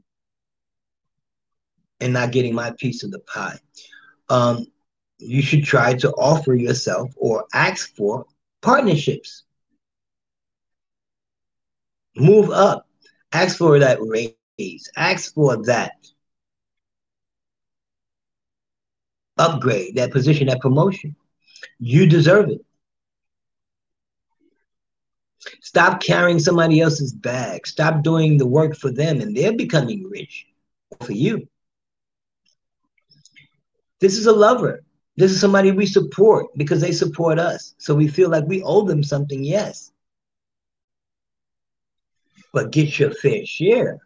and 2.00 2.12
not 2.12 2.32
getting 2.32 2.54
my 2.54 2.72
piece 2.78 3.04
of 3.04 3.12
the 3.12 3.20
pie. 3.20 3.58
Um, 4.28 4.66
you 5.18 5.40
should 5.40 5.64
try 5.64 5.94
to 5.94 6.10
offer 6.12 6.54
yourself 6.54 7.12
or 7.16 7.44
ask 7.54 7.94
for 7.94 8.26
partnerships 8.60 9.44
Move 12.16 12.50
up. 12.50 12.86
Ask 13.32 13.56
for 13.56 13.78
that 13.78 13.98
raise. 14.00 14.90
Ask 14.96 15.34
for 15.34 15.64
that 15.64 15.92
upgrade, 19.38 19.96
that 19.96 20.12
position, 20.12 20.48
that 20.48 20.60
promotion. 20.60 21.16
You 21.78 22.06
deserve 22.06 22.50
it. 22.50 22.64
Stop 25.62 26.02
carrying 26.02 26.38
somebody 26.38 26.80
else's 26.80 27.12
bag. 27.12 27.66
Stop 27.66 28.02
doing 28.02 28.36
the 28.36 28.46
work 28.46 28.76
for 28.76 28.90
them, 28.90 29.20
and 29.20 29.36
they're 29.36 29.56
becoming 29.56 30.04
rich 30.08 30.46
for 31.00 31.12
you. 31.12 31.48
This 34.00 34.18
is 34.18 34.26
a 34.26 34.32
lover. 34.32 34.84
This 35.16 35.32
is 35.32 35.40
somebody 35.40 35.72
we 35.72 35.86
support 35.86 36.46
because 36.56 36.80
they 36.80 36.92
support 36.92 37.38
us. 37.38 37.74
So 37.78 37.94
we 37.94 38.08
feel 38.08 38.28
like 38.28 38.44
we 38.44 38.62
owe 38.62 38.82
them 38.82 39.02
something, 39.02 39.42
yes 39.42 39.91
but 42.52 42.70
get 42.70 42.98
your 42.98 43.10
fair 43.10 43.44
share. 43.44 43.98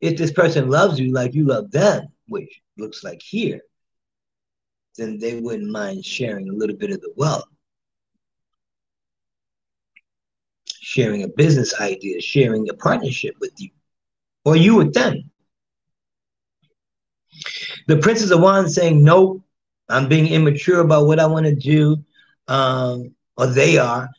If 0.00 0.16
this 0.16 0.32
person 0.32 0.68
loves 0.68 0.98
you 0.98 1.12
like 1.12 1.34
you 1.34 1.44
love 1.44 1.70
them, 1.70 2.08
which 2.28 2.60
looks 2.76 3.04
like 3.04 3.22
here, 3.22 3.60
then 4.96 5.18
they 5.18 5.40
wouldn't 5.40 5.70
mind 5.70 6.04
sharing 6.04 6.48
a 6.48 6.52
little 6.52 6.76
bit 6.76 6.90
of 6.90 7.00
the 7.00 7.12
wealth. 7.16 7.44
Sharing 10.80 11.22
a 11.22 11.28
business 11.28 11.80
idea, 11.80 12.20
sharing 12.20 12.68
a 12.68 12.74
partnership 12.74 13.36
with 13.40 13.52
you, 13.58 13.70
or 14.44 14.56
you 14.56 14.74
with 14.76 14.92
them. 14.92 15.30
The 17.86 17.98
Princess 17.98 18.30
of 18.30 18.40
Wands 18.40 18.74
saying, 18.74 19.02
Nope, 19.02 19.42
I'm 19.88 20.08
being 20.08 20.26
immature 20.26 20.80
about 20.80 21.06
what 21.06 21.20
I 21.20 21.26
want 21.26 21.46
to 21.46 21.54
do. 21.54 22.04
Um, 22.48 23.14
or 23.36 23.46
they 23.46 23.78
are. 23.78 24.10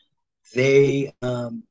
They 0.55 1.13
um, 1.21 1.63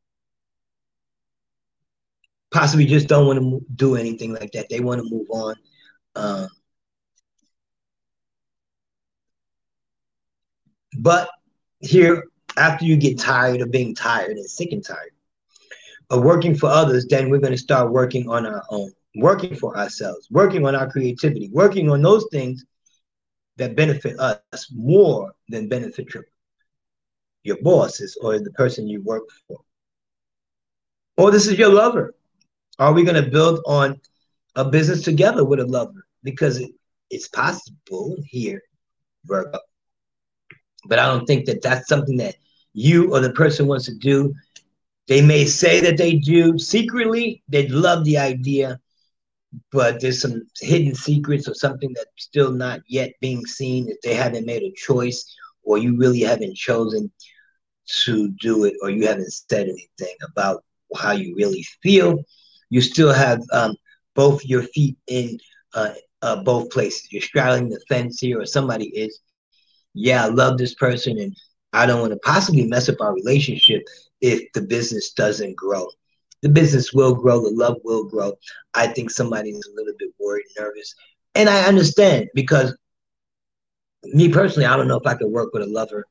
possibly 2.53 2.86
just 2.86 3.09
don't 3.09 3.26
want 3.26 3.38
to 3.38 3.64
do 3.74 3.96
anything 3.96 4.34
like 4.34 4.53
that. 4.53 4.68
They 4.68 4.80
want 4.80 5.03
to 5.03 5.11
move 5.11 5.26
on. 5.30 5.55
Um, 6.14 6.48
but 10.98 11.28
here, 11.80 12.24
after 12.57 12.84
you 12.84 12.96
get 12.96 13.18
tired 13.18 13.62
of 13.62 13.70
being 13.70 13.94
tired 13.94 14.36
and 14.36 14.48
sick 14.48 14.72
and 14.72 14.84
tired 14.84 15.12
of 16.11 16.22
working 16.22 16.55
for 16.55 16.68
others, 16.68 17.07
then 17.09 17.30
we're 17.30 17.38
going 17.38 17.53
to 17.53 17.59
start 17.59 17.90
working 17.90 18.28
on 18.28 18.46
our 18.46 18.62
own, 18.70 18.92
working 19.16 19.57
for 19.57 19.76
ourselves, 19.76 20.28
working 20.30 20.66
on 20.66 20.74
our 20.74 20.90
creativity, 20.90 21.48
working 21.50 21.90
on 21.90 22.03
those 22.03 22.26
things 22.30 22.64
that 23.57 23.74
benefit 23.74 24.18
us 24.18 24.70
more 24.74 25.32
than 25.48 25.68
benefit 25.68 26.12
your, 26.12 26.24
your 27.42 27.57
bosses 27.62 28.18
or 28.20 28.38
the 28.38 28.50
person 28.53 28.86
you 28.86 29.03
work 29.03 29.24
for. 29.48 29.61
Or 31.16 31.30
this 31.30 31.46
is 31.46 31.59
your 31.59 31.70
lover 31.70 32.14
are 32.78 32.92
we 32.92 33.04
going 33.04 33.22
to 33.22 33.30
build 33.30 33.60
on 33.66 34.00
a 34.54 34.64
business 34.64 35.02
together 35.02 35.44
with 35.44 35.60
a 35.60 35.66
lover? 35.66 36.06
Because 36.22 36.58
it, 36.58 36.70
it's 37.10 37.28
possible 37.28 38.16
here, 38.26 38.62
Virgo. 39.24 39.58
But 40.86 40.98
I 40.98 41.06
don't 41.06 41.26
think 41.26 41.46
that 41.46 41.62
that's 41.62 41.88
something 41.88 42.16
that 42.18 42.36
you 42.72 43.14
or 43.14 43.20
the 43.20 43.32
person 43.32 43.66
wants 43.66 43.86
to 43.86 43.94
do. 43.94 44.34
They 45.08 45.20
may 45.20 45.44
say 45.44 45.80
that 45.80 45.96
they 45.96 46.16
do 46.16 46.58
secretly, 46.58 47.42
they 47.48 47.68
love 47.68 48.04
the 48.04 48.18
idea, 48.18 48.80
but 49.70 50.00
there's 50.00 50.22
some 50.22 50.42
hidden 50.60 50.94
secrets 50.94 51.48
or 51.48 51.54
something 51.54 51.92
that's 51.94 52.10
still 52.16 52.52
not 52.52 52.80
yet 52.88 53.12
being 53.20 53.44
seen 53.46 53.88
if 53.88 54.00
they 54.00 54.14
haven't 54.14 54.46
made 54.46 54.62
a 54.62 54.72
choice 54.76 55.24
or 55.64 55.78
you 55.78 55.96
really 55.96 56.20
haven't 56.20 56.56
chosen 56.56 57.10
to 57.86 58.28
do 58.40 58.64
it 58.64 58.74
or 58.82 58.90
you 58.90 59.06
haven't 59.06 59.30
said 59.30 59.68
anything 59.68 60.16
about 60.24 60.64
how 60.96 61.12
you 61.12 61.34
really 61.36 61.64
feel 61.82 62.18
you 62.72 62.80
still 62.80 63.12
have 63.12 63.42
um, 63.52 63.76
both 64.14 64.42
your 64.46 64.62
feet 64.62 64.96
in 65.06 65.38
uh, 65.74 65.92
uh, 66.22 66.42
both 66.42 66.70
places. 66.70 67.12
You're 67.12 67.20
straddling 67.20 67.68
the 67.68 67.78
fence 67.86 68.18
here, 68.18 68.40
or 68.40 68.46
somebody 68.46 68.86
is. 68.86 69.20
Yeah, 69.92 70.24
I 70.24 70.28
love 70.28 70.56
this 70.56 70.74
person, 70.74 71.18
and 71.18 71.36
I 71.74 71.84
don't 71.84 72.00
want 72.00 72.14
to 72.14 72.18
possibly 72.20 72.64
mess 72.64 72.88
up 72.88 72.96
our 73.02 73.12
relationship 73.12 73.82
if 74.22 74.50
the 74.54 74.62
business 74.62 75.12
doesn't 75.12 75.54
grow. 75.54 75.86
The 76.40 76.48
business 76.48 76.94
will 76.94 77.14
grow, 77.14 77.42
the 77.42 77.50
love 77.50 77.76
will 77.84 78.08
grow. 78.08 78.32
I 78.72 78.86
think 78.86 79.10
somebody 79.10 79.50
is 79.50 79.68
a 79.70 79.76
little 79.76 79.92
bit 79.98 80.08
worried, 80.18 80.46
nervous, 80.58 80.94
and 81.34 81.50
I 81.50 81.64
understand 81.64 82.30
because 82.34 82.74
me 84.02 84.30
personally, 84.30 84.64
I 84.66 84.78
don't 84.78 84.88
know 84.88 84.98
if 84.98 85.06
I 85.06 85.14
could 85.14 85.30
work 85.30 85.52
with 85.52 85.62
a 85.62 85.66
lover, 85.66 86.06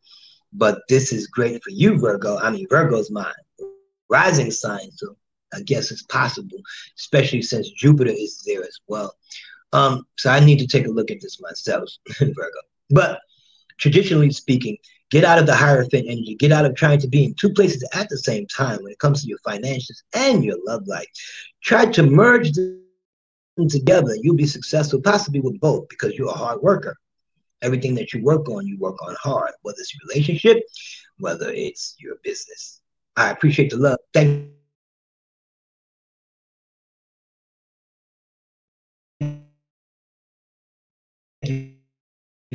but 0.53 0.84
this 0.89 1.12
is 1.12 1.26
great 1.26 1.64
for 1.64 1.72
you, 1.72 1.97
Virgo. 1.97 2.38
I 2.38 2.51
mean, 2.51 2.68
Virgo's 2.70 3.09
my 3.09 3.32
rising 4.12 4.51
sign, 4.51 4.91
so 4.91 5.16
I 5.54 5.62
guess 5.62 5.91
it's 5.91 6.04
possible, 6.04 6.58
especially 6.97 7.41
since 7.41 7.70
Jupiter 7.70 8.12
is 8.12 8.43
there 8.45 8.62
as 8.62 8.80
well. 8.88 9.16
Um, 9.74 10.06
so 10.18 10.30
I 10.30 10.39
need 10.39 10.60
to 10.60 10.68
take 10.68 10.86
a 10.86 10.91
look 10.91 11.12
at 11.12 11.22
this 11.22 11.41
myself, 11.41 11.89
Virgo. 12.20 12.62
But 12.89 13.20
traditionally 13.78 14.32
speaking, 14.32 14.78
get 15.10 15.24
out 15.24 15.39
of 15.39 15.45
the 15.45 15.56
Hierophant 15.56 16.06
energy, 16.08 16.36
get 16.36 16.52
out 16.52 16.66
of 16.66 16.76
trying 16.76 16.99
to 16.99 17.08
be 17.08 17.26
in 17.26 17.34
two 17.36 17.52
places 17.54 17.88
at 17.93 18.10
the 18.10 18.18
same 18.18 18.45
time 18.47 18.80
when 18.82 18.91
it 18.91 18.99
comes 18.99 19.22
to 19.22 19.28
your 19.28 19.39
finances 19.39 20.04
and 20.14 20.43
your 20.43 20.58
love 20.66 20.88
life. 20.88 21.08
Try 21.62 21.86
to 21.86 22.04
merge 22.04 22.52
them 22.54 22.82
together. 23.70 24.16
You'll 24.22 24.36
be 24.36 24.47
successful, 24.47 25.02
possibly 25.02 25.39
with 25.39 25.60
both, 25.60 25.88
because 25.89 26.16
you're 26.16 26.30
a 26.30 26.38
hard 26.38 26.62
worker. 26.62 26.97
Everything 27.62 27.95
that 27.95 28.12
you 28.12 28.24
work 28.24 28.49
on, 28.49 28.66
you 28.66 28.78
work 28.80 29.02
on 29.06 29.16
hard, 29.22 29.52
whether 29.62 29.78
it's 29.80 29.93
your 29.93 30.02
relationship, 30.10 30.64
whether 31.20 31.52
it's 31.52 31.95
your 31.99 32.16
business. 32.24 32.82
I 33.16 33.30
appreciate 33.30 33.70
the 33.70 33.78
love. 33.78 33.99
Thank 34.14 34.49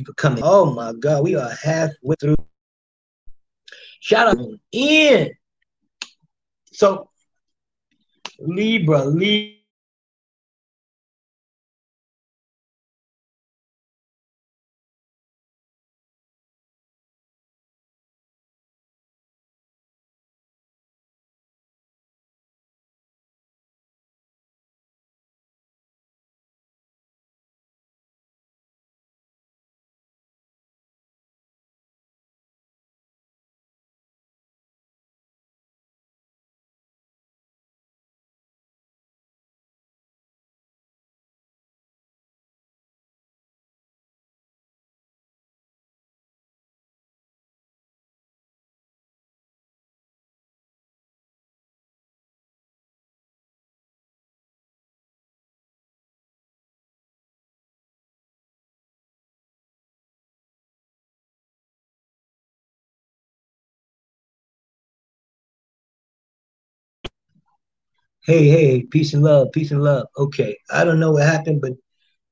for 0.05 0.13
coming. 0.15 0.43
Oh 0.45 0.73
my 0.73 0.93
God, 0.93 1.23
we 1.25 1.35
are 1.37 1.51
halfway 1.63 2.17
through. 2.21 2.37
Shout 4.01 4.29
out 4.29 4.47
in. 4.73 5.33
So 6.73 7.11
Libra, 8.39 9.05
Libra. 9.05 9.56
Hey, 68.27 68.49
hey, 68.49 68.83
peace 68.83 69.15
and 69.15 69.23
love, 69.23 69.53
peace 69.53 69.71
and 69.71 69.85
love. 69.85 70.09
Okay, 70.19 70.59
I 70.69 70.83
don't 70.83 70.99
know 70.99 71.13
what 71.13 71.23
happened, 71.23 71.61
but 71.61 71.75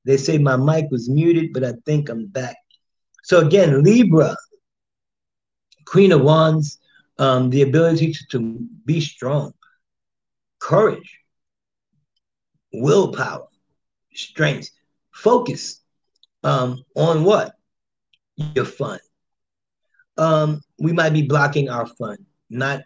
they 0.03 0.17
say 0.17 0.37
my 0.37 0.57
mic 0.57 0.91
was 0.91 1.09
muted, 1.09 1.53
but 1.53 1.63
I 1.63 1.71
think 1.85 2.09
I'm 2.09 2.27
back. 2.27 2.57
So 3.23 3.39
again, 3.39 3.81
Libra, 3.81 4.35
Queen 5.85 6.11
of 6.11 6.19
Wands, 6.19 6.79
um, 7.17 7.49
the 7.49 7.61
ability 7.61 8.11
to, 8.11 8.27
to 8.31 8.67
be 8.83 8.99
strong, 8.99 9.53
courage, 10.59 11.17
willpower, 12.73 13.47
strength, 14.13 14.71
focus 15.13 15.81
um, 16.43 16.83
on 16.97 17.23
what? 17.23 17.53
Your 18.35 18.65
fun. 18.65 18.99
Um, 20.17 20.61
we 20.77 20.91
might 20.91 21.13
be 21.13 21.21
blocking 21.21 21.69
our 21.69 21.85
fun, 21.87 22.17
not 22.49 22.81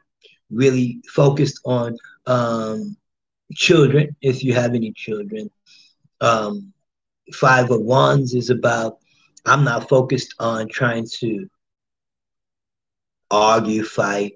really 0.52 1.02
focused 1.08 1.60
on 1.66 1.98
um, 2.30 2.96
children, 3.54 4.16
if 4.22 4.44
you 4.44 4.54
have 4.54 4.76
any 4.76 4.94
children. 4.94 5.50
Um, 6.22 6.72
five 7.34 7.72
of 7.72 7.82
Wands 7.82 8.34
is 8.34 8.50
about 8.50 9.00
I'm 9.46 9.64
not 9.64 9.90
focused 9.90 10.36
on 10.40 10.68
trying 10.68 11.08
to 11.20 11.50
argue, 13.32 13.84
fight, 13.84 14.34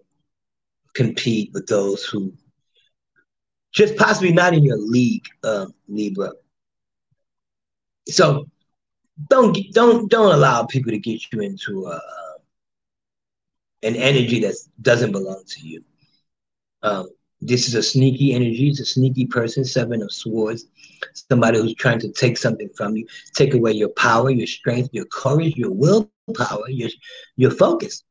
compete 0.93 1.51
with 1.53 1.67
those 1.67 2.05
who 2.05 2.33
just 3.73 3.97
possibly 3.97 4.31
not 4.31 4.53
in 4.53 4.63
your 4.63 4.77
league, 4.77 5.25
uh, 5.43 5.67
Libra. 5.87 6.31
So 8.07 8.47
don't 9.29 9.57
don't 9.71 10.09
don't 10.09 10.33
allow 10.33 10.65
people 10.65 10.91
to 10.91 10.99
get 10.99 11.31
you 11.31 11.41
into 11.41 11.87
uh, 11.87 11.99
an 13.83 13.95
energy 13.95 14.39
that 14.41 14.55
doesn't 14.81 15.11
belong 15.11 15.43
to 15.45 15.67
you. 15.67 15.83
Um, 16.81 17.09
this 17.45 17.67
is 17.67 17.75
a 17.75 17.83
sneaky 17.83 18.33
energy. 18.33 18.69
It's 18.69 18.79
a 18.79 18.85
sneaky 18.85 19.25
person, 19.25 19.65
Seven 19.65 20.01
of 20.01 20.11
Swords. 20.11 20.67
Somebody 21.29 21.59
who's 21.59 21.75
trying 21.75 21.99
to 21.99 22.11
take 22.11 22.37
something 22.37 22.69
from 22.75 22.95
you, 22.95 23.05
take 23.33 23.53
away 23.53 23.73
your 23.73 23.89
power, 23.89 24.29
your 24.29 24.47
strength, 24.47 24.89
your 24.93 25.05
courage, 25.05 25.55
your 25.55 25.71
willpower, 25.71 26.69
your, 26.69 26.89
your 27.35 27.51
focus. 27.51 28.03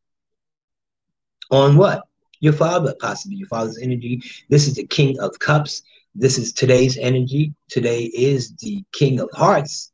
On 1.50 1.76
what? 1.76 2.04
Your 2.40 2.52
father, 2.52 2.94
possibly 3.00 3.36
your 3.36 3.48
father's 3.48 3.78
energy. 3.78 4.20
This 4.48 4.66
is 4.66 4.74
the 4.74 4.86
King 4.86 5.18
of 5.20 5.38
Cups. 5.38 5.82
This 6.14 6.36
is 6.36 6.52
today's 6.52 6.98
energy. 6.98 7.54
Today 7.68 8.04
is 8.04 8.54
the 8.56 8.84
King 8.92 9.20
of 9.20 9.30
Hearts. 9.32 9.92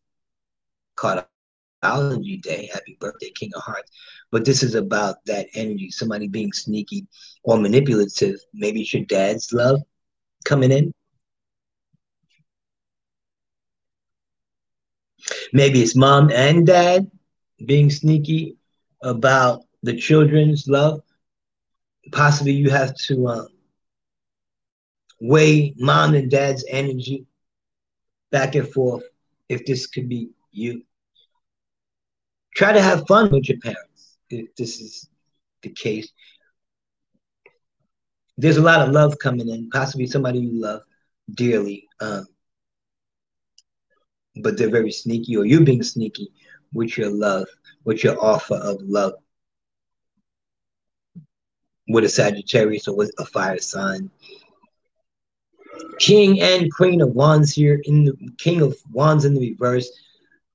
Caught 0.97 1.29
astrology 1.83 2.39
day. 2.39 2.69
Happy 2.73 2.97
birthday, 3.01 3.31
King 3.31 3.51
of 3.55 3.63
Hearts. 3.63 3.91
But 4.31 4.45
this 4.45 4.63
is 4.63 4.75
about 4.75 5.17
that 5.27 5.47
energy, 5.55 5.91
somebody 5.91 6.29
being 6.29 6.53
sneaky 6.53 7.07
or 7.45 7.59
manipulative. 7.59 8.37
Maybe 8.55 8.83
it's 8.83 8.93
your 8.93 9.05
dad's 9.05 9.53
love 9.53 9.81
coming 10.45 10.73
in. 10.73 10.93
Maybe 15.53 15.83
it's 15.83 15.97
mom 15.97 16.31
and 16.31 16.67
dad 16.67 17.11
being 17.65 17.91
sneaky 17.91 18.57
about 19.03 19.63
the 19.83 19.97
children's 19.97 20.69
love. 20.69 21.01
Possibly 22.13 22.53
you 22.53 22.71
have 22.71 22.95
to 23.07 23.29
um, 23.29 23.49
weigh 25.21 25.75
mom 25.77 26.15
and 26.15 26.31
dad's 26.31 26.65
energy 26.69 27.27
back 28.31 28.55
and 28.55 28.69
forth 28.69 29.03
if 29.49 29.65
this 29.67 29.87
could 29.87 30.09
be 30.09 30.31
you. 30.53 30.83
Try 32.55 32.73
to 32.73 32.83
have 32.83 33.07
fun 33.07 33.31
with 33.31 33.49
your 33.49 33.59
parents 33.59 34.19
if 34.31 34.55
this 34.57 34.81
is 34.81 35.09
the 35.63 35.71
case. 35.71 36.11
There's 38.37 38.57
a 38.57 38.63
lot 38.63 38.87
of 38.87 38.93
love 38.93 39.19
coming 39.19 39.49
in, 39.49 39.71
possibly 39.71 40.07
somebody 40.07 40.39
you 40.41 40.61
love 40.61 40.83
dearly, 41.35 41.89
um, 42.01 42.27
but 44.37 44.57
they're 44.57 44.71
very 44.71 44.93
sneaky, 44.93 45.37
or 45.37 45.45
you 45.45 45.65
being 45.65 45.83
sneaky 45.83 46.31
with 46.73 46.97
your 46.97 47.11
love, 47.11 47.47
with 47.85 48.05
your 48.05 48.23
offer 48.25 48.55
of 48.55 48.81
love. 48.83 49.15
With 51.89 52.05
a 52.05 52.09
Sagittarius 52.09 52.87
or 52.87 52.97
with 52.97 53.13
a 53.19 53.25
fire 53.25 53.59
sign. 53.59 54.11
King 55.99 56.41
and 56.41 56.73
Queen 56.73 57.01
of 57.01 57.11
Wands 57.11 57.53
here 57.53 57.81
in 57.85 58.05
the 58.05 58.17
King 58.39 58.61
of 58.61 58.77
Wands 58.93 59.25
in 59.25 59.35
the 59.35 59.41
reverse. 59.41 59.91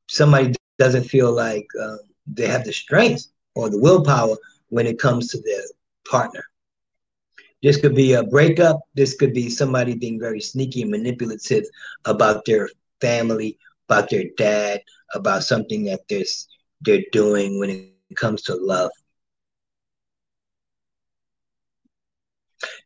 Somebody 0.08 0.54
doesn't 0.84 1.06
feel 1.16 1.32
like 1.32 1.68
um, 1.82 2.00
they 2.28 2.48
have 2.48 2.66
the 2.66 2.74
strength 2.74 3.28
or 3.56 3.70
the 3.70 3.80
willpower 3.80 4.36
when 4.70 4.86
it 4.86 5.00
comes 5.00 5.30
to 5.30 5.38
their 5.42 5.64
partner. 6.10 6.44
This 7.62 7.78
could 7.78 7.96
be 7.96 8.14
a 8.14 8.24
breakup. 8.24 8.82
This 8.94 9.16
could 9.16 9.34
be 9.34 9.50
somebody 9.50 9.96
being 9.96 10.20
very 10.20 10.42
sneaky 10.42 10.82
and 10.82 10.92
manipulative 10.92 11.64
about 12.04 12.44
their 12.44 12.70
family, 13.00 13.58
about 13.88 14.10
their 14.10 14.26
dad, 14.38 14.82
about 15.14 15.44
something 15.44 15.86
that 15.86 16.02
they're, 16.10 16.26
they're 16.82 17.06
doing 17.14 17.60
when 17.60 17.70
it 17.70 18.18
comes 18.18 18.42
to 18.44 18.56
love. 18.56 18.92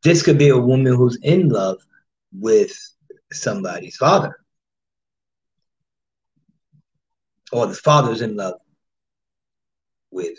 This 0.03 0.21
could 0.21 0.37
be 0.37 0.49
a 0.49 0.57
woman 0.57 0.93
who's 0.93 1.17
in 1.23 1.49
love 1.49 1.77
with 2.31 2.77
somebody's 3.31 3.97
father. 3.97 4.37
Or 7.51 7.67
the 7.67 7.73
father's 7.73 8.21
in 8.21 8.35
love 8.35 8.55
with. 10.11 10.37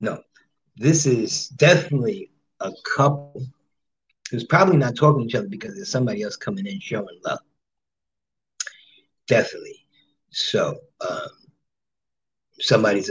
No, 0.00 0.22
this 0.76 1.06
is 1.06 1.48
definitely 1.48 2.30
a 2.60 2.70
couple 2.84 3.46
who's 4.30 4.44
probably 4.44 4.76
not 4.76 4.96
talking 4.96 5.22
to 5.22 5.26
each 5.26 5.34
other 5.34 5.48
because 5.48 5.74
there's 5.74 5.90
somebody 5.90 6.22
else 6.22 6.36
coming 6.36 6.66
in 6.66 6.80
showing 6.80 7.20
love. 7.24 7.40
Definitely. 9.26 9.86
So 10.30 10.76
um, 11.00 11.28
somebody's 12.60 13.10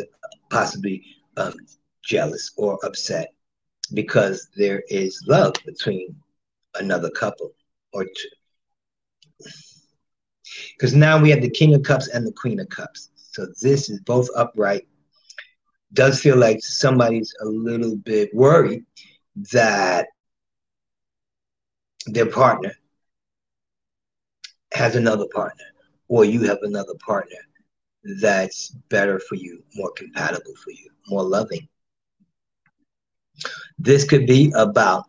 possibly 0.49 1.03
um, 1.37 1.53
jealous 2.03 2.51
or 2.57 2.79
upset 2.83 3.33
because 3.93 4.49
there 4.55 4.83
is 4.89 5.23
love 5.27 5.53
between 5.65 6.15
another 6.75 7.09
couple 7.09 7.53
or 7.95 8.03
two. 8.03 9.49
Because 10.77 10.93
now 10.93 11.19
we 11.19 11.31
have 11.31 11.41
the 11.41 11.49
King 11.49 11.73
of 11.73 11.83
Cups 11.83 12.09
and 12.09 12.27
the 12.27 12.31
Queen 12.33 12.59
of 12.59 12.69
Cups. 12.69 13.09
So 13.15 13.47
this 13.61 13.89
is 13.89 13.99
both 14.01 14.29
upright. 14.35 14.87
Does 15.93 16.21
feel 16.21 16.37
like 16.37 16.61
somebody's 16.61 17.33
a 17.41 17.45
little 17.45 17.95
bit 17.95 18.33
worried 18.33 18.85
that 19.51 20.07
their 22.05 22.27
partner 22.27 22.73
has 24.73 24.95
another 24.95 25.25
partner, 25.33 25.63
or 26.07 26.25
you 26.25 26.43
have 26.43 26.59
another 26.61 26.93
partner 27.05 27.37
that's 28.21 28.69
better 28.89 29.19
for 29.19 29.35
you, 29.35 29.63
more 29.75 29.91
compatible 29.95 30.53
for 30.63 30.71
you, 30.71 30.89
more 31.07 31.23
loving. 31.23 31.67
This 33.79 34.05
could 34.05 34.27
be 34.27 34.51
about 34.55 35.05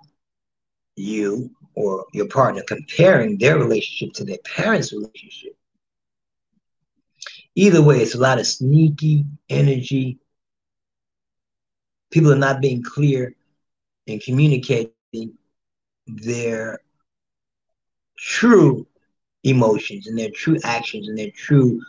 you 0.96 1.50
or 1.76 2.06
your 2.12 2.26
partner 2.26 2.62
comparing 2.66 3.38
their 3.38 3.58
relationship 3.58 4.14
to 4.14 4.24
their 4.24 4.38
parents' 4.44 4.92
relationship. 4.92 5.56
Either 7.54 7.82
way, 7.82 8.00
it's 8.00 8.14
a 8.14 8.20
lot 8.20 8.38
of 8.40 8.46
sneaky 8.46 9.24
energy. 9.48 10.18
People 12.10 12.32
are 12.32 12.38
not 12.38 12.60
being 12.60 12.82
clear 12.82 13.34
and 14.08 14.22
communicating 14.22 14.92
their 16.06 16.80
true 18.18 18.86
emotions 19.44 20.06
and 20.06 20.18
their 20.18 20.30
true 20.30 20.58
actions 20.64 21.08
and 21.08 21.18
their 21.18 21.30
true 21.30 21.80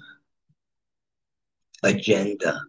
agenda. 1.84 2.60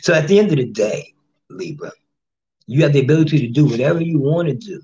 So 0.00 0.14
at 0.14 0.26
the 0.26 0.38
end 0.38 0.50
of 0.52 0.56
the 0.56 0.66
day, 0.66 1.14
Libra, 1.50 1.92
you 2.66 2.82
have 2.82 2.92
the 2.92 3.00
ability 3.00 3.38
to 3.40 3.48
do 3.48 3.66
whatever 3.66 4.00
you 4.00 4.18
want 4.18 4.48
to 4.48 4.54
do. 4.54 4.80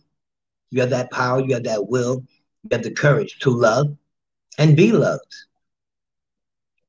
You 0.70 0.80
have 0.80 0.90
that 0.90 1.10
power, 1.10 1.40
you 1.40 1.54
have 1.54 1.64
that 1.64 1.88
will, 1.88 2.22
you 2.62 2.68
have 2.72 2.82
the 2.82 2.90
courage 2.90 3.38
to 3.40 3.50
love 3.50 3.88
and 4.58 4.76
be 4.76 4.92
loved 4.92 5.34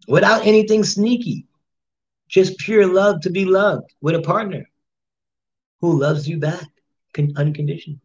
without 0.07 0.45
anything 0.45 0.83
sneaky. 0.83 1.45
Just 2.29 2.57
pure 2.59 2.87
love 2.87 3.21
to 3.21 3.29
be 3.29 3.45
loved 3.45 3.93
with 4.01 4.15
a 4.15 4.21
partner 4.21 4.69
who 5.81 5.99
loves 5.99 6.27
you 6.27 6.37
back 6.37 6.67
unconditionally. 7.37 7.99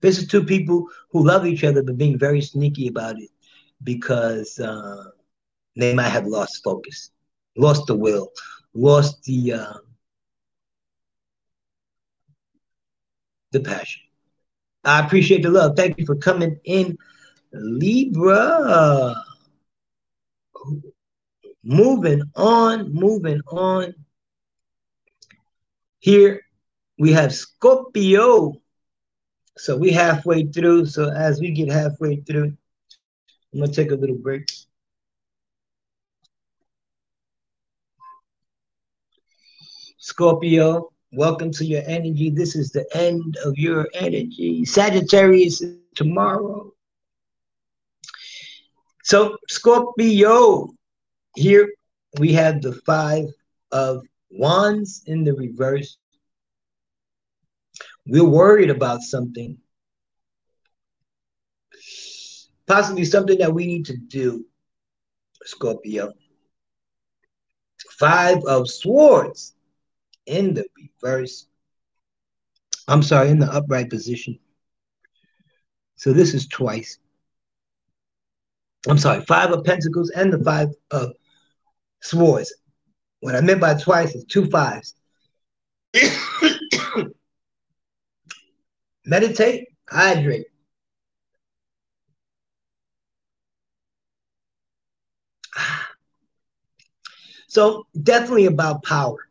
This 0.00 0.18
is 0.18 0.26
two 0.26 0.44
people 0.44 0.86
who 1.10 1.26
love 1.26 1.46
each 1.46 1.64
other 1.64 1.82
but 1.82 1.96
being 1.98 2.18
very 2.18 2.40
sneaky 2.40 2.88
about 2.88 3.18
it 3.20 3.30
because 3.82 4.58
uh, 4.60 5.04
they 5.76 5.90
might 5.92 6.08
have 6.10 6.26
lost 6.26 6.62
focus, 6.62 7.10
lost 7.56 7.86
the 7.86 7.94
will, 7.94 8.28
lost 8.74 9.22
the 9.24 9.52
uh, 9.52 9.72
the 13.56 13.68
passion. 13.68 14.02
I 14.84 15.04
appreciate 15.04 15.42
the 15.42 15.50
love. 15.50 15.76
Thank 15.76 15.98
you 15.98 16.06
for 16.06 16.16
coming 16.16 16.58
in, 16.64 16.96
Libra. 17.52 19.14
Moving 21.64 22.22
on, 22.36 22.92
moving 22.92 23.40
on. 23.48 23.94
Here 25.98 26.40
we 26.98 27.12
have 27.12 27.34
Scorpio. 27.34 28.54
So 29.58 29.76
we 29.76 29.90
halfway 29.90 30.44
through. 30.44 30.86
So 30.86 31.10
as 31.10 31.40
we 31.40 31.50
get 31.50 31.72
halfway 31.72 32.16
through, 32.16 32.56
I'm 33.52 33.60
gonna 33.60 33.72
take 33.72 33.90
a 33.90 33.96
little 33.96 34.16
break. 34.16 34.50
Scorpio, 39.98 40.92
welcome 41.12 41.50
to 41.52 41.64
your 41.64 41.82
energy. 41.86 42.30
This 42.30 42.56
is 42.56 42.70
the 42.70 42.86
end 42.96 43.36
of 43.44 43.56
your 43.56 43.88
energy. 43.94 44.64
Sagittarius 44.64 45.62
tomorrow. 45.94 46.72
So, 49.04 49.36
Scorpio, 49.48 50.74
here 51.36 51.72
we 52.18 52.32
have 52.32 52.60
the 52.60 52.72
five 52.84 53.26
of 53.70 54.02
wands 54.30 55.02
in 55.06 55.22
the 55.22 55.34
reverse. 55.34 55.96
We're 58.06 58.24
worried 58.24 58.70
about 58.70 59.02
something, 59.02 59.58
possibly 62.66 63.04
something 63.04 63.38
that 63.38 63.52
we 63.52 63.66
need 63.66 63.86
to 63.86 63.96
do, 63.96 64.44
Scorpio. 65.44 66.12
Five 67.98 68.44
of 68.44 68.68
swords 68.68 69.55
in 70.26 70.54
the 70.54 70.66
reverse. 70.76 71.46
I'm 72.88 73.02
sorry, 73.02 73.30
in 73.30 73.38
the 73.38 73.52
upright 73.52 73.90
position. 73.90 74.38
So 75.96 76.12
this 76.12 76.34
is 76.34 76.46
twice. 76.46 76.98
I'm 78.88 78.98
sorry, 78.98 79.22
five 79.22 79.50
of 79.50 79.64
pentacles 79.64 80.10
and 80.10 80.32
the 80.32 80.42
five 80.42 80.68
of 80.90 81.12
swords. 82.00 82.54
What 83.20 83.34
I 83.34 83.40
meant 83.40 83.60
by 83.60 83.74
twice 83.74 84.14
is 84.14 84.24
two 84.24 84.46
fives. 84.46 84.94
Meditate, 89.04 89.68
hydrate. 89.88 90.46
So 97.48 97.86
definitely 98.02 98.44
about 98.44 98.82
power. 98.82 99.25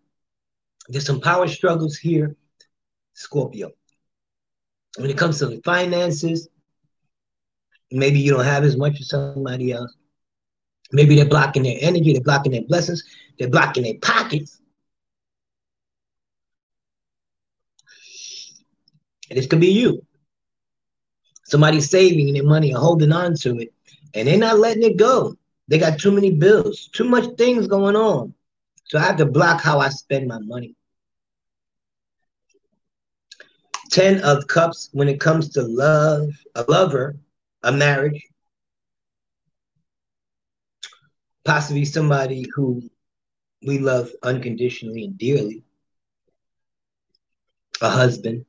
There's 0.87 1.05
some 1.05 1.21
power 1.21 1.47
struggles 1.47 1.97
here, 1.97 2.35
Scorpio. 3.13 3.71
When 4.97 5.09
it 5.09 5.17
comes 5.17 5.39
to 5.39 5.61
finances, 5.61 6.47
maybe 7.91 8.19
you 8.19 8.33
don't 8.33 8.45
have 8.45 8.63
as 8.63 8.77
much 8.77 8.99
as 8.99 9.09
somebody 9.09 9.71
else. 9.71 9.95
Maybe 10.91 11.15
they're 11.15 11.25
blocking 11.25 11.63
their 11.63 11.77
energy, 11.79 12.13
they're 12.13 12.21
blocking 12.21 12.51
their 12.51 12.61
blessings, 12.61 13.03
they're 13.37 13.49
blocking 13.49 13.83
their 13.83 13.97
pockets. 14.01 14.61
And 19.29 19.37
this 19.37 19.47
could 19.47 19.59
be 19.59 19.71
you. 19.71 20.05
Somebody's 21.45 21.89
saving 21.89 22.33
their 22.33 22.43
money 22.43 22.71
and 22.71 22.79
holding 22.79 23.11
on 23.11 23.35
to 23.37 23.59
it, 23.59 23.73
and 24.13 24.27
they're 24.27 24.37
not 24.37 24.59
letting 24.59 24.83
it 24.83 24.97
go. 24.97 25.35
They 25.67 25.79
got 25.79 25.99
too 25.99 26.11
many 26.11 26.31
bills, 26.31 26.89
too 26.93 27.05
much 27.05 27.35
things 27.37 27.67
going 27.67 27.95
on. 27.95 28.33
So 28.85 28.99
I 28.99 29.01
have 29.01 29.17
to 29.17 29.25
block 29.25 29.61
how 29.61 29.79
I 29.79 29.89
spend 29.89 30.27
my 30.27 30.39
money. 30.39 30.75
Ten 33.91 34.21
of 34.21 34.47
Cups 34.47 34.89
when 34.93 35.07
it 35.07 35.19
comes 35.19 35.49
to 35.49 35.63
love, 35.63 36.29
a 36.55 36.63
lover, 36.67 37.17
a 37.63 37.71
marriage, 37.71 38.21
possibly 41.43 41.85
somebody 41.85 42.47
who 42.55 42.81
we 43.65 43.79
love 43.79 44.11
unconditionally 44.23 45.05
and 45.05 45.17
dearly, 45.17 45.63
a 47.81 47.89
husband. 47.89 48.45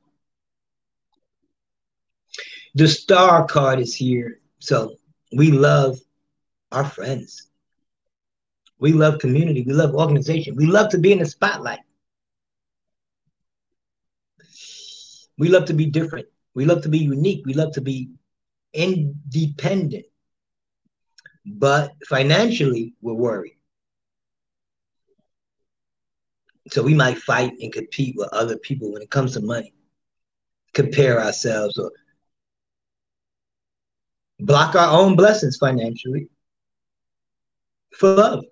The 2.75 2.87
star 2.87 3.45
card 3.47 3.79
is 3.79 3.95
here. 3.95 4.39
So 4.59 4.97
we 5.35 5.51
love 5.51 5.97
our 6.71 6.85
friends. 6.85 7.46
We 8.79 8.93
love 8.93 9.19
community. 9.19 9.63
We 9.63 9.73
love 9.73 9.95
organization. 9.95 10.55
We 10.55 10.65
love 10.65 10.89
to 10.89 10.97
be 10.97 11.11
in 11.11 11.19
the 11.19 11.25
spotlight. 11.25 11.79
We 15.37 15.49
love 15.49 15.65
to 15.65 15.73
be 15.73 15.87
different. 15.87 16.27
We 16.53 16.65
love 16.65 16.81
to 16.83 16.89
be 16.89 16.99
unique. 16.99 17.45
We 17.45 17.53
love 17.53 17.73
to 17.73 17.81
be 17.81 18.09
independent. 18.73 20.05
But 21.45 21.93
financially, 22.07 22.93
we're 23.01 23.13
worried. 23.13 23.57
So 26.69 26.83
we 26.83 26.93
might 26.93 27.17
fight 27.17 27.53
and 27.61 27.71
compete 27.71 28.15
with 28.17 28.29
other 28.33 28.57
people 28.57 28.91
when 28.91 29.01
it 29.01 29.09
comes 29.09 29.33
to 29.33 29.41
money, 29.41 29.73
compare 30.73 31.23
ourselves 31.23 31.77
or 31.77 31.91
block 34.39 34.75
our 34.75 34.99
own 34.99 35.15
blessings 35.15 35.57
financially 35.57 36.27
for 37.93 38.15
love. 38.15 38.43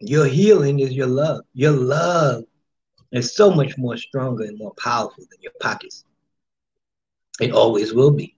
Your 0.00 0.26
healing 0.26 0.80
is 0.80 0.92
your 0.92 1.06
love. 1.06 1.44
Your 1.54 1.72
love 1.72 2.44
is 3.12 3.34
so 3.34 3.50
much 3.50 3.76
more 3.78 3.96
stronger 3.96 4.44
and 4.44 4.58
more 4.58 4.74
powerful 4.82 5.24
than 5.30 5.40
your 5.40 5.52
pockets. 5.60 6.04
It 7.40 7.52
always 7.52 7.92
will 7.92 8.10
be. 8.10 8.36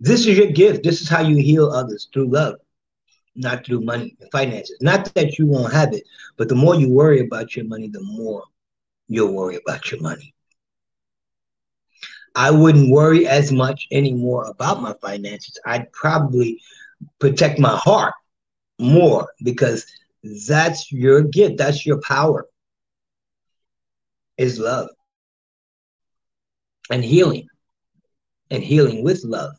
This 0.00 0.26
is 0.26 0.36
your 0.36 0.50
gift. 0.50 0.82
This 0.82 1.00
is 1.00 1.08
how 1.08 1.22
you 1.22 1.36
heal 1.36 1.70
others 1.70 2.08
through 2.12 2.28
love, 2.30 2.56
not 3.36 3.64
through 3.64 3.82
money 3.82 4.16
and 4.20 4.30
finances. 4.32 4.78
Not 4.80 5.04
that 5.06 5.38
you 5.38 5.46
won't 5.46 5.72
have 5.72 5.92
it, 5.92 6.02
but 6.36 6.48
the 6.48 6.54
more 6.54 6.74
you 6.74 6.90
worry 6.90 7.20
about 7.20 7.54
your 7.54 7.64
money, 7.66 7.88
the 7.88 8.02
more 8.02 8.42
you'll 9.08 9.32
worry 9.32 9.58
about 9.64 9.90
your 9.90 10.00
money. 10.00 10.34
I 12.34 12.50
wouldn't 12.50 12.90
worry 12.90 13.26
as 13.26 13.52
much 13.52 13.86
anymore 13.92 14.46
about 14.46 14.80
my 14.80 14.94
finances. 15.02 15.58
I'd 15.66 15.92
probably 15.92 16.60
protect 17.18 17.58
my 17.58 17.76
heart 17.76 18.14
more 18.78 19.28
because 19.44 19.84
that's 20.22 20.92
your 20.92 21.22
gift, 21.22 21.58
that's 21.58 21.84
your 21.84 22.00
power 22.00 22.46
is 24.38 24.58
love 24.58 24.88
and 26.90 27.04
healing 27.04 27.48
and 28.50 28.62
healing 28.62 29.02
with 29.02 29.24
love. 29.24 29.54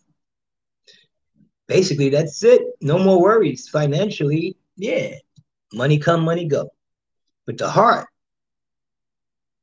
Basically, 1.67 2.09
that's 2.09 2.43
it. 2.43 2.61
No 2.81 2.97
more 2.99 3.21
worries 3.21 3.69
financially. 3.69 4.57
Yeah, 4.75 5.15
money 5.73 5.97
come, 5.97 6.23
money 6.23 6.45
go. 6.45 6.69
But 7.45 7.57
the 7.57 7.69
heart, 7.69 8.07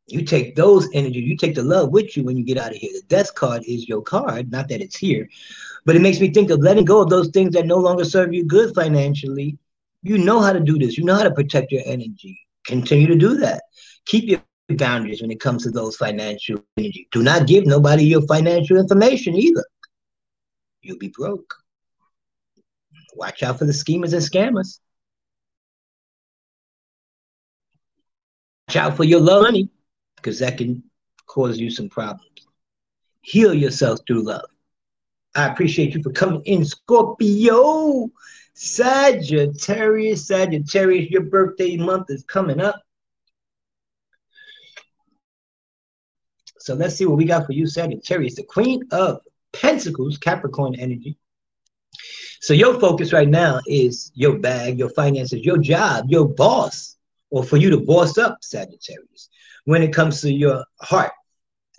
you 0.07 0.25
take 0.25 0.57
those 0.57 0.89
energies, 0.93 1.29
you 1.29 1.37
take 1.37 1.55
the 1.55 1.63
love 1.63 1.91
with 1.91 2.17
you 2.17 2.25
when 2.25 2.37
you 2.37 2.45
get 2.45 2.59
out 2.59 2.73
of 2.73 2.77
here. 2.77 2.93
The 2.93 3.07
death 3.07 3.35
card 3.35 3.63
is 3.67 3.89
your 3.89 4.03
card, 4.03 4.51
not 4.51 4.69
that 4.69 4.81
it's 4.81 4.97
here, 4.97 5.29
but 5.85 5.97
it 5.97 6.03
makes 6.03 6.21
me 6.21 6.31
think 6.31 6.51
of 6.51 6.61
letting 6.61 6.85
go 6.85 7.03
of 7.03 7.11
those 7.11 7.29
things 7.29 7.55
that 7.55 7.67
no 7.67 7.77
longer 7.77 8.05
serve 8.05 8.35
you 8.35 8.45
good 8.45 8.75
financially. 8.75 9.57
You 10.03 10.19
know 10.19 10.41
how 10.41 10.53
to 10.53 10.61
do 10.61 10.79
this. 10.79 10.97
You 10.97 11.05
know 11.05 11.15
how 11.15 11.25
to 11.25 11.31
protect 11.31 11.73
your 11.73 11.83
energy. 11.85 12.41
Continue 12.65 13.07
to 13.09 13.17
do 13.17 13.37
that. 13.39 13.63
Keep 14.07 14.29
your 14.29 14.43
boundaries 14.77 15.21
when 15.21 15.31
it 15.31 15.41
comes 15.41 15.65
to 15.65 15.71
those 15.71 15.97
financial 15.97 16.65
energy. 16.77 17.09
Do 17.13 17.23
not 17.23 17.47
give 17.47 17.67
nobody 17.67 18.05
your 18.05 18.23
financial 18.23 18.79
information 18.79 19.35
either. 19.35 19.65
You'll 20.83 20.99
be 20.99 21.13
broke. 21.15 21.55
Watch 23.15 23.43
out 23.43 23.59
for 23.59 23.65
the 23.65 23.73
schemers 23.73 24.13
and 24.13 24.23
scammers. 24.23 24.79
Watch 28.69 28.77
out 28.77 28.97
for 28.97 29.05
your 29.05 29.21
love 29.21 29.43
money 29.43 29.69
because 30.17 30.39
that 30.39 30.59
can 30.59 30.83
cause 31.27 31.59
you 31.59 31.71
some 31.71 31.89
problems. 31.89 32.25
Heal 33.23 33.53
yourself 33.53 34.01
through 34.07 34.23
love. 34.23 34.49
I 35.35 35.47
appreciate 35.47 35.95
you 35.95 36.03
for 36.03 36.11
coming 36.11 36.43
in, 36.45 36.65
Scorpio. 36.65 38.11
Sagittarius, 38.55 40.27
Sagittarius, 40.27 41.11
your 41.11 41.23
birthday 41.23 41.77
month 41.77 42.07
is 42.11 42.25
coming 42.25 42.61
up. 42.61 42.81
So 46.59 46.75
let's 46.75 46.97
see 46.97 47.07
what 47.07 47.17
we 47.17 47.25
got 47.25 47.47
for 47.47 47.53
you, 47.53 47.67
Sagittarius, 47.67 48.37
the 48.37 48.43
Queen 48.43 48.83
of 48.93 49.21
Pentacles, 49.53 50.19
Capricorn 50.19 50.75
energy. 50.75 51.17
So 52.41 52.55
your 52.55 52.79
focus 52.79 53.13
right 53.13 53.29
now 53.29 53.61
is 53.67 54.13
your 54.15 54.39
bag, 54.39 54.79
your 54.79 54.91
finances, 54.91 55.45
your 55.45 55.59
job, 55.59 56.07
your 56.09 56.29
boss, 56.29 56.97
or 57.31 57.45
for 57.45 57.57
you 57.57 57.71
to 57.71 57.79
boss 57.79 58.19
up, 58.19 58.39
Sagittarius. 58.43 59.29
When 59.65 59.83
it 59.83 59.93
comes 59.93 60.21
to 60.23 60.33
your 60.33 60.65
heart, 60.81 61.13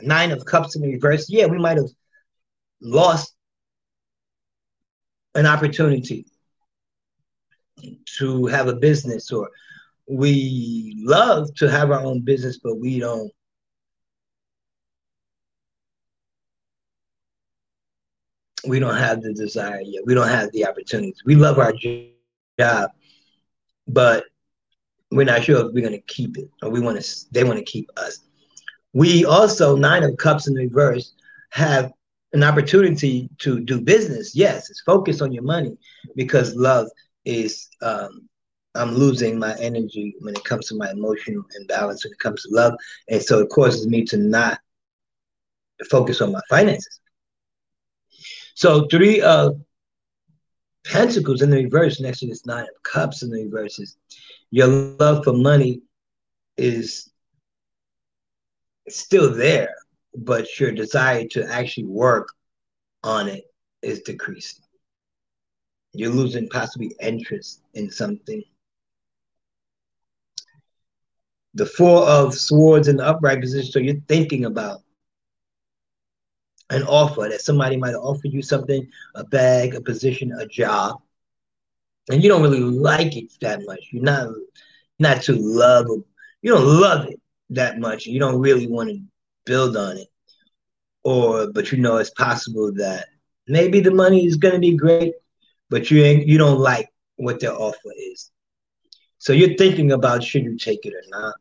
Nine 0.01 0.31
of 0.31 0.45
Cups 0.45 0.75
in 0.75 0.81
reverse, 0.81 1.29
yeah, 1.29 1.45
we 1.45 1.59
might 1.59 1.77
have 1.77 1.89
lost 2.81 3.35
an 5.35 5.45
opportunity 5.45 6.25
to 8.17 8.45
have 8.47 8.67
a 8.67 8.75
business, 8.75 9.31
or 9.31 9.49
we 10.07 10.95
love 10.99 11.53
to 11.55 11.69
have 11.69 11.91
our 11.91 12.01
own 12.01 12.21
business, 12.21 12.59
but 12.63 12.79
we 12.79 12.99
don't 12.99 13.31
we 18.67 18.79
don't 18.79 18.97
have 18.97 19.21
the 19.21 19.33
desire 19.33 19.81
yet. 19.81 20.03
We 20.05 20.13
don't 20.13 20.27
have 20.27 20.51
the 20.51 20.65
opportunities. 20.65 21.21
We 21.25 21.35
love 21.35 21.57
our 21.57 21.73
job, 22.59 22.91
but 23.87 24.25
we're 25.11 25.25
not 25.25 25.43
sure 25.43 25.65
if 25.65 25.73
we're 25.73 25.81
going 25.81 25.93
to 25.93 26.01
keep 26.01 26.37
it 26.37 26.49
or 26.61 26.69
we 26.69 26.79
want 26.79 27.01
to. 27.01 27.25
They 27.31 27.43
want 27.43 27.59
to 27.59 27.65
keep 27.65 27.89
us. 27.97 28.19
We 28.93 29.25
also 29.25 29.75
nine 29.75 30.03
of 30.03 30.17
cups 30.17 30.47
in 30.47 30.53
reverse 30.53 31.13
have 31.51 31.91
an 32.33 32.43
opportunity 32.43 33.29
to 33.39 33.59
do 33.59 33.81
business. 33.81 34.35
Yes, 34.35 34.69
it's 34.69 34.81
focused 34.81 35.21
on 35.21 35.31
your 35.31 35.43
money 35.43 35.77
because 36.15 36.55
love 36.55 36.87
is. 37.25 37.69
Um, 37.81 38.27
I'm 38.73 38.93
losing 38.95 39.37
my 39.37 39.53
energy 39.59 40.15
when 40.21 40.33
it 40.33 40.45
comes 40.45 40.67
to 40.67 40.75
my 40.75 40.89
emotional 40.91 41.43
imbalance 41.59 42.05
when 42.05 42.13
it 42.13 42.19
comes 42.19 42.43
to 42.43 42.49
love, 42.51 42.73
and 43.09 43.21
so 43.21 43.39
it 43.39 43.49
causes 43.49 43.85
me 43.85 44.05
to 44.05 44.17
not 44.17 44.59
focus 45.89 46.21
on 46.21 46.31
my 46.31 46.41
finances. 46.49 47.01
So 48.55 48.87
three 48.87 49.21
of 49.21 49.59
pentacles 50.85 51.41
in 51.41 51.49
the 51.49 51.63
reverse 51.63 51.99
next 51.99 52.19
to 52.19 52.27
this 52.27 52.45
nine 52.45 52.63
of 52.63 52.83
cups 52.83 53.23
in 53.23 53.29
the 53.29 53.43
reverse 53.43 53.79
is 53.79 53.97
your 54.51 54.67
love 54.67 55.23
for 55.23 55.33
money 55.33 55.81
is 56.57 57.11
still 58.89 59.33
there, 59.33 59.73
but 60.15 60.59
your 60.59 60.71
desire 60.71 61.27
to 61.29 61.49
actually 61.51 61.85
work 61.85 62.29
on 63.03 63.27
it 63.27 63.45
is 63.81 64.01
decreasing. 64.01 64.60
You're 65.93 66.11
losing 66.11 66.47
possibly 66.49 66.95
interest 67.01 67.61
in 67.73 67.91
something. 67.91 68.43
The 71.53 71.65
four 71.65 72.03
of 72.07 72.33
swords 72.33 72.87
in 72.87 72.97
the 72.97 73.05
upright 73.05 73.41
position, 73.41 73.71
so 73.71 73.79
you're 73.79 73.95
thinking 74.07 74.45
about 74.45 74.81
an 76.69 76.83
offer 76.83 77.27
that 77.29 77.41
somebody 77.41 77.75
might 77.75 77.91
have 77.91 78.01
offered 78.01 78.31
you 78.31 78.41
something, 78.41 78.87
a 79.15 79.25
bag, 79.25 79.75
a 79.75 79.81
position, 79.81 80.31
a 80.31 80.45
job, 80.47 81.01
and 82.09 82.23
you 82.23 82.29
don't 82.29 82.41
really 82.41 82.61
like 82.61 83.17
it 83.17 83.33
that 83.41 83.61
much. 83.65 83.89
You're 83.91 84.03
not 84.03 84.29
not 84.99 85.21
too 85.23 85.35
love 85.37 85.87
you 86.41 86.51
don't 86.51 86.65
love 86.65 87.07
it 87.07 87.19
that 87.51 87.79
much. 87.79 88.05
You 88.05 88.19
don't 88.19 88.39
really 88.39 88.67
want 88.67 88.89
to 88.89 89.01
build 89.45 89.77
on 89.77 89.97
it. 89.97 90.07
Or 91.03 91.51
but 91.51 91.71
you 91.71 91.79
know 91.79 91.97
it's 91.97 92.11
possible 92.11 92.71
that 92.73 93.07
maybe 93.47 93.79
the 93.79 93.91
money 93.91 94.25
is 94.25 94.37
gonna 94.37 94.59
be 94.59 94.75
great, 94.75 95.13
but 95.71 95.91
you 95.91 96.03
ain't 96.03 96.27
you 96.27 96.37
don't 96.37 96.59
like 96.59 96.89
what 97.17 97.39
their 97.39 97.53
offer 97.53 97.93
is. 97.97 98.31
So 99.19 99.33
you're 99.33 99.55
thinking 99.55 99.93
about 99.93 100.23
should 100.23 100.43
you 100.43 100.57
take 100.57 100.85
it 100.85 100.93
or 100.93 101.03
not. 101.09 101.35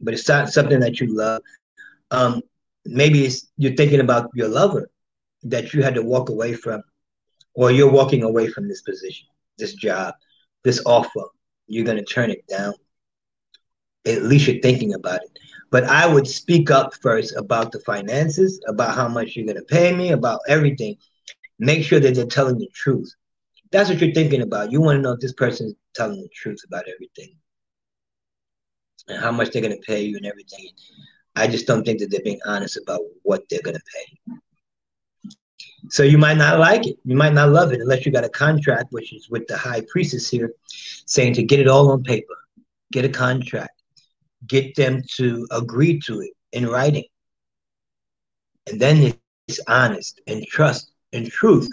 but 0.00 0.14
it's 0.14 0.28
not 0.28 0.50
something 0.50 0.80
that 0.80 1.00
you 1.00 1.14
love. 1.16 1.42
Um, 2.10 2.42
maybe 2.84 3.24
it's 3.24 3.48
you're 3.56 3.74
thinking 3.74 4.00
about 4.00 4.30
your 4.34 4.48
lover 4.48 4.90
that 5.44 5.72
you 5.74 5.82
had 5.82 5.94
to 5.94 6.02
walk 6.02 6.30
away 6.30 6.54
from, 6.54 6.82
or 7.54 7.70
you're 7.70 7.90
walking 7.90 8.24
away 8.24 8.48
from 8.48 8.68
this 8.68 8.82
position, 8.82 9.28
this 9.58 9.74
job, 9.74 10.14
this 10.64 10.82
offer. 10.86 11.24
You're 11.66 11.84
to 11.98 12.04
turn 12.04 12.30
it 12.30 12.46
down. 12.48 12.74
At 14.06 14.22
least 14.22 14.48
you're 14.48 14.60
thinking 14.60 14.94
about 14.94 15.22
it. 15.22 15.38
But 15.70 15.84
I 15.84 16.12
would 16.12 16.26
speak 16.26 16.70
up 16.70 16.94
first 17.00 17.36
about 17.36 17.70
the 17.70 17.80
finances, 17.80 18.60
about 18.66 18.96
how 18.96 19.08
much 19.08 19.36
you're 19.36 19.46
to 19.54 19.62
pay 19.62 19.94
me, 19.94 20.10
about 20.10 20.40
everything. 20.48 20.96
Make 21.60 21.84
sure 21.84 22.00
that 22.00 22.14
they're 22.14 22.24
telling 22.24 22.58
the 22.58 22.70
truth. 22.74 23.14
That's 23.70 23.90
what 23.90 24.00
you're 24.00 24.14
thinking 24.14 24.40
about. 24.40 24.72
You 24.72 24.80
want 24.80 24.96
to 24.96 25.02
know 25.02 25.12
if 25.12 25.20
this 25.20 25.34
person 25.34 25.66
is 25.66 25.74
telling 25.94 26.20
the 26.20 26.28
truth 26.34 26.58
about 26.66 26.86
everything 26.88 27.36
and 29.06 29.22
how 29.22 29.30
much 29.30 29.50
they're 29.50 29.62
going 29.62 29.76
to 29.76 29.86
pay 29.86 30.02
you 30.02 30.16
and 30.16 30.24
everything. 30.24 30.68
I 31.36 31.46
just 31.46 31.66
don't 31.66 31.84
think 31.84 32.00
that 32.00 32.10
they're 32.10 32.22
being 32.24 32.40
honest 32.46 32.78
about 32.78 33.00
what 33.22 33.42
they're 33.50 33.62
going 33.62 33.76
to 33.76 33.82
pay. 33.94 34.34
So 35.90 36.02
you 36.02 36.16
might 36.16 36.38
not 36.38 36.58
like 36.58 36.86
it. 36.86 36.96
You 37.04 37.14
might 37.16 37.34
not 37.34 37.50
love 37.50 37.72
it 37.72 37.80
unless 37.80 38.06
you 38.06 38.12
got 38.12 38.24
a 38.24 38.30
contract, 38.30 38.86
which 38.90 39.12
is 39.12 39.28
with 39.28 39.46
the 39.46 39.56
high 39.56 39.82
priestess 39.90 40.30
here, 40.30 40.52
saying 40.66 41.34
to 41.34 41.42
get 41.42 41.60
it 41.60 41.68
all 41.68 41.90
on 41.90 42.02
paper, 42.02 42.38
get 42.90 43.04
a 43.04 43.08
contract, 43.08 43.82
get 44.46 44.74
them 44.76 45.02
to 45.16 45.46
agree 45.50 46.00
to 46.06 46.20
it 46.20 46.30
in 46.52 46.66
writing. 46.66 47.04
And 48.70 48.80
then 48.80 49.14
it's 49.46 49.60
honest 49.68 50.20
and 50.26 50.44
trust 50.46 50.89
and 51.12 51.30
truth. 51.30 51.68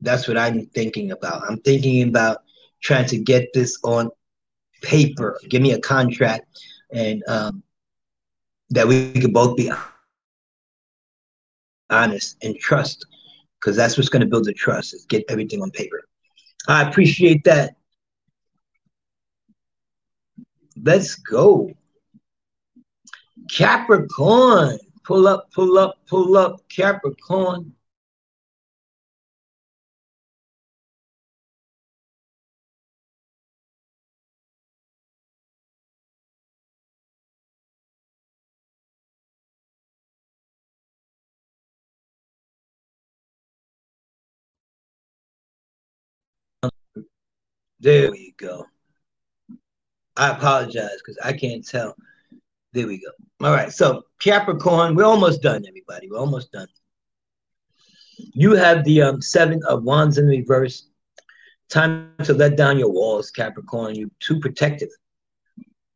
That's 0.00 0.26
what 0.28 0.38
I'm 0.38 0.66
thinking 0.66 1.12
about. 1.12 1.42
I'm 1.48 1.58
thinking 1.60 2.08
about 2.08 2.38
trying 2.82 3.06
to 3.06 3.18
get 3.18 3.52
this 3.52 3.78
on 3.84 4.10
paper. 4.82 5.38
Give 5.48 5.60
me 5.60 5.72
a 5.72 5.80
contract 5.80 6.46
and 6.92 7.22
um, 7.28 7.62
that 8.70 8.86
we 8.86 9.12
could 9.12 9.32
both 9.32 9.56
be 9.56 9.70
honest 11.90 12.36
and 12.42 12.56
trust 12.58 13.06
because 13.60 13.76
that's 13.76 13.96
what's 13.96 14.08
going 14.08 14.20
to 14.20 14.26
build 14.26 14.44
the 14.44 14.52
trust 14.52 14.94
is 14.94 15.04
get 15.06 15.24
everything 15.28 15.60
on 15.60 15.70
paper 15.72 16.02
i 16.68 16.88
appreciate 16.88 17.42
that 17.44 17.74
let's 20.84 21.16
go 21.16 21.70
capricorn 23.50 24.78
pull 25.10 25.26
up 25.26 25.50
pull 25.50 25.76
up 25.76 25.96
pull 26.06 26.36
up 26.36 26.60
capricorn 26.68 27.74
There 47.80 48.10
we 48.10 48.34
go. 48.36 48.66
I 50.16 50.28
apologize 50.32 50.98
because 50.98 51.18
I 51.24 51.32
can't 51.32 51.66
tell. 51.66 51.96
There 52.72 52.86
we 52.86 52.98
go. 52.98 53.10
All 53.46 53.52
right. 53.52 53.72
So 53.72 54.02
Capricorn, 54.20 54.94
we're 54.94 55.04
almost 55.04 55.42
done, 55.42 55.64
everybody. 55.66 56.08
We're 56.10 56.18
almost 56.18 56.52
done. 56.52 56.68
You 58.16 58.54
have 58.54 58.84
the 58.84 59.02
um, 59.02 59.22
seven 59.22 59.60
of 59.68 59.82
wands 59.82 60.18
in 60.18 60.26
reverse. 60.26 60.88
Time 61.68 62.12
to 62.24 62.34
let 62.34 62.56
down 62.56 62.78
your 62.78 62.90
walls, 62.90 63.30
Capricorn. 63.30 63.94
You're 63.94 64.10
too 64.20 64.38
protective. 64.40 64.90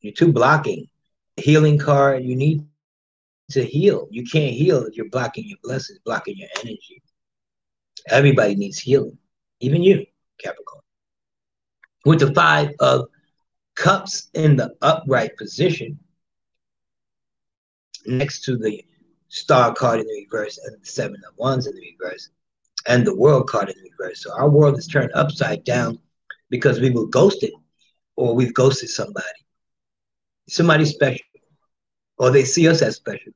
You're 0.01 0.13
too 0.13 0.33
blocking. 0.33 0.89
Healing 1.37 1.79
card. 1.79 2.25
You 2.25 2.37
need 2.37 2.67
to 3.51 3.65
heal. 3.65 4.09
You 4.11 4.25
can't 4.25 4.55
heal 4.55 4.85
if 4.85 4.97
you're 4.97 5.11
blocking 5.11 5.47
your 5.47 5.59
blessings, 5.63 5.99
blocking 6.05 6.37
your 6.37 6.49
energy. 6.61 7.03
Everybody 8.09 8.55
needs 8.55 8.79
healing, 8.79 9.19
even 9.61 9.83
you, 9.83 10.07
Capricorn 10.39 10.75
with 12.05 12.21
the 12.21 12.33
five 12.35 12.71
of 12.81 13.07
cups 13.75 14.29
in 14.35 14.57
the 14.57 14.75
upright 14.83 15.37
position 15.37 15.99
next 18.07 18.45
to 18.45 18.57
the 18.57 18.85
star 19.29 19.75
card 19.75 20.01
in 20.01 20.07
the 20.07 20.27
reverse 20.31 20.59
and 20.59 20.81
the 20.81 20.87
seven 20.87 21.17
of 21.29 21.37
wands 21.37 21.67
in 21.67 21.75
the 21.75 21.97
reverse 21.99 22.31
and 22.87 23.07
the 23.07 23.17
world 23.17 23.49
card 23.49 23.69
in 23.69 23.75
the 23.83 23.91
reverse. 23.99 24.23
So 24.23 24.33
our 24.33 24.49
world 24.49 24.79
is 24.79 24.87
turned 24.87 25.11
upside 25.15 25.65
down 25.65 25.99
because 26.51 26.81
we 26.81 26.91
were 26.91 27.07
ghosted 27.07 27.53
or 28.17 28.35
we've 28.35 28.55
ghosted 28.55 28.91
somebody. 28.91 29.27
Somebody 30.49 30.85
special. 30.85 31.25
Or 32.19 32.31
they 32.31 32.45
see 32.45 32.69
us 32.69 32.81
as 32.83 32.97
special. 32.97 33.33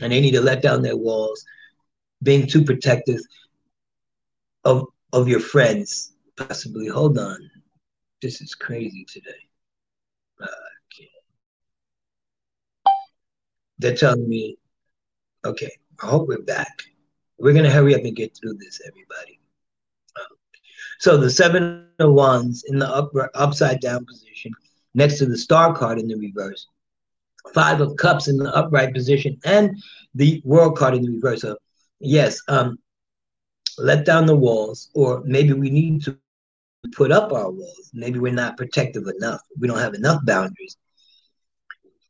And 0.00 0.12
they 0.12 0.20
need 0.20 0.32
to 0.32 0.40
let 0.40 0.62
down 0.62 0.82
their 0.82 0.96
walls, 0.96 1.44
being 2.22 2.46
too 2.46 2.64
protective 2.64 3.20
of, 4.64 4.86
of 5.12 5.28
your 5.28 5.40
friends 5.40 6.12
possibly. 6.36 6.86
Hold 6.86 7.18
on. 7.18 7.50
This 8.22 8.40
is 8.40 8.54
crazy 8.54 9.04
today. 9.04 9.30
Okay. 10.40 10.69
They're 13.80 13.96
telling 13.96 14.28
me, 14.28 14.58
okay, 15.44 15.70
I 16.02 16.06
hope 16.06 16.28
we're 16.28 16.42
back. 16.42 16.82
We're 17.38 17.54
going 17.54 17.64
to 17.64 17.70
hurry 17.70 17.94
up 17.94 18.04
and 18.04 18.14
get 18.14 18.36
through 18.36 18.54
this, 18.58 18.82
everybody. 18.86 19.40
Um, 20.20 20.36
so 20.98 21.16
the 21.16 21.30
seven 21.30 21.86
of 21.98 22.12
wands 22.12 22.64
in 22.68 22.78
the 22.78 22.86
up, 22.86 23.10
upside 23.34 23.80
down 23.80 24.04
position 24.04 24.52
next 24.94 25.16
to 25.18 25.26
the 25.26 25.38
star 25.38 25.74
card 25.74 25.98
in 25.98 26.08
the 26.08 26.16
reverse. 26.16 26.66
Five 27.54 27.80
of 27.80 27.96
cups 27.96 28.28
in 28.28 28.36
the 28.36 28.54
upright 28.54 28.92
position 28.92 29.38
and 29.46 29.78
the 30.14 30.42
world 30.44 30.76
card 30.76 30.94
in 30.94 31.02
the 31.02 31.12
reverse. 31.12 31.40
So 31.40 31.56
yes, 32.00 32.38
um, 32.48 32.78
let 33.78 34.04
down 34.04 34.26
the 34.26 34.36
walls, 34.36 34.90
or 34.94 35.22
maybe 35.24 35.54
we 35.54 35.70
need 35.70 36.04
to 36.04 36.18
put 36.92 37.10
up 37.10 37.32
our 37.32 37.50
walls. 37.50 37.90
Maybe 37.94 38.18
we're 38.18 38.32
not 38.34 38.58
protective 38.58 39.04
enough. 39.06 39.40
We 39.58 39.68
don't 39.68 39.78
have 39.78 39.94
enough 39.94 40.20
boundaries 40.26 40.76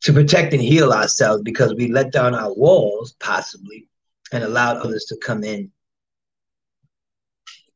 to 0.03 0.13
protect 0.13 0.53
and 0.53 0.63
heal 0.63 0.93
ourselves 0.93 1.43
because 1.43 1.75
we 1.75 1.91
let 1.91 2.13
down 2.13 2.35
our 2.35 2.53
walls, 2.55 3.15
possibly, 3.21 3.87
and 4.33 4.43
allowed 4.45 4.79
others 4.79 5.05
to 5.07 5.17
come 5.17 5.45
in 5.45 5.71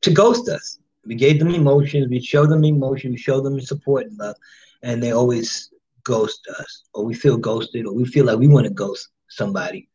to 0.03 0.11
ghost 0.13 0.49
us. 0.49 0.79
We 1.07 1.15
gave 1.15 1.39
them 1.39 1.55
emotions, 1.55 2.09
we 2.09 2.21
showed 2.21 2.51
them 2.51 2.65
emotion, 2.65 3.13
we 3.13 3.19
showed 3.19 3.45
them 3.45 3.61
support 3.61 4.07
and 4.07 4.19
love, 4.19 4.37
and 4.83 5.03
they 5.03 5.13
always 5.13 5.71
ghost 6.03 6.47
us, 6.59 6.85
or 6.95 7.05
we 7.05 7.15
feel 7.15 7.37
ghosted, 7.37 7.87
or 7.87 7.93
we 7.93 8.05
feel 8.05 8.25
like 8.27 8.39
we 8.39 8.49
want 8.49 8.67
to 8.67 8.73
ghost 8.73 9.09
somebody 9.29 9.89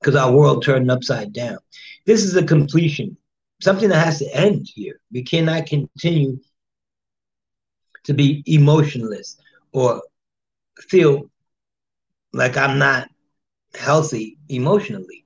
because 0.00 0.14
our 0.16 0.32
world 0.32 0.62
turned 0.62 0.90
upside 0.90 1.32
down. 1.32 1.58
This 2.04 2.22
is 2.22 2.36
a 2.36 2.44
completion 2.44 3.16
something 3.60 3.88
that 3.88 4.04
has 4.04 4.18
to 4.18 4.36
end 4.36 4.66
here. 4.74 5.00
We 5.12 5.22
cannot 5.22 5.66
continue 5.66 6.38
to 8.04 8.14
be 8.14 8.42
emotionless 8.46 9.36
or 9.72 10.02
feel 10.80 11.30
like 12.36 12.56
I'm 12.56 12.78
not 12.78 13.08
healthy 13.74 14.38
emotionally. 14.48 15.24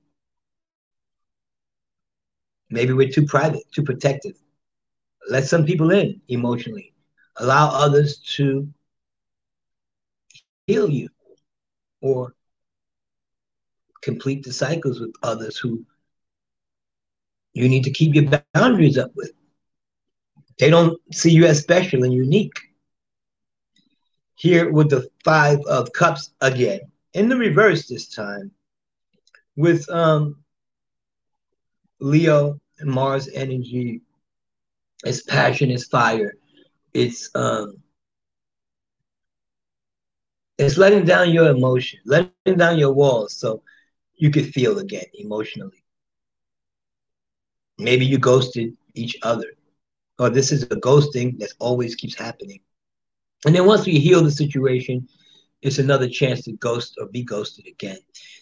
Maybe 2.71 2.93
we're 2.93 3.11
too 3.11 3.27
private, 3.27 3.65
too 3.75 3.83
protective. 3.83 4.37
Let 5.29 5.45
some 5.45 5.65
people 5.65 5.91
in 5.91 6.21
emotionally. 6.29 6.93
Allow 7.37 7.71
others 7.71 8.19
to 8.37 8.69
heal 10.67 10.89
you 10.89 11.09
or 12.01 12.35
complete 14.03 14.45
the 14.45 14.53
cycles 14.53 15.01
with 15.01 15.13
others 15.23 15.59
who 15.59 15.85
you 17.55 17.69
need 17.69 17.85
to 17.85 17.91
keep 17.91 18.15
your 18.15 18.31
boundaries 18.55 18.99
up 18.99 19.11
with. 19.17 19.33
They 20.59 20.71
don't 20.71 21.01
see 21.13 21.33
you 21.33 21.47
as 21.47 21.61
special 21.61 22.05
and 22.05 22.13
unique. 22.13 22.59
Here 24.37 24.71
with 24.71 24.91
the 24.91 25.09
five 25.25 25.59
of 25.69 25.93
cups 25.93 26.31
again, 26.41 26.81
in 27.15 27.29
the 27.29 27.37
reverse 27.37 27.87
this 27.87 28.09
time, 28.09 28.51
with 29.57 29.89
um, 29.91 30.37
Leo 32.01 32.59
and 32.79 32.91
Mars 32.91 33.29
energy, 33.35 34.01
it's 35.05 35.23
passion, 35.23 35.71
it's 35.71 35.87
fire, 35.87 36.35
it's 36.95 37.31
um, 37.35 37.77
it's 40.59 40.77
letting 40.77 41.05
down 41.05 41.31
your 41.31 41.51
emotion, 41.51 42.01
letting 42.05 42.35
down 42.35 42.55
your 42.55 42.67
walls, 42.67 43.11
so 43.11 43.39
you 43.95 44.09
could 44.09 44.27
feel 44.29 44.59
again 44.59 44.87
emotionally. 44.99 45.67
Maybe 47.79 48.05
you 48.05 48.19
ghosted 48.19 48.77
each 48.95 49.17
other, 49.23 49.47
or 50.19 50.31
this 50.31 50.53
is 50.53 50.63
a 50.65 50.77
ghosting 50.77 51.39
that 51.39 51.53
always 51.59 51.95
keeps 51.95 52.15
happening. 52.15 52.61
And 53.47 53.55
then 53.55 53.67
once 53.67 53.87
we 53.87 53.99
heal 53.99 54.23
the 54.23 54.31
situation, 54.31 55.09
it's 55.63 55.79
another 55.79 56.09
chance 56.09 56.43
to 56.45 56.53
ghost 56.53 56.97
or 57.01 57.07
be 57.07 57.23
ghosted 57.23 57.67
again. 57.67 57.99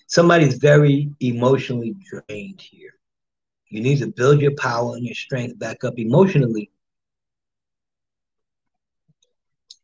Somebody's 0.06 0.58
very 0.58 1.10
emotionally 1.20 1.96
drained 2.10 2.60
here. 2.60 2.94
You 3.68 3.80
need 3.82 3.98
to 3.98 4.06
build 4.06 4.40
your 4.40 4.54
power 4.56 4.96
and 4.96 5.04
your 5.04 5.14
strength 5.14 5.58
back 5.58 5.84
up 5.84 5.98
emotionally 5.98 6.70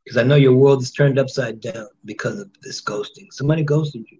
Because 0.05 0.18
I 0.18 0.22
know 0.22 0.37
your 0.37 0.55
world 0.55 0.82
is 0.82 0.91
turned 0.91 1.18
upside 1.18 1.61
down 1.61 1.89
because 2.05 2.39
of 2.39 2.51
this 2.62 2.82
ghosting. 2.82 3.32
Somebody 3.32 3.62
ghosted 3.62 4.05
you. 4.11 4.18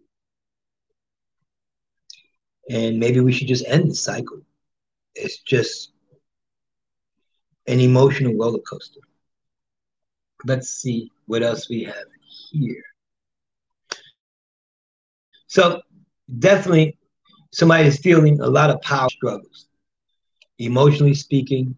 And 2.71 2.99
maybe 2.99 3.21
we 3.21 3.33
should 3.33 3.49
just 3.49 3.67
end 3.67 3.91
the 3.91 3.95
cycle. 3.95 4.41
It's 5.15 5.39
just 5.39 5.93
an 7.67 7.81
emotional 7.81 8.35
roller 8.35 8.61
coaster. 8.61 9.01
Let's 10.47 10.71
see 10.71 11.11
what 11.27 11.43
else 11.43 11.69
we 11.69 11.85
have 11.85 12.07
here. 12.51 12.83
So 15.55 15.83
definitely 16.41 16.99
somebody 17.53 17.87
is 17.87 17.99
feeling 18.01 18.41
a 18.41 18.47
lot 18.49 18.71
of 18.71 18.81
power 18.81 19.09
struggles. 19.09 19.69
Emotionally 20.59 21.15
speaking, 21.15 21.77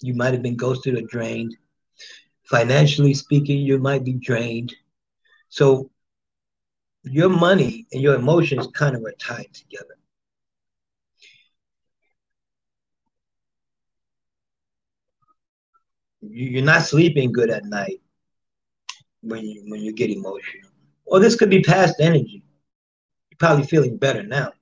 you 0.00 0.14
might 0.14 0.32
have 0.32 0.40
been 0.40 0.56
ghosted 0.56 0.96
or 0.96 1.02
drained. 1.02 1.54
Financially 2.44 3.12
speaking, 3.12 3.60
you 3.60 3.78
might 3.78 4.04
be 4.04 4.14
drained. 4.14 4.74
So 5.50 5.90
your 7.02 7.28
money 7.28 7.86
and 7.92 8.00
your 8.00 8.14
emotions 8.14 8.68
kind 8.68 8.96
of 8.96 9.04
are 9.04 9.12
tied 9.20 9.52
together. 9.52 9.98
You're 16.22 16.64
not 16.64 16.84
sleeping 16.84 17.32
good 17.32 17.50
at 17.50 17.66
night 17.66 18.00
when 19.20 19.44
you 19.44 19.62
when 19.68 19.82
you 19.82 19.92
get 19.92 20.08
emotional. 20.08 20.70
Or 21.04 21.20
this 21.20 21.36
could 21.36 21.50
be 21.50 21.60
past 21.60 21.96
energy. 22.00 22.42
Probably 23.44 23.66
feeling 23.66 23.98
better 23.98 24.22
now. 24.22 24.54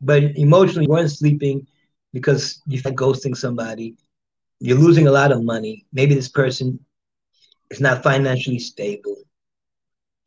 But 0.00 0.38
emotionally, 0.38 0.86
you 0.86 0.90
weren't 0.90 1.10
sleeping 1.10 1.66
because 2.14 2.62
you 2.66 2.80
are 2.86 2.92
ghosting 2.92 3.36
somebody. 3.36 3.96
You're 4.60 4.78
losing 4.78 5.06
a 5.06 5.10
lot 5.10 5.32
of 5.32 5.44
money. 5.44 5.84
Maybe 5.92 6.14
this 6.14 6.30
person 6.30 6.82
is 7.70 7.78
not 7.82 8.02
financially 8.02 8.58
stable. 8.58 9.18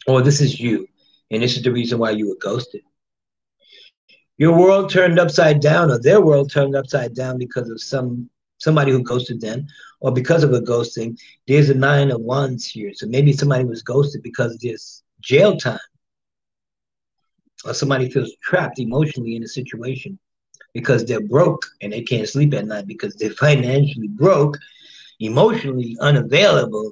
Or 0.06 0.22
this 0.22 0.40
is 0.40 0.60
you, 0.60 0.86
and 1.32 1.42
this 1.42 1.58
is 1.58 1.64
the 1.64 1.72
reason 1.72 1.98
why 1.98 2.12
you 2.12 2.30
were 2.30 2.38
ghosted. 2.40 2.84
Your 4.38 4.56
world 4.56 4.92
turned 4.92 5.18
upside 5.18 5.62
down, 5.62 5.90
or 5.90 6.00
their 6.00 6.22
world 6.22 6.52
turned 6.52 6.76
upside 6.76 7.16
down 7.16 7.40
because 7.40 7.72
of 7.72 7.82
some 7.82 8.30
somebody 8.60 8.92
who 8.92 9.02
ghosted 9.02 9.42
them, 9.42 9.66
or 10.00 10.12
because 10.12 10.44
of 10.44 10.54
a 10.54 10.62
ghosting. 10.62 11.18
There's 11.48 11.72
a 11.72 11.74
nine 11.74 12.12
of 12.12 12.22
wands 12.22 12.68
here. 12.68 12.92
So 12.94 13.08
maybe 13.08 13.34
somebody 13.34 13.66
was 13.66 13.82
ghosted 13.82 14.22
because 14.22 14.54
of 14.54 14.60
this 14.60 15.02
jail 15.22 15.58
time. 15.58 15.80
Or 17.66 17.74
somebody 17.74 18.10
feels 18.10 18.36
trapped 18.42 18.80
emotionally 18.80 19.36
in 19.36 19.44
a 19.44 19.48
situation 19.48 20.18
because 20.74 21.06
they're 21.06 21.20
broke 21.28 21.66
and 21.82 21.92
they 21.92 22.02
can't 22.02 22.28
sleep 22.28 22.54
at 22.54 22.66
night 22.66 22.88
because 22.88 23.16
they're 23.16 23.32
financially 23.32 24.08
broke, 24.08 24.58
emotionally 25.20 25.98
unavailable, 26.00 26.92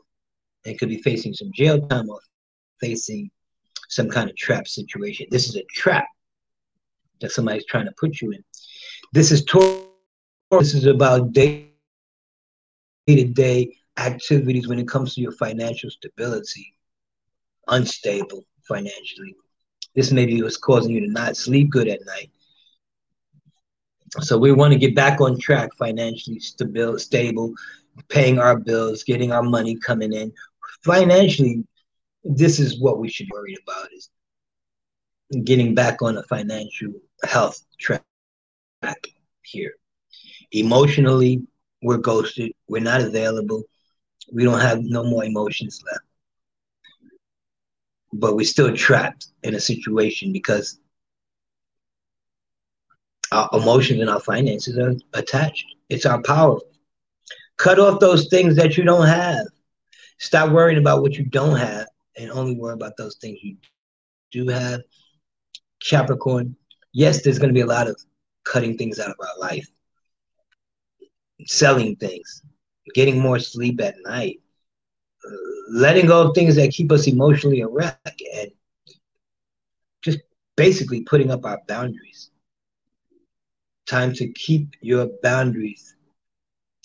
and 0.66 0.78
could 0.78 0.90
be 0.90 1.02
facing 1.02 1.34
some 1.34 1.52
jail 1.54 1.80
time 1.88 2.10
or 2.10 2.20
facing 2.80 3.30
some 3.90 4.10
kind 4.10 4.30
of 4.30 4.36
trap 4.36 4.68
situation. 4.68 5.26
This 5.32 5.48
is 5.48 5.56
a 5.56 5.64
trap 5.74 6.06
that 7.22 7.32
somebody's 7.32 7.66
trying 7.66 7.86
to 7.86 7.94
put 8.00 8.22
you 8.22 8.32
in. 8.32 8.44
This 9.14 9.32
is 9.32 9.44
tor- 9.46 9.88
this 10.52 10.74
is 10.74 10.86
about 10.86 11.32
day 11.34 11.72
to 13.08 13.24
day 13.26 13.76
activities 13.98 14.68
when 14.68 14.80
it 14.80 14.88
comes 14.88 15.16
to 15.16 15.22
your 15.22 15.32
financial 15.32 15.90
stability, 15.90 16.74
unstable 17.68 18.44
financially. 18.68 19.36
This 19.98 20.12
maybe 20.12 20.40
was 20.44 20.58
causing 20.58 20.92
you 20.92 21.02
to 21.02 21.12
not 21.12 21.36
sleep 21.36 21.72
good 21.72 21.88
at 21.88 22.06
night. 22.06 22.30
So 24.20 24.38
we 24.38 24.52
want 24.52 24.72
to 24.72 24.80
get 24.80 24.94
back 24.96 25.20
on 25.22 25.40
track 25.40 25.72
financially 25.76 26.40
stable, 26.40 27.00
stable, 27.00 27.54
paying 28.08 28.38
our 28.38 28.56
bills, 28.58 29.04
getting 29.04 29.32
our 29.32 29.42
money 29.42 29.76
coming 29.76 30.14
in. 30.14 30.32
Financially, 30.86 31.64
this 32.24 32.60
is 32.60 32.80
what 32.80 33.00
we 33.00 33.10
should 33.10 33.28
worry 33.32 33.58
about 33.64 33.92
is 33.92 34.12
getting 35.44 35.74
back 35.74 36.04
on 36.04 36.18
a 36.18 36.24
financial 36.24 36.94
health 37.24 37.60
track 37.80 38.04
here. 39.42 39.74
Emotionally, 40.52 41.42
we're 41.82 41.98
ghosted. 41.98 42.52
We're 42.70 42.84
not 42.84 43.02
available. 43.02 43.64
We 44.32 44.44
don't 44.44 44.62
have 44.62 44.84
no 44.84 45.04
more 45.04 45.26
emotions 45.26 45.82
left. 45.92 46.07
But 48.14 48.36
we're 48.36 48.46
still 48.46 48.76
trapped 48.76 49.28
in 49.44 49.56
a 49.56 49.60
situation 49.60 50.32
because 50.32 50.80
our 53.32 53.50
emotions 53.54 54.00
and 54.00 54.10
our 54.10 54.20
finances 54.20 54.78
are 54.78 54.96
attached. 55.14 55.66
It's 55.90 56.06
our 56.06 56.22
power. 56.22 56.60
Cut 57.58 57.80
off 57.80 58.00
those 58.00 58.28
things 58.28 58.56
that 58.56 58.78
you 58.78 58.84
don't 58.84 59.08
have. 59.08 59.48
Stop 60.20 60.52
worrying 60.52 60.80
about 60.80 61.02
what 61.02 61.16
you 61.16 61.26
don't 61.26 61.58
have 61.58 61.88
and 62.18 62.32
only 62.32 62.56
worry 62.56 62.74
about 62.74 62.98
those 62.98 63.18
things 63.18 63.40
you 63.42 63.58
do 64.32 64.48
have. 64.48 64.82
Capricorn, 65.84 66.56
yes, 66.94 67.22
there's 67.22 67.40
going 67.40 67.50
to 67.50 67.54
be 67.54 67.62
a 67.62 67.66
lot 67.66 67.88
of 67.88 68.00
cutting 68.44 68.78
things 68.78 69.00
out 69.00 69.10
of 69.10 69.16
our 69.20 69.40
life 69.40 69.68
selling 71.46 71.96
things, 71.98 72.42
getting 72.94 73.20
more 73.20 73.40
sleep 73.40 73.82
at 73.82 73.96
night, 74.04 74.40
letting 75.70 76.08
go 76.08 76.28
of 76.28 76.36
things 76.36 76.56
that 76.56 76.72
keep 76.72 76.92
us 76.92 77.08
emotionally 77.08 77.60
erect, 77.60 78.22
and 78.36 78.52
just 80.02 80.20
basically 80.56 81.02
putting 81.02 81.32
up 81.32 81.46
our 81.46 81.60
boundaries. 81.68 82.32
Time 83.88 84.14
to 84.14 84.28
keep 84.34 84.76
your 84.82 85.08
boundaries 85.24 85.96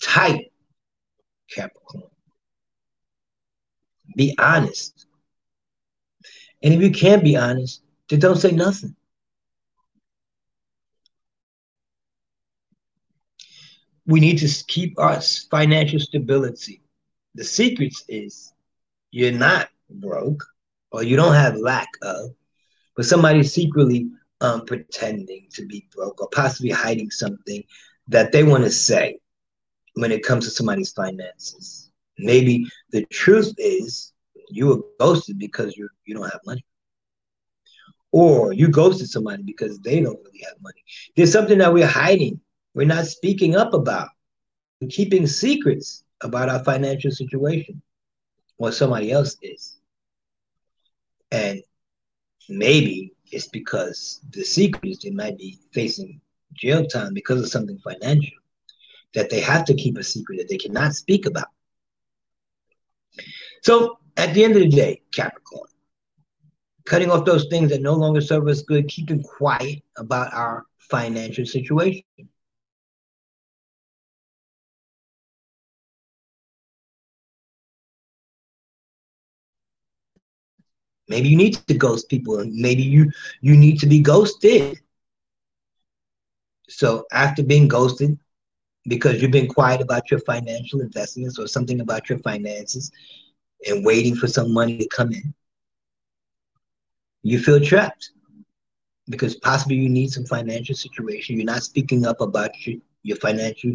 tight, 0.01 0.51
Capricorn. 1.49 2.03
Be 4.15 4.35
honest. 4.37 5.05
And 6.61 6.73
if 6.73 6.81
you 6.81 6.91
can't 6.91 7.23
be 7.23 7.35
honest, 7.35 7.81
then 8.09 8.19
don't 8.19 8.37
say 8.37 8.51
nothing. 8.51 8.95
we 14.05 14.19
need 14.19 14.37
to 14.39 14.63
keep 14.67 14.97
our 14.99 15.21
financial 15.49 15.99
stability. 15.99 16.81
The 17.35 17.43
secret 17.43 17.93
is 18.07 18.52
you're 19.13 19.31
not 19.31 19.69
broke 19.89 20.43
or 20.91 21.03
you 21.03 21.15
don't 21.15 21.35
have 21.35 21.55
lack 21.57 21.87
of, 22.01 22.31
but 22.95 23.05
somebody's 23.05 23.53
secretly 23.53 24.09
um, 24.41 24.65
pretending 24.65 25.47
to 25.53 25.65
be 25.65 25.87
broke 25.95 26.21
or 26.21 26.29
possibly 26.29 26.69
hiding 26.69 27.11
something 27.11 27.63
that 28.07 28.31
they 28.31 28.43
want 28.43 28.63
to 28.63 28.69
say 28.69 29.19
when 29.95 30.11
it 30.11 30.23
comes 30.23 30.45
to 30.45 30.51
somebody's 30.51 30.91
finances. 30.91 31.91
Maybe 32.17 32.65
the 32.91 33.05
truth 33.05 33.53
is 33.57 34.13
you 34.49 34.67
were 34.67 34.81
ghosted 34.99 35.39
because 35.39 35.75
you 35.77 35.89
you 36.05 36.15
don't 36.15 36.29
have 36.29 36.41
money. 36.45 36.65
Or 38.11 38.53
you 38.53 38.67
ghosted 38.67 39.09
somebody 39.09 39.41
because 39.43 39.79
they 39.79 39.99
don't 39.99 40.19
really 40.23 40.43
have 40.47 40.61
money. 40.61 40.83
There's 41.15 41.31
something 41.31 41.57
that 41.57 41.73
we're 41.73 41.87
hiding 41.87 42.39
we're 42.73 42.87
not 42.87 43.05
speaking 43.07 43.55
up 43.55 43.73
about, 43.73 44.09
We're 44.81 44.87
keeping 44.87 45.27
secrets 45.27 46.03
about 46.21 46.49
our 46.49 46.63
financial 46.63 47.11
situation, 47.11 47.81
or 48.57 48.71
somebody 48.71 49.11
else 49.11 49.37
is. 49.41 49.77
And 51.31 51.61
maybe 52.49 53.13
it's 53.31 53.47
because 53.47 54.21
the 54.31 54.43
secret 54.43 54.99
they 55.03 55.09
might 55.09 55.37
be 55.37 55.59
facing 55.73 56.21
jail 56.53 56.85
time 56.85 57.13
because 57.13 57.41
of 57.41 57.49
something 57.49 57.79
financial 57.79 58.37
that 59.13 59.29
they 59.29 59.39
have 59.39 59.65
to 59.65 59.73
keep 59.73 59.97
a 59.97 60.03
secret 60.03 60.37
that 60.37 60.49
they 60.49 60.57
cannot 60.57 60.93
speak 60.93 61.25
about. 61.25 61.47
So 63.63 63.99
at 64.17 64.33
the 64.33 64.43
end 64.43 64.55
of 64.55 64.61
the 64.61 64.69
day, 64.69 65.01
Capricorn, 65.11 65.69
cutting 66.85 67.09
off 67.09 67.25
those 67.25 67.45
things 67.45 67.69
that 67.69 67.81
no 67.81 67.93
longer 67.93 68.21
serve 68.21 68.47
us 68.47 68.61
good, 68.61 68.87
keeping 68.87 69.23
quiet 69.23 69.83
about 69.97 70.33
our 70.33 70.65
financial 70.77 71.45
situation. 71.45 72.03
Maybe 81.13 81.29
you 81.29 81.37
need 81.37 81.53
to 81.67 81.75
ghost 81.75 82.09
people, 82.09 82.39
and 82.39 82.51
maybe 82.55 82.81
you 82.81 83.11
you 83.41 83.55
need 83.55 83.79
to 83.81 83.85
be 83.85 83.99
ghosted. 83.99 84.79
So 86.67 87.05
after 87.11 87.43
being 87.43 87.67
ghosted, 87.67 88.17
because 88.87 89.21
you've 89.21 89.37
been 89.39 89.47
quiet 89.47 89.79
about 89.79 90.09
your 90.09 90.21
financial 90.21 90.81
investments 90.81 91.37
or 91.37 91.45
something 91.45 91.81
about 91.81 92.09
your 92.09 92.17
finances, 92.29 92.91
and 93.67 93.85
waiting 93.85 94.15
for 94.15 94.27
some 94.27 94.51
money 94.51 94.75
to 94.79 94.87
come 94.87 95.11
in, 95.13 95.35
you 97.21 97.37
feel 97.37 97.59
trapped 97.59 98.09
because 99.07 99.35
possibly 99.35 99.75
you 99.75 99.89
need 99.89 100.11
some 100.11 100.25
financial 100.25 100.73
situation. 100.75 101.37
You're 101.37 101.45
not 101.45 101.61
speaking 101.61 102.07
up 102.07 102.21
about 102.21 102.51
your, 102.65 102.77
your 103.03 103.17
financial 103.17 103.73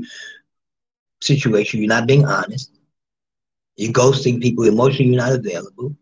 situation. 1.20 1.78
You're 1.78 1.96
not 1.96 2.08
being 2.08 2.26
honest. 2.26 2.80
You're 3.76 3.92
ghosting 3.92 4.42
people. 4.42 4.64
Emotionally, 4.64 5.12
you're 5.12 5.24
not 5.24 5.38
available 5.38 5.94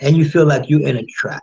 and 0.00 0.16
you 0.16 0.24
feel 0.24 0.46
like 0.46 0.68
you're 0.68 0.86
in 0.86 0.96
a 0.96 1.06
trap. 1.06 1.42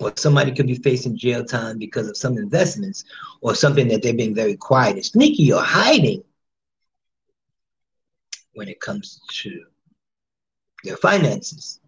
Or 0.00 0.12
somebody 0.16 0.52
could 0.52 0.66
be 0.66 0.76
facing 0.76 1.16
jail 1.16 1.44
time 1.44 1.78
because 1.78 2.08
of 2.08 2.16
some 2.16 2.38
investments 2.38 3.04
or 3.40 3.54
something 3.54 3.88
that 3.88 4.02
they're 4.02 4.14
being 4.14 4.34
very 4.34 4.56
quiet 4.56 4.94
and 4.94 5.04
sneaky 5.04 5.52
or 5.52 5.62
hiding. 5.62 6.22
when 8.58 8.68
it 8.68 8.80
comes 8.80 9.20
to 9.30 9.64
their 10.82 10.96
finances 10.96 11.78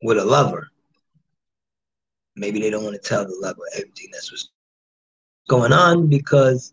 with 0.00 0.16
a 0.16 0.24
lover. 0.24 0.70
Maybe 2.36 2.60
they 2.60 2.70
don't 2.70 2.84
want 2.84 2.94
to 2.94 3.08
tell 3.08 3.24
the 3.24 3.36
lover 3.42 3.62
everything 3.74 4.10
that's 4.12 4.30
what's 4.30 4.48
going 5.48 5.72
on 5.72 6.06
because 6.06 6.72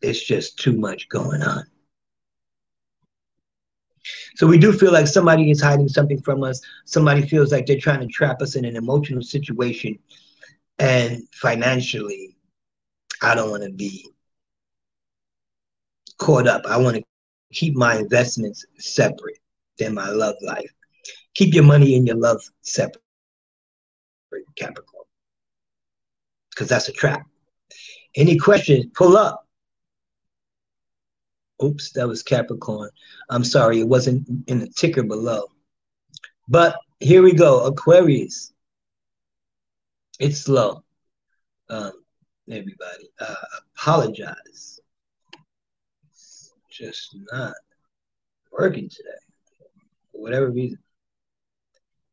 it's 0.00 0.24
just 0.24 0.58
too 0.58 0.72
much 0.72 1.06
going 1.10 1.42
on. 1.42 1.64
So 4.34 4.46
we 4.46 4.58
do 4.58 4.72
feel 4.72 4.92
like 4.92 5.06
somebody 5.06 5.50
is 5.50 5.62
hiding 5.62 5.88
something 5.88 6.20
from 6.20 6.42
us. 6.42 6.60
Somebody 6.84 7.22
feels 7.22 7.52
like 7.52 7.66
they're 7.66 7.78
trying 7.78 8.00
to 8.00 8.06
trap 8.06 8.42
us 8.42 8.56
in 8.56 8.64
an 8.64 8.76
emotional 8.76 9.22
situation. 9.22 9.98
And 10.78 11.22
financially, 11.32 12.36
I 13.22 13.34
don't 13.34 13.50
want 13.50 13.62
to 13.62 13.70
be 13.70 14.10
caught 16.18 16.48
up. 16.48 16.66
I 16.66 16.76
want 16.76 16.96
to 16.96 17.04
keep 17.52 17.74
my 17.74 17.96
investments 17.96 18.66
separate 18.78 19.38
than 19.78 19.94
my 19.94 20.08
love 20.08 20.34
life. 20.42 20.72
Keep 21.34 21.54
your 21.54 21.64
money 21.64 21.96
and 21.96 22.06
your 22.06 22.16
love 22.16 22.42
separate, 22.62 23.02
Capricorn, 24.56 25.04
because 26.50 26.68
that's 26.68 26.88
a 26.88 26.92
trap. 26.92 27.26
Any 28.16 28.36
questions, 28.36 28.86
pull 28.94 29.16
up. 29.16 29.43
Oops, 31.62 31.92
that 31.92 32.08
was 32.08 32.22
Capricorn. 32.22 32.90
I'm 33.30 33.44
sorry, 33.44 33.80
it 33.80 33.88
wasn't 33.88 34.26
in 34.48 34.58
the 34.58 34.68
ticker 34.68 35.02
below. 35.02 35.44
But 36.48 36.76
here 37.00 37.22
we 37.22 37.32
go, 37.32 37.64
Aquarius. 37.66 38.52
It's 40.18 40.38
slow. 40.38 40.82
Um, 41.68 41.92
everybody, 42.50 43.08
uh, 43.20 43.34
apologize. 43.76 44.80
It's 46.08 46.52
just 46.70 47.16
not 47.32 47.54
working 48.52 48.88
today 48.88 49.08
for 50.12 50.20
whatever 50.20 50.50
reason. 50.50 50.78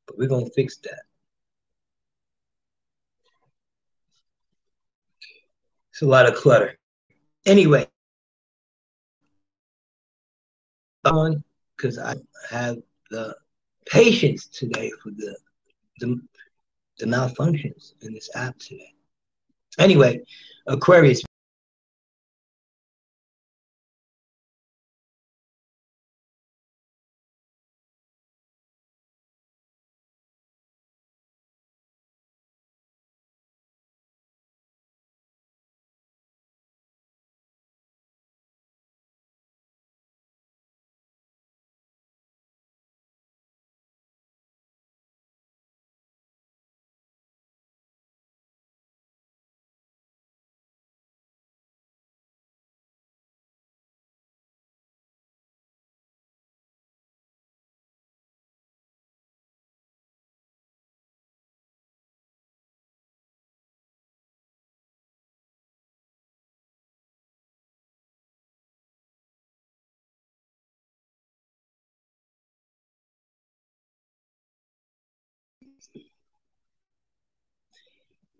But 0.07 0.17
we're 0.17 0.29
going 0.29 0.45
to 0.45 0.53
fix 0.53 0.77
that. 0.77 1.01
It's 5.91 6.01
a 6.01 6.05
lot 6.05 6.27
of 6.27 6.35
clutter. 6.35 6.77
Anyway, 7.45 7.87
on 11.05 11.43
because 11.75 11.97
I 11.97 12.15
have 12.49 12.77
the 13.09 13.35
patience 13.85 14.45
today 14.47 14.91
for 15.01 15.09
the, 15.11 15.35
the 15.99 16.21
the 16.99 17.05
malfunctions 17.07 17.93
in 18.01 18.13
this 18.13 18.29
app 18.35 18.57
today. 18.59 18.93
Anyway, 19.79 20.21
Aquarius. 20.67 21.23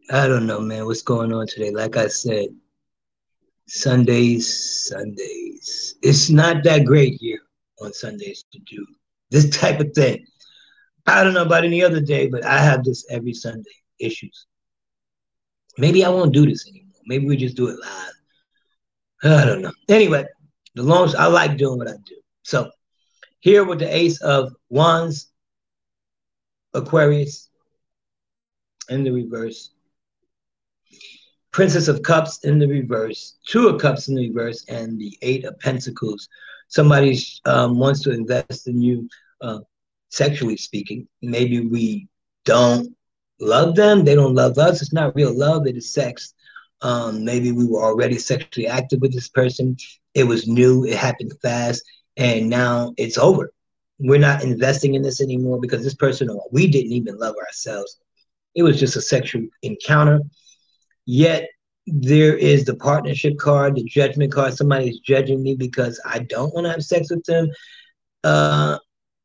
I 0.10 0.28
don't 0.28 0.46
know, 0.46 0.60
man, 0.60 0.86
what's 0.86 1.02
going 1.02 1.32
on 1.32 1.48
today. 1.48 1.72
Like 1.72 1.96
I 1.96 2.08
said, 2.08 2.48
Sundays, 3.68 4.88
Sundays. 4.89 5.96
It's 6.02 6.30
not 6.30 6.64
that 6.66 6.86
great 6.86 7.14
here 7.22 7.39
on 7.82 7.94
Sundays 7.94 8.44
to 8.52 8.60
do 8.60 8.86
this 9.30 9.50
type 9.50 9.80
of 9.80 9.94
thing. 9.94 10.26
I 11.08 11.24
don't 11.24 11.34
know 11.34 11.44
about 11.44 11.64
any 11.64 11.82
other 11.82 12.02
day, 12.02 12.28
but 12.28 12.46
I 12.46 12.58
have 12.58 12.84
this 12.84 13.06
every 13.10 13.34
Sunday 13.34 13.72
issues. 14.00 14.46
Maybe 15.78 16.04
I 16.04 16.10
won't 16.10 16.34
do 16.34 16.46
this 16.46 16.68
anymore. 16.68 17.00
Maybe 17.06 17.26
we 17.26 17.38
just 17.38 17.56
do 17.56 17.70
it 17.70 17.80
live. 17.80 18.14
I 19.42 19.46
don't 19.46 19.62
know. 19.62 19.72
Anyway, 19.88 20.26
the 20.76 20.84
long 20.84 21.14
I 21.18 21.28
like 21.28 21.58
doing 21.58 21.78
what 21.78 21.88
I 21.88 21.96
do. 22.06 22.16
So 22.44 22.70
here 23.39 23.64
with 23.64 23.80
the 23.80 23.96
Ace 23.96 24.22
of 24.22 24.54
Wands, 24.70 25.31
Aquarius, 26.74 27.49
in 28.89 29.03
the 29.03 29.11
reverse, 29.11 29.72
Princess 31.51 31.88
of 31.88 32.01
Cups 32.01 32.43
in 32.45 32.59
the 32.59 32.67
reverse, 32.67 33.38
Two 33.45 33.67
of 33.67 33.82
Cups 33.82 34.07
in 34.07 34.15
the 34.15 34.30
reverse, 34.30 34.65
and 34.69 34.99
the 34.99 35.17
Eight 35.22 35.43
of 35.43 35.59
Pentacles. 35.59 36.30
Somebody 36.69 37.19
um, 37.45 37.78
wants 37.78 38.01
to 38.03 38.11
invest 38.11 38.67
in 38.67 38.82
you, 38.82 39.09
uh, 39.41 39.59
sexually 40.09 40.55
speaking. 40.55 41.07
Maybe 41.22 41.59
we 41.59 42.07
don't 42.45 42.95
love 43.39 43.76
them. 43.76 44.05
They 44.05 44.15
don't 44.15 44.36
love 44.36 44.57
us. 44.57 44.82
It's 44.82 44.93
not 44.93 45.15
real 45.15 45.38
love. 45.38 45.67
It 45.67 45.76
is 45.76 45.93
sex. 45.93 46.34
Um, 46.82 47.26
maybe 47.26 47.51
we 47.51 47.67
were 47.67 47.84
already 47.84 48.17
sexually 48.17 48.67
active 48.67 49.01
with 49.01 49.13
this 49.13 49.28
person. 49.28 49.76
It 50.13 50.24
was 50.24 50.47
new. 50.47 50.86
It 50.86 50.95
happened 50.95 51.34
fast, 51.41 51.84
and 52.15 52.49
now 52.49 52.93
it's 52.97 53.17
over. 53.17 53.51
We're 54.02 54.20
not 54.20 54.43
investing 54.43 54.95
in 54.95 55.03
this 55.03 55.22
anymore 55.22 55.60
because 55.61 55.84
this 55.84 55.94
person, 55.95 56.30
or 56.30 56.44
we 56.52 56.68
didn't 56.68 56.91
even 56.91 57.18
love 57.18 57.36
ourselves. 57.38 57.99
It 58.56 58.64
was 58.64 58.80
just 58.80 58.95
a 58.95 59.02
sexual 59.02 59.44
encounter 59.61 60.22
Yet 61.06 61.49
there 61.88 62.38
is 62.38 62.65
the 62.65 62.76
partnership 62.76 63.38
card, 63.38 63.76
the 63.76 63.84
judgment 63.84 64.32
card. 64.32 64.53
Somebody's 64.53 64.99
judging 64.99 65.41
me 65.41 65.56
because 65.56 65.99
I 66.06 66.19
don't 66.19 66.53
want 66.53 66.65
to 66.65 66.72
have 66.72 66.84
sex 66.84 67.10
with 67.10 67.23
them 67.26 67.49
uh, 68.23 68.78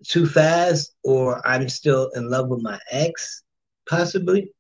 too 0.06 0.26
fast, 0.26 0.94
or 1.04 1.46
I'm 1.46 1.68
still 1.68 2.10
in 2.14 2.30
love 2.30 2.48
with 2.48 2.62
my 2.62 2.78
ex, 2.90 3.42
possibly. 3.88 4.50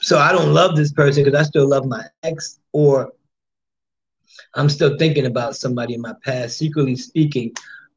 So 0.00 0.18
I 0.18 0.32
don't 0.32 0.52
love 0.52 0.76
this 0.76 0.92
person 0.92 1.24
because 1.24 1.38
I 1.38 1.44
still 1.44 1.68
love 1.68 1.86
my 1.86 2.04
ex, 2.22 2.58
or 2.72 3.12
I'm 4.54 4.68
still 4.68 4.96
thinking 4.98 5.26
about 5.26 5.56
somebody 5.56 5.94
in 5.94 6.00
my 6.00 6.14
past. 6.24 6.58
Secretly 6.58 6.96
speaking, 6.96 7.52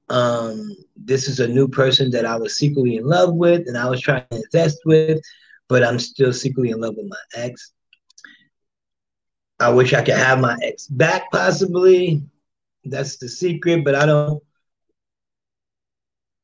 um, 0.09 0.75
this 0.95 1.27
is 1.27 1.39
a 1.39 1.47
new 1.47 1.67
person 1.67 2.11
that 2.11 2.25
I 2.25 2.35
was 2.37 2.57
secretly 2.57 2.97
in 2.97 3.05
love 3.05 3.33
with 3.33 3.67
and 3.67 3.77
I 3.77 3.89
was 3.89 4.01
trying 4.01 4.25
to 4.31 4.37
invest 4.37 4.79
with 4.85 5.21
but 5.67 5.83
I'm 5.83 5.99
still 5.99 6.33
secretly 6.33 6.71
in 6.71 6.79
love 6.81 6.95
with 6.95 7.07
my 7.07 7.17
ex. 7.35 7.73
I 9.59 9.69
wish 9.69 9.93
I 9.93 10.03
could 10.03 10.15
have 10.15 10.39
my 10.39 10.57
ex 10.61 10.87
back, 10.87 11.31
possibly. 11.31 12.23
That's 12.85 13.17
the 13.17 13.27
secret, 13.27 13.83
but 13.83 13.95
I 13.95 14.05
don't. 14.05 14.41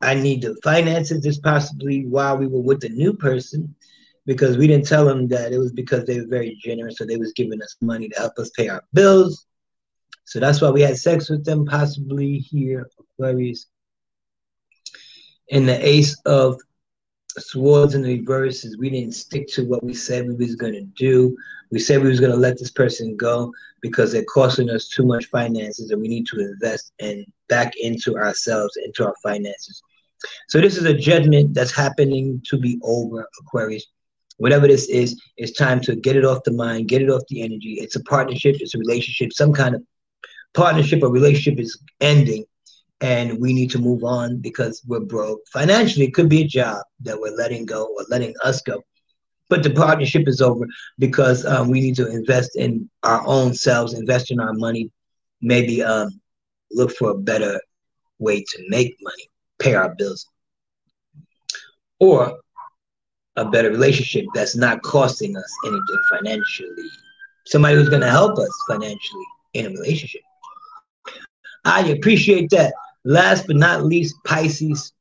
I 0.01 0.15
need 0.15 0.41
the 0.41 0.57
finances, 0.63 1.23
just 1.23 1.41
possibly 1.43 2.05
while 2.05 2.37
we 2.37 2.47
were 2.47 2.59
with 2.59 2.81
the 2.81 2.89
new 2.89 3.13
person, 3.13 3.73
because 4.25 4.57
we 4.57 4.67
didn't 4.67 4.87
tell 4.87 5.05
them 5.05 5.29
that 5.29 5.53
it 5.53 5.57
was 5.57 5.71
because 5.71 6.03
they 6.05 6.19
were 6.19 6.27
very 6.27 6.57
generous, 6.61 6.97
so 6.97 7.05
they 7.05 7.17
was 7.17 7.31
giving 7.33 7.61
us 7.61 7.77
money 7.79 8.09
to 8.09 8.19
help 8.19 8.37
us 8.37 8.49
pay 8.49 8.67
our 8.67 8.83
bills. 8.93 9.45
So 10.25 10.39
that's 10.39 10.61
why 10.61 10.69
we 10.69 10.81
had 10.81 10.97
sex 10.97 11.29
with 11.29 11.45
them, 11.45 11.65
possibly 11.65 12.37
here, 12.37 12.89
Aquarius. 12.99 13.67
And 15.51 15.67
the 15.67 15.85
Ace 15.85 16.19
of 16.25 16.59
swords 17.37 17.95
in 17.95 18.03
the 18.03 18.19
reverse 18.19 18.63
is 18.63 18.77
we 18.77 18.89
didn't 18.89 19.13
stick 19.13 19.47
to 19.49 19.65
what 19.65 19.83
we 19.83 19.93
said 19.93 20.27
we 20.27 20.35
was 20.35 20.55
going 20.55 20.73
to 20.73 20.87
do. 20.97 21.35
We 21.71 21.79
said 21.79 22.01
we 22.01 22.09
was 22.09 22.19
going 22.19 22.31
to 22.31 22.37
let 22.37 22.57
this 22.59 22.71
person 22.71 23.17
go 23.17 23.51
because 23.81 24.11
they're 24.11 24.23
costing 24.25 24.69
us 24.69 24.87
too 24.87 25.05
much 25.05 25.25
finances 25.25 25.91
and 25.91 26.01
we 26.01 26.07
need 26.07 26.27
to 26.27 26.39
invest 26.39 26.93
and 26.99 27.25
back 27.49 27.73
into 27.81 28.15
ourselves, 28.17 28.77
into 28.85 29.05
our 29.05 29.15
finances. 29.23 29.81
So 30.47 30.61
this 30.61 30.77
is 30.77 30.85
a 30.85 30.93
judgment 30.93 31.53
that's 31.53 31.75
happening 31.75 32.41
to 32.45 32.57
be 32.57 32.79
over, 32.83 33.27
Aquarius. 33.41 33.85
Whatever 34.37 34.67
this 34.67 34.87
is, 34.87 35.19
it's 35.37 35.51
time 35.51 35.79
to 35.81 35.95
get 35.95 36.15
it 36.15 36.25
off 36.25 36.43
the 36.43 36.51
mind, 36.51 36.87
get 36.87 37.01
it 37.01 37.09
off 37.09 37.23
the 37.29 37.41
energy. 37.43 37.73
It's 37.79 37.95
a 37.95 38.03
partnership, 38.03 38.55
it's 38.59 38.75
a 38.75 38.79
relationship, 38.79 39.33
some 39.33 39.53
kind 39.53 39.75
of 39.75 39.83
partnership 40.53 41.03
or 41.03 41.11
relationship 41.11 41.59
is 41.59 41.79
ending 42.01 42.45
and 43.01 43.39
we 43.39 43.53
need 43.53 43.69
to 43.71 43.79
move 43.79 44.03
on 44.03 44.37
because 44.37 44.81
we're 44.87 45.01
broke. 45.01 45.41
Financially, 45.51 46.05
it 46.05 46.13
could 46.13 46.29
be 46.29 46.41
a 46.41 46.47
job 46.47 46.81
that 47.01 47.19
we're 47.19 47.35
letting 47.35 47.65
go 47.65 47.85
or 47.85 48.05
letting 48.09 48.33
us 48.43 48.61
go. 48.61 48.81
But 49.49 49.61
the 49.61 49.71
partnership 49.71 50.27
is 50.27 50.41
over 50.41 50.65
because 50.99 51.45
um, 51.45 51.69
we 51.69 51.81
need 51.81 51.95
to 51.97 52.07
invest 52.07 52.55
in 52.55 52.89
our 53.03 53.21
own 53.27 53.53
selves, 53.53 53.93
invest 53.93 54.31
in 54.31 54.39
our 54.39 54.53
money, 54.53 54.89
maybe 55.41 55.83
um, 55.83 56.09
look 56.71 56.91
for 56.91 57.11
a 57.11 57.17
better 57.17 57.59
way 58.19 58.39
to 58.41 58.65
make 58.69 58.95
money, 59.01 59.29
pay 59.59 59.75
our 59.75 59.93
bills, 59.95 60.25
or 61.99 62.39
a 63.35 63.45
better 63.45 63.69
relationship 63.69 64.25
that's 64.33 64.55
not 64.55 64.81
costing 64.81 65.35
us 65.35 65.57
anything 65.65 66.01
financially. 66.09 66.89
Somebody 67.45 67.75
who's 67.75 67.89
going 67.89 68.01
to 68.01 68.09
help 68.09 68.39
us 68.39 68.49
financially 68.69 69.25
in 69.53 69.65
a 69.65 69.69
relationship. 69.69 70.21
I 71.65 71.87
appreciate 71.87 72.49
that. 72.51 72.73
Last 73.05 73.47
but 73.47 73.55
not 73.57 73.85
least, 73.85 74.15
Pisces. 74.25 74.93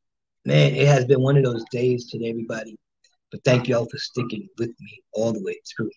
Man, 0.45 0.75
it 0.75 0.87
has 0.89 1.05
been 1.05 1.21
one 1.21 1.37
of 1.37 1.45
those 1.45 1.65
days 1.71 2.11
today, 2.11 2.31
everybody. 2.31 2.77
But 3.31 3.45
thank 3.45 3.69
you 3.69 3.77
all 3.77 3.89
for 3.89 3.99
sticking 3.99 4.49
with 4.59 4.69
me 4.69 5.03
all 5.15 5.33
the 5.33 5.43
way 5.43 5.57
through. 5.75 5.91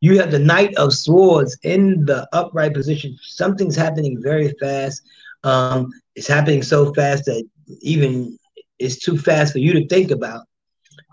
You 0.00 0.18
have 0.20 0.30
the 0.30 0.38
Knight 0.38 0.74
of 0.76 0.92
Swords 0.92 1.56
in 1.62 2.04
the 2.04 2.28
upright 2.32 2.74
position. 2.74 3.16
Something's 3.22 3.76
happening 3.76 4.20
very 4.20 4.52
fast. 4.60 5.02
Um, 5.44 5.90
it's 6.14 6.26
happening 6.26 6.62
so 6.62 6.92
fast 6.92 7.24
that 7.26 7.44
even 7.80 8.38
it's 8.78 8.98
too 8.98 9.16
fast 9.16 9.52
for 9.52 9.58
you 9.58 9.72
to 9.74 9.86
think 9.86 10.10
about. 10.10 10.44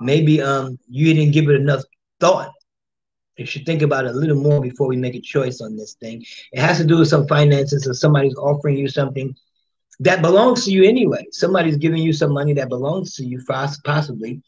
Maybe 0.01 0.41
um, 0.41 0.77
you 0.87 1.13
didn't 1.13 1.33
give 1.33 1.49
it 1.49 1.55
enough 1.55 1.83
thought. 2.19 2.51
You 3.39 3.45
should 3.45 3.65
think 3.65 3.81
about 3.81 4.05
it 4.05 4.11
a 4.11 4.17
little 4.17 4.35
more 4.35 4.59
before 4.59 4.87
we 4.87 4.97
make 4.97 5.15
a 5.15 5.21
choice 5.21 5.61
on 5.61 5.77
this 5.77 5.93
thing. 5.93 6.25
It 6.51 6.59
has 6.59 6.77
to 6.77 6.83
do 6.83 6.99
with 6.99 7.07
some 7.07 7.25
finances, 7.25 7.87
or 7.87 7.93
somebody's 7.93 8.35
offering 8.35 8.77
you 8.77 8.89
something 8.89 9.33
that 10.01 10.21
belongs 10.21 10.65
to 10.65 10.71
you 10.71 10.83
anyway. 10.83 11.25
Somebody's 11.31 11.77
giving 11.77 12.03
you 12.03 12.11
some 12.11 12.33
money 12.33 12.53
that 12.53 12.67
belongs 12.67 13.15
to 13.15 13.25
you, 13.25 13.41
possibly, 13.47 14.41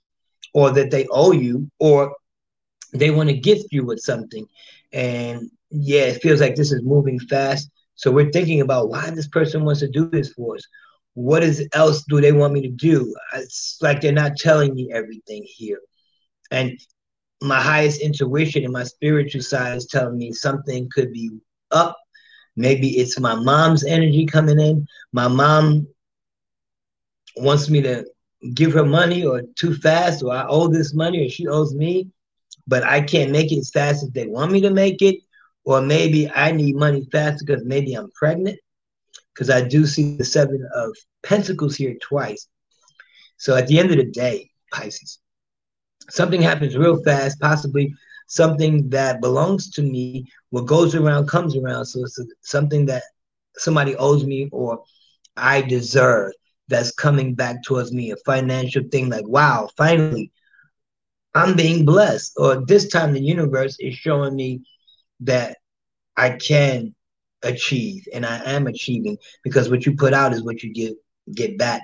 or 0.54 0.72
that 0.72 0.92
they 0.92 1.08
owe 1.10 1.32
you, 1.32 1.72
or 1.80 2.14
they 2.94 3.12
want 3.12 3.30
to 3.30 3.36
gift 3.36 3.72
you 3.72 3.86
with 3.86 4.00
something. 4.02 4.46
And 4.92 5.50
yeah, 5.70 6.04
it 6.04 6.22
feels 6.22 6.42
like 6.42 6.56
this 6.56 6.74
is 6.74 6.84
moving 6.84 7.18
fast. 7.18 7.70
So 7.96 8.12
we're 8.12 8.32
thinking 8.32 8.60
about 8.60 8.90
why 8.90 9.10
this 9.12 9.28
person 9.28 9.64
wants 9.64 9.80
to 9.80 9.88
do 9.88 10.10
this 10.10 10.34
for 10.34 10.56
us. 10.56 10.68
What 11.14 11.44
is 11.44 11.66
else 11.74 12.04
do 12.04 12.20
they 12.20 12.34
want 12.34 12.54
me 12.54 12.62
to 12.62 12.70
do? 12.70 13.16
It's 13.36 13.78
like 13.82 14.02
they're 14.02 14.12
not 14.12 14.36
telling 14.36 14.74
me 14.74 14.92
everything 14.92 15.44
here. 15.46 15.80
And 16.50 16.78
my 17.42 17.60
highest 17.60 18.02
intuition 18.02 18.64
and 18.64 18.74
my 18.74 18.84
spiritual 18.84 19.42
side 19.42 19.76
is 19.78 19.88
telling 19.88 20.18
me 20.18 20.32
something 20.32 20.90
could 20.94 21.12
be 21.12 21.32
up. 21.72 21.98
Maybe 22.56 23.00
it's 23.00 23.20
my 23.20 23.36
mom's 23.36 23.84
energy 23.84 24.26
coming 24.26 24.60
in. 24.60 24.86
My 25.12 25.28
mom 25.28 25.88
wants 27.38 27.70
me 27.70 27.82
to 27.82 28.06
give 28.54 28.74
her 28.74 28.86
money 28.86 29.26
or 29.26 29.44
too 29.56 29.76
fast, 29.76 30.24
or 30.24 30.34
I 30.34 30.46
owe 30.48 30.68
this 30.68 30.94
money 30.94 31.26
or 31.26 31.30
she 31.30 31.48
owes 31.48 31.74
me, 31.74 32.10
but 32.68 32.84
I 32.84 33.02
can't 33.02 33.32
make 33.32 33.52
it 33.52 33.60
as 33.60 33.72
fast 33.72 34.04
as 34.04 34.10
they 34.12 34.28
want 34.28 34.52
me 34.52 34.62
to 34.62 34.70
make 34.70 35.02
it. 35.02 35.18
Or 35.64 35.82
maybe 35.82 36.30
I 36.30 36.52
need 36.52 36.76
money 36.76 37.08
fast 37.12 37.46
because 37.46 37.64
maybe 37.64 37.94
I'm 37.94 38.12
pregnant. 38.12 38.60
Because 39.34 39.50
I 39.50 39.62
do 39.62 39.86
see 39.86 40.18
the 40.18 40.26
seven 40.26 40.68
of 40.76 40.96
pentacles 41.24 41.76
here 41.76 41.96
twice. 42.02 42.48
So 43.38 43.56
at 43.56 43.68
the 43.68 43.80
end 43.80 43.92
of 43.92 43.98
the 43.98 44.06
day, 44.06 44.52
Pisces, 44.74 45.21
something 46.10 46.42
happens 46.42 46.78
real 46.78 47.02
fast, 47.04 47.40
possibly 47.40 47.94
something 48.28 48.90
that 48.90 49.22
belongs 49.22 49.70
to 49.72 49.82
me. 49.82 50.26
What 50.50 50.66
goes 50.66 50.96
around 50.96 51.28
comes 51.28 51.56
around. 51.56 51.86
So 51.86 52.04
it's 52.04 52.20
something 52.42 52.86
that 52.88 53.04
somebody 53.58 53.96
owes 53.96 54.26
me 54.26 54.50
or 54.52 54.84
I 55.38 55.62
deserve 55.62 56.32
that's 56.68 56.92
coming 56.92 57.36
back 57.36 57.64
towards 57.64 57.92
me, 57.92 58.12
a 58.12 58.16
financial 58.26 58.84
thing 58.92 59.10
like, 59.10 59.28
wow, 59.28 59.70
finally, 59.76 60.32
I'm 61.34 61.56
being 61.56 61.86
blessed. 61.86 62.34
Or 62.38 62.66
this 62.66 62.88
time 62.88 63.14
the 63.14 63.22
universe 63.22 63.78
is 63.80 63.96
showing 63.96 64.36
me 64.36 64.62
that 65.22 65.58
I 66.18 66.32
can 66.32 66.96
achieve 67.44 68.08
and 68.14 68.26
I 68.26 68.42
am 68.46 68.68
achieving 68.68 69.18
because 69.44 69.70
what 69.70 69.86
you 69.86 69.96
put 69.96 70.14
out 70.14 70.34
is 70.34 70.44
what 70.44 70.64
you 70.64 70.74
get 70.74 70.94
get 71.34 71.58
back. 71.58 71.82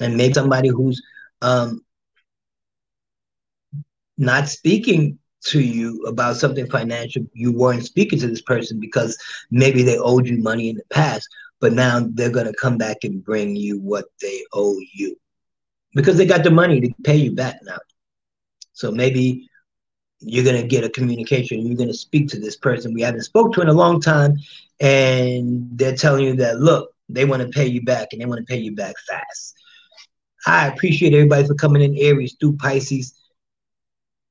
And 0.00 0.16
maybe 0.16 0.34
somebody 0.34 0.68
who's 0.68 1.02
um, 1.42 1.84
not 4.18 4.48
speaking 4.48 5.18
to 5.44 5.60
you 5.60 6.02
about 6.06 6.36
something 6.36 6.68
financial, 6.68 7.24
you 7.32 7.52
weren't 7.52 7.84
speaking 7.84 8.18
to 8.18 8.26
this 8.26 8.42
person 8.42 8.80
because 8.80 9.16
maybe 9.50 9.82
they 9.82 9.98
owed 9.98 10.26
you 10.26 10.38
money 10.38 10.68
in 10.68 10.76
the 10.76 10.84
past, 10.90 11.28
but 11.60 11.72
now 11.72 12.06
they're 12.10 12.30
going 12.30 12.46
to 12.46 12.52
come 12.60 12.76
back 12.76 12.98
and 13.04 13.24
bring 13.24 13.54
you 13.54 13.78
what 13.80 14.06
they 14.20 14.42
owe 14.52 14.78
you 14.94 15.16
because 15.94 16.16
they 16.16 16.26
got 16.26 16.42
the 16.44 16.50
money 16.50 16.80
to 16.80 16.92
pay 17.04 17.16
you 17.16 17.32
back 17.32 17.56
now. 17.62 17.78
So 18.72 18.90
maybe 18.90 19.48
you're 20.20 20.44
going 20.44 20.60
to 20.60 20.66
get 20.66 20.84
a 20.84 20.90
communication, 20.90 21.64
you're 21.64 21.76
going 21.76 21.88
to 21.88 21.94
speak 21.94 22.28
to 22.28 22.40
this 22.40 22.56
person 22.56 22.92
we 22.92 23.02
haven't 23.02 23.22
spoke 23.22 23.52
to 23.54 23.60
in 23.60 23.68
a 23.68 23.72
long 23.72 24.00
time, 24.00 24.36
and 24.80 25.68
they're 25.78 25.96
telling 25.96 26.24
you 26.24 26.34
that, 26.36 26.58
look, 26.58 26.92
they 27.08 27.24
want 27.24 27.42
to 27.42 27.48
pay 27.48 27.66
you 27.66 27.82
back 27.82 28.08
and 28.12 28.20
they 28.20 28.26
want 28.26 28.38
to 28.38 28.44
pay 28.44 28.58
you 28.58 28.74
back 28.74 28.94
fast. 29.08 29.54
I 30.46 30.68
appreciate 30.68 31.14
everybody 31.14 31.46
for 31.46 31.54
coming 31.54 31.82
in 31.82 31.96
Aries 31.96 32.36
through 32.38 32.56
Pisces 32.56 33.17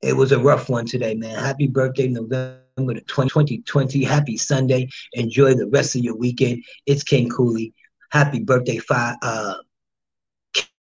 it 0.01 0.13
was 0.15 0.31
a 0.31 0.39
rough 0.39 0.69
one 0.69 0.85
today, 0.85 1.15
man. 1.15 1.37
Happy 1.37 1.67
birthday, 1.67 2.07
November 2.07 2.61
the 2.77 3.01
2020. 3.07 4.03
Happy 4.03 4.37
Sunday. 4.37 4.87
Enjoy 5.13 5.53
the 5.53 5.67
rest 5.67 5.95
of 5.95 6.01
your 6.01 6.15
weekend. 6.15 6.63
It's 6.85 7.03
King 7.03 7.29
Cooley. 7.29 7.73
Happy 8.11 8.39
birthday, 8.39 8.77
fi- 8.77 9.17
uh, 9.21 9.55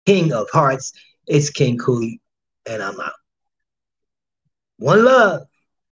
King 0.05 0.33
of 0.33 0.49
Hearts. 0.51 0.91
It's 1.27 1.49
King 1.49 1.77
Cooley, 1.77 2.21
and 2.67 2.83
I'm 2.83 2.99
out. 2.99 3.13
One 4.77 5.05
love. 5.05 5.43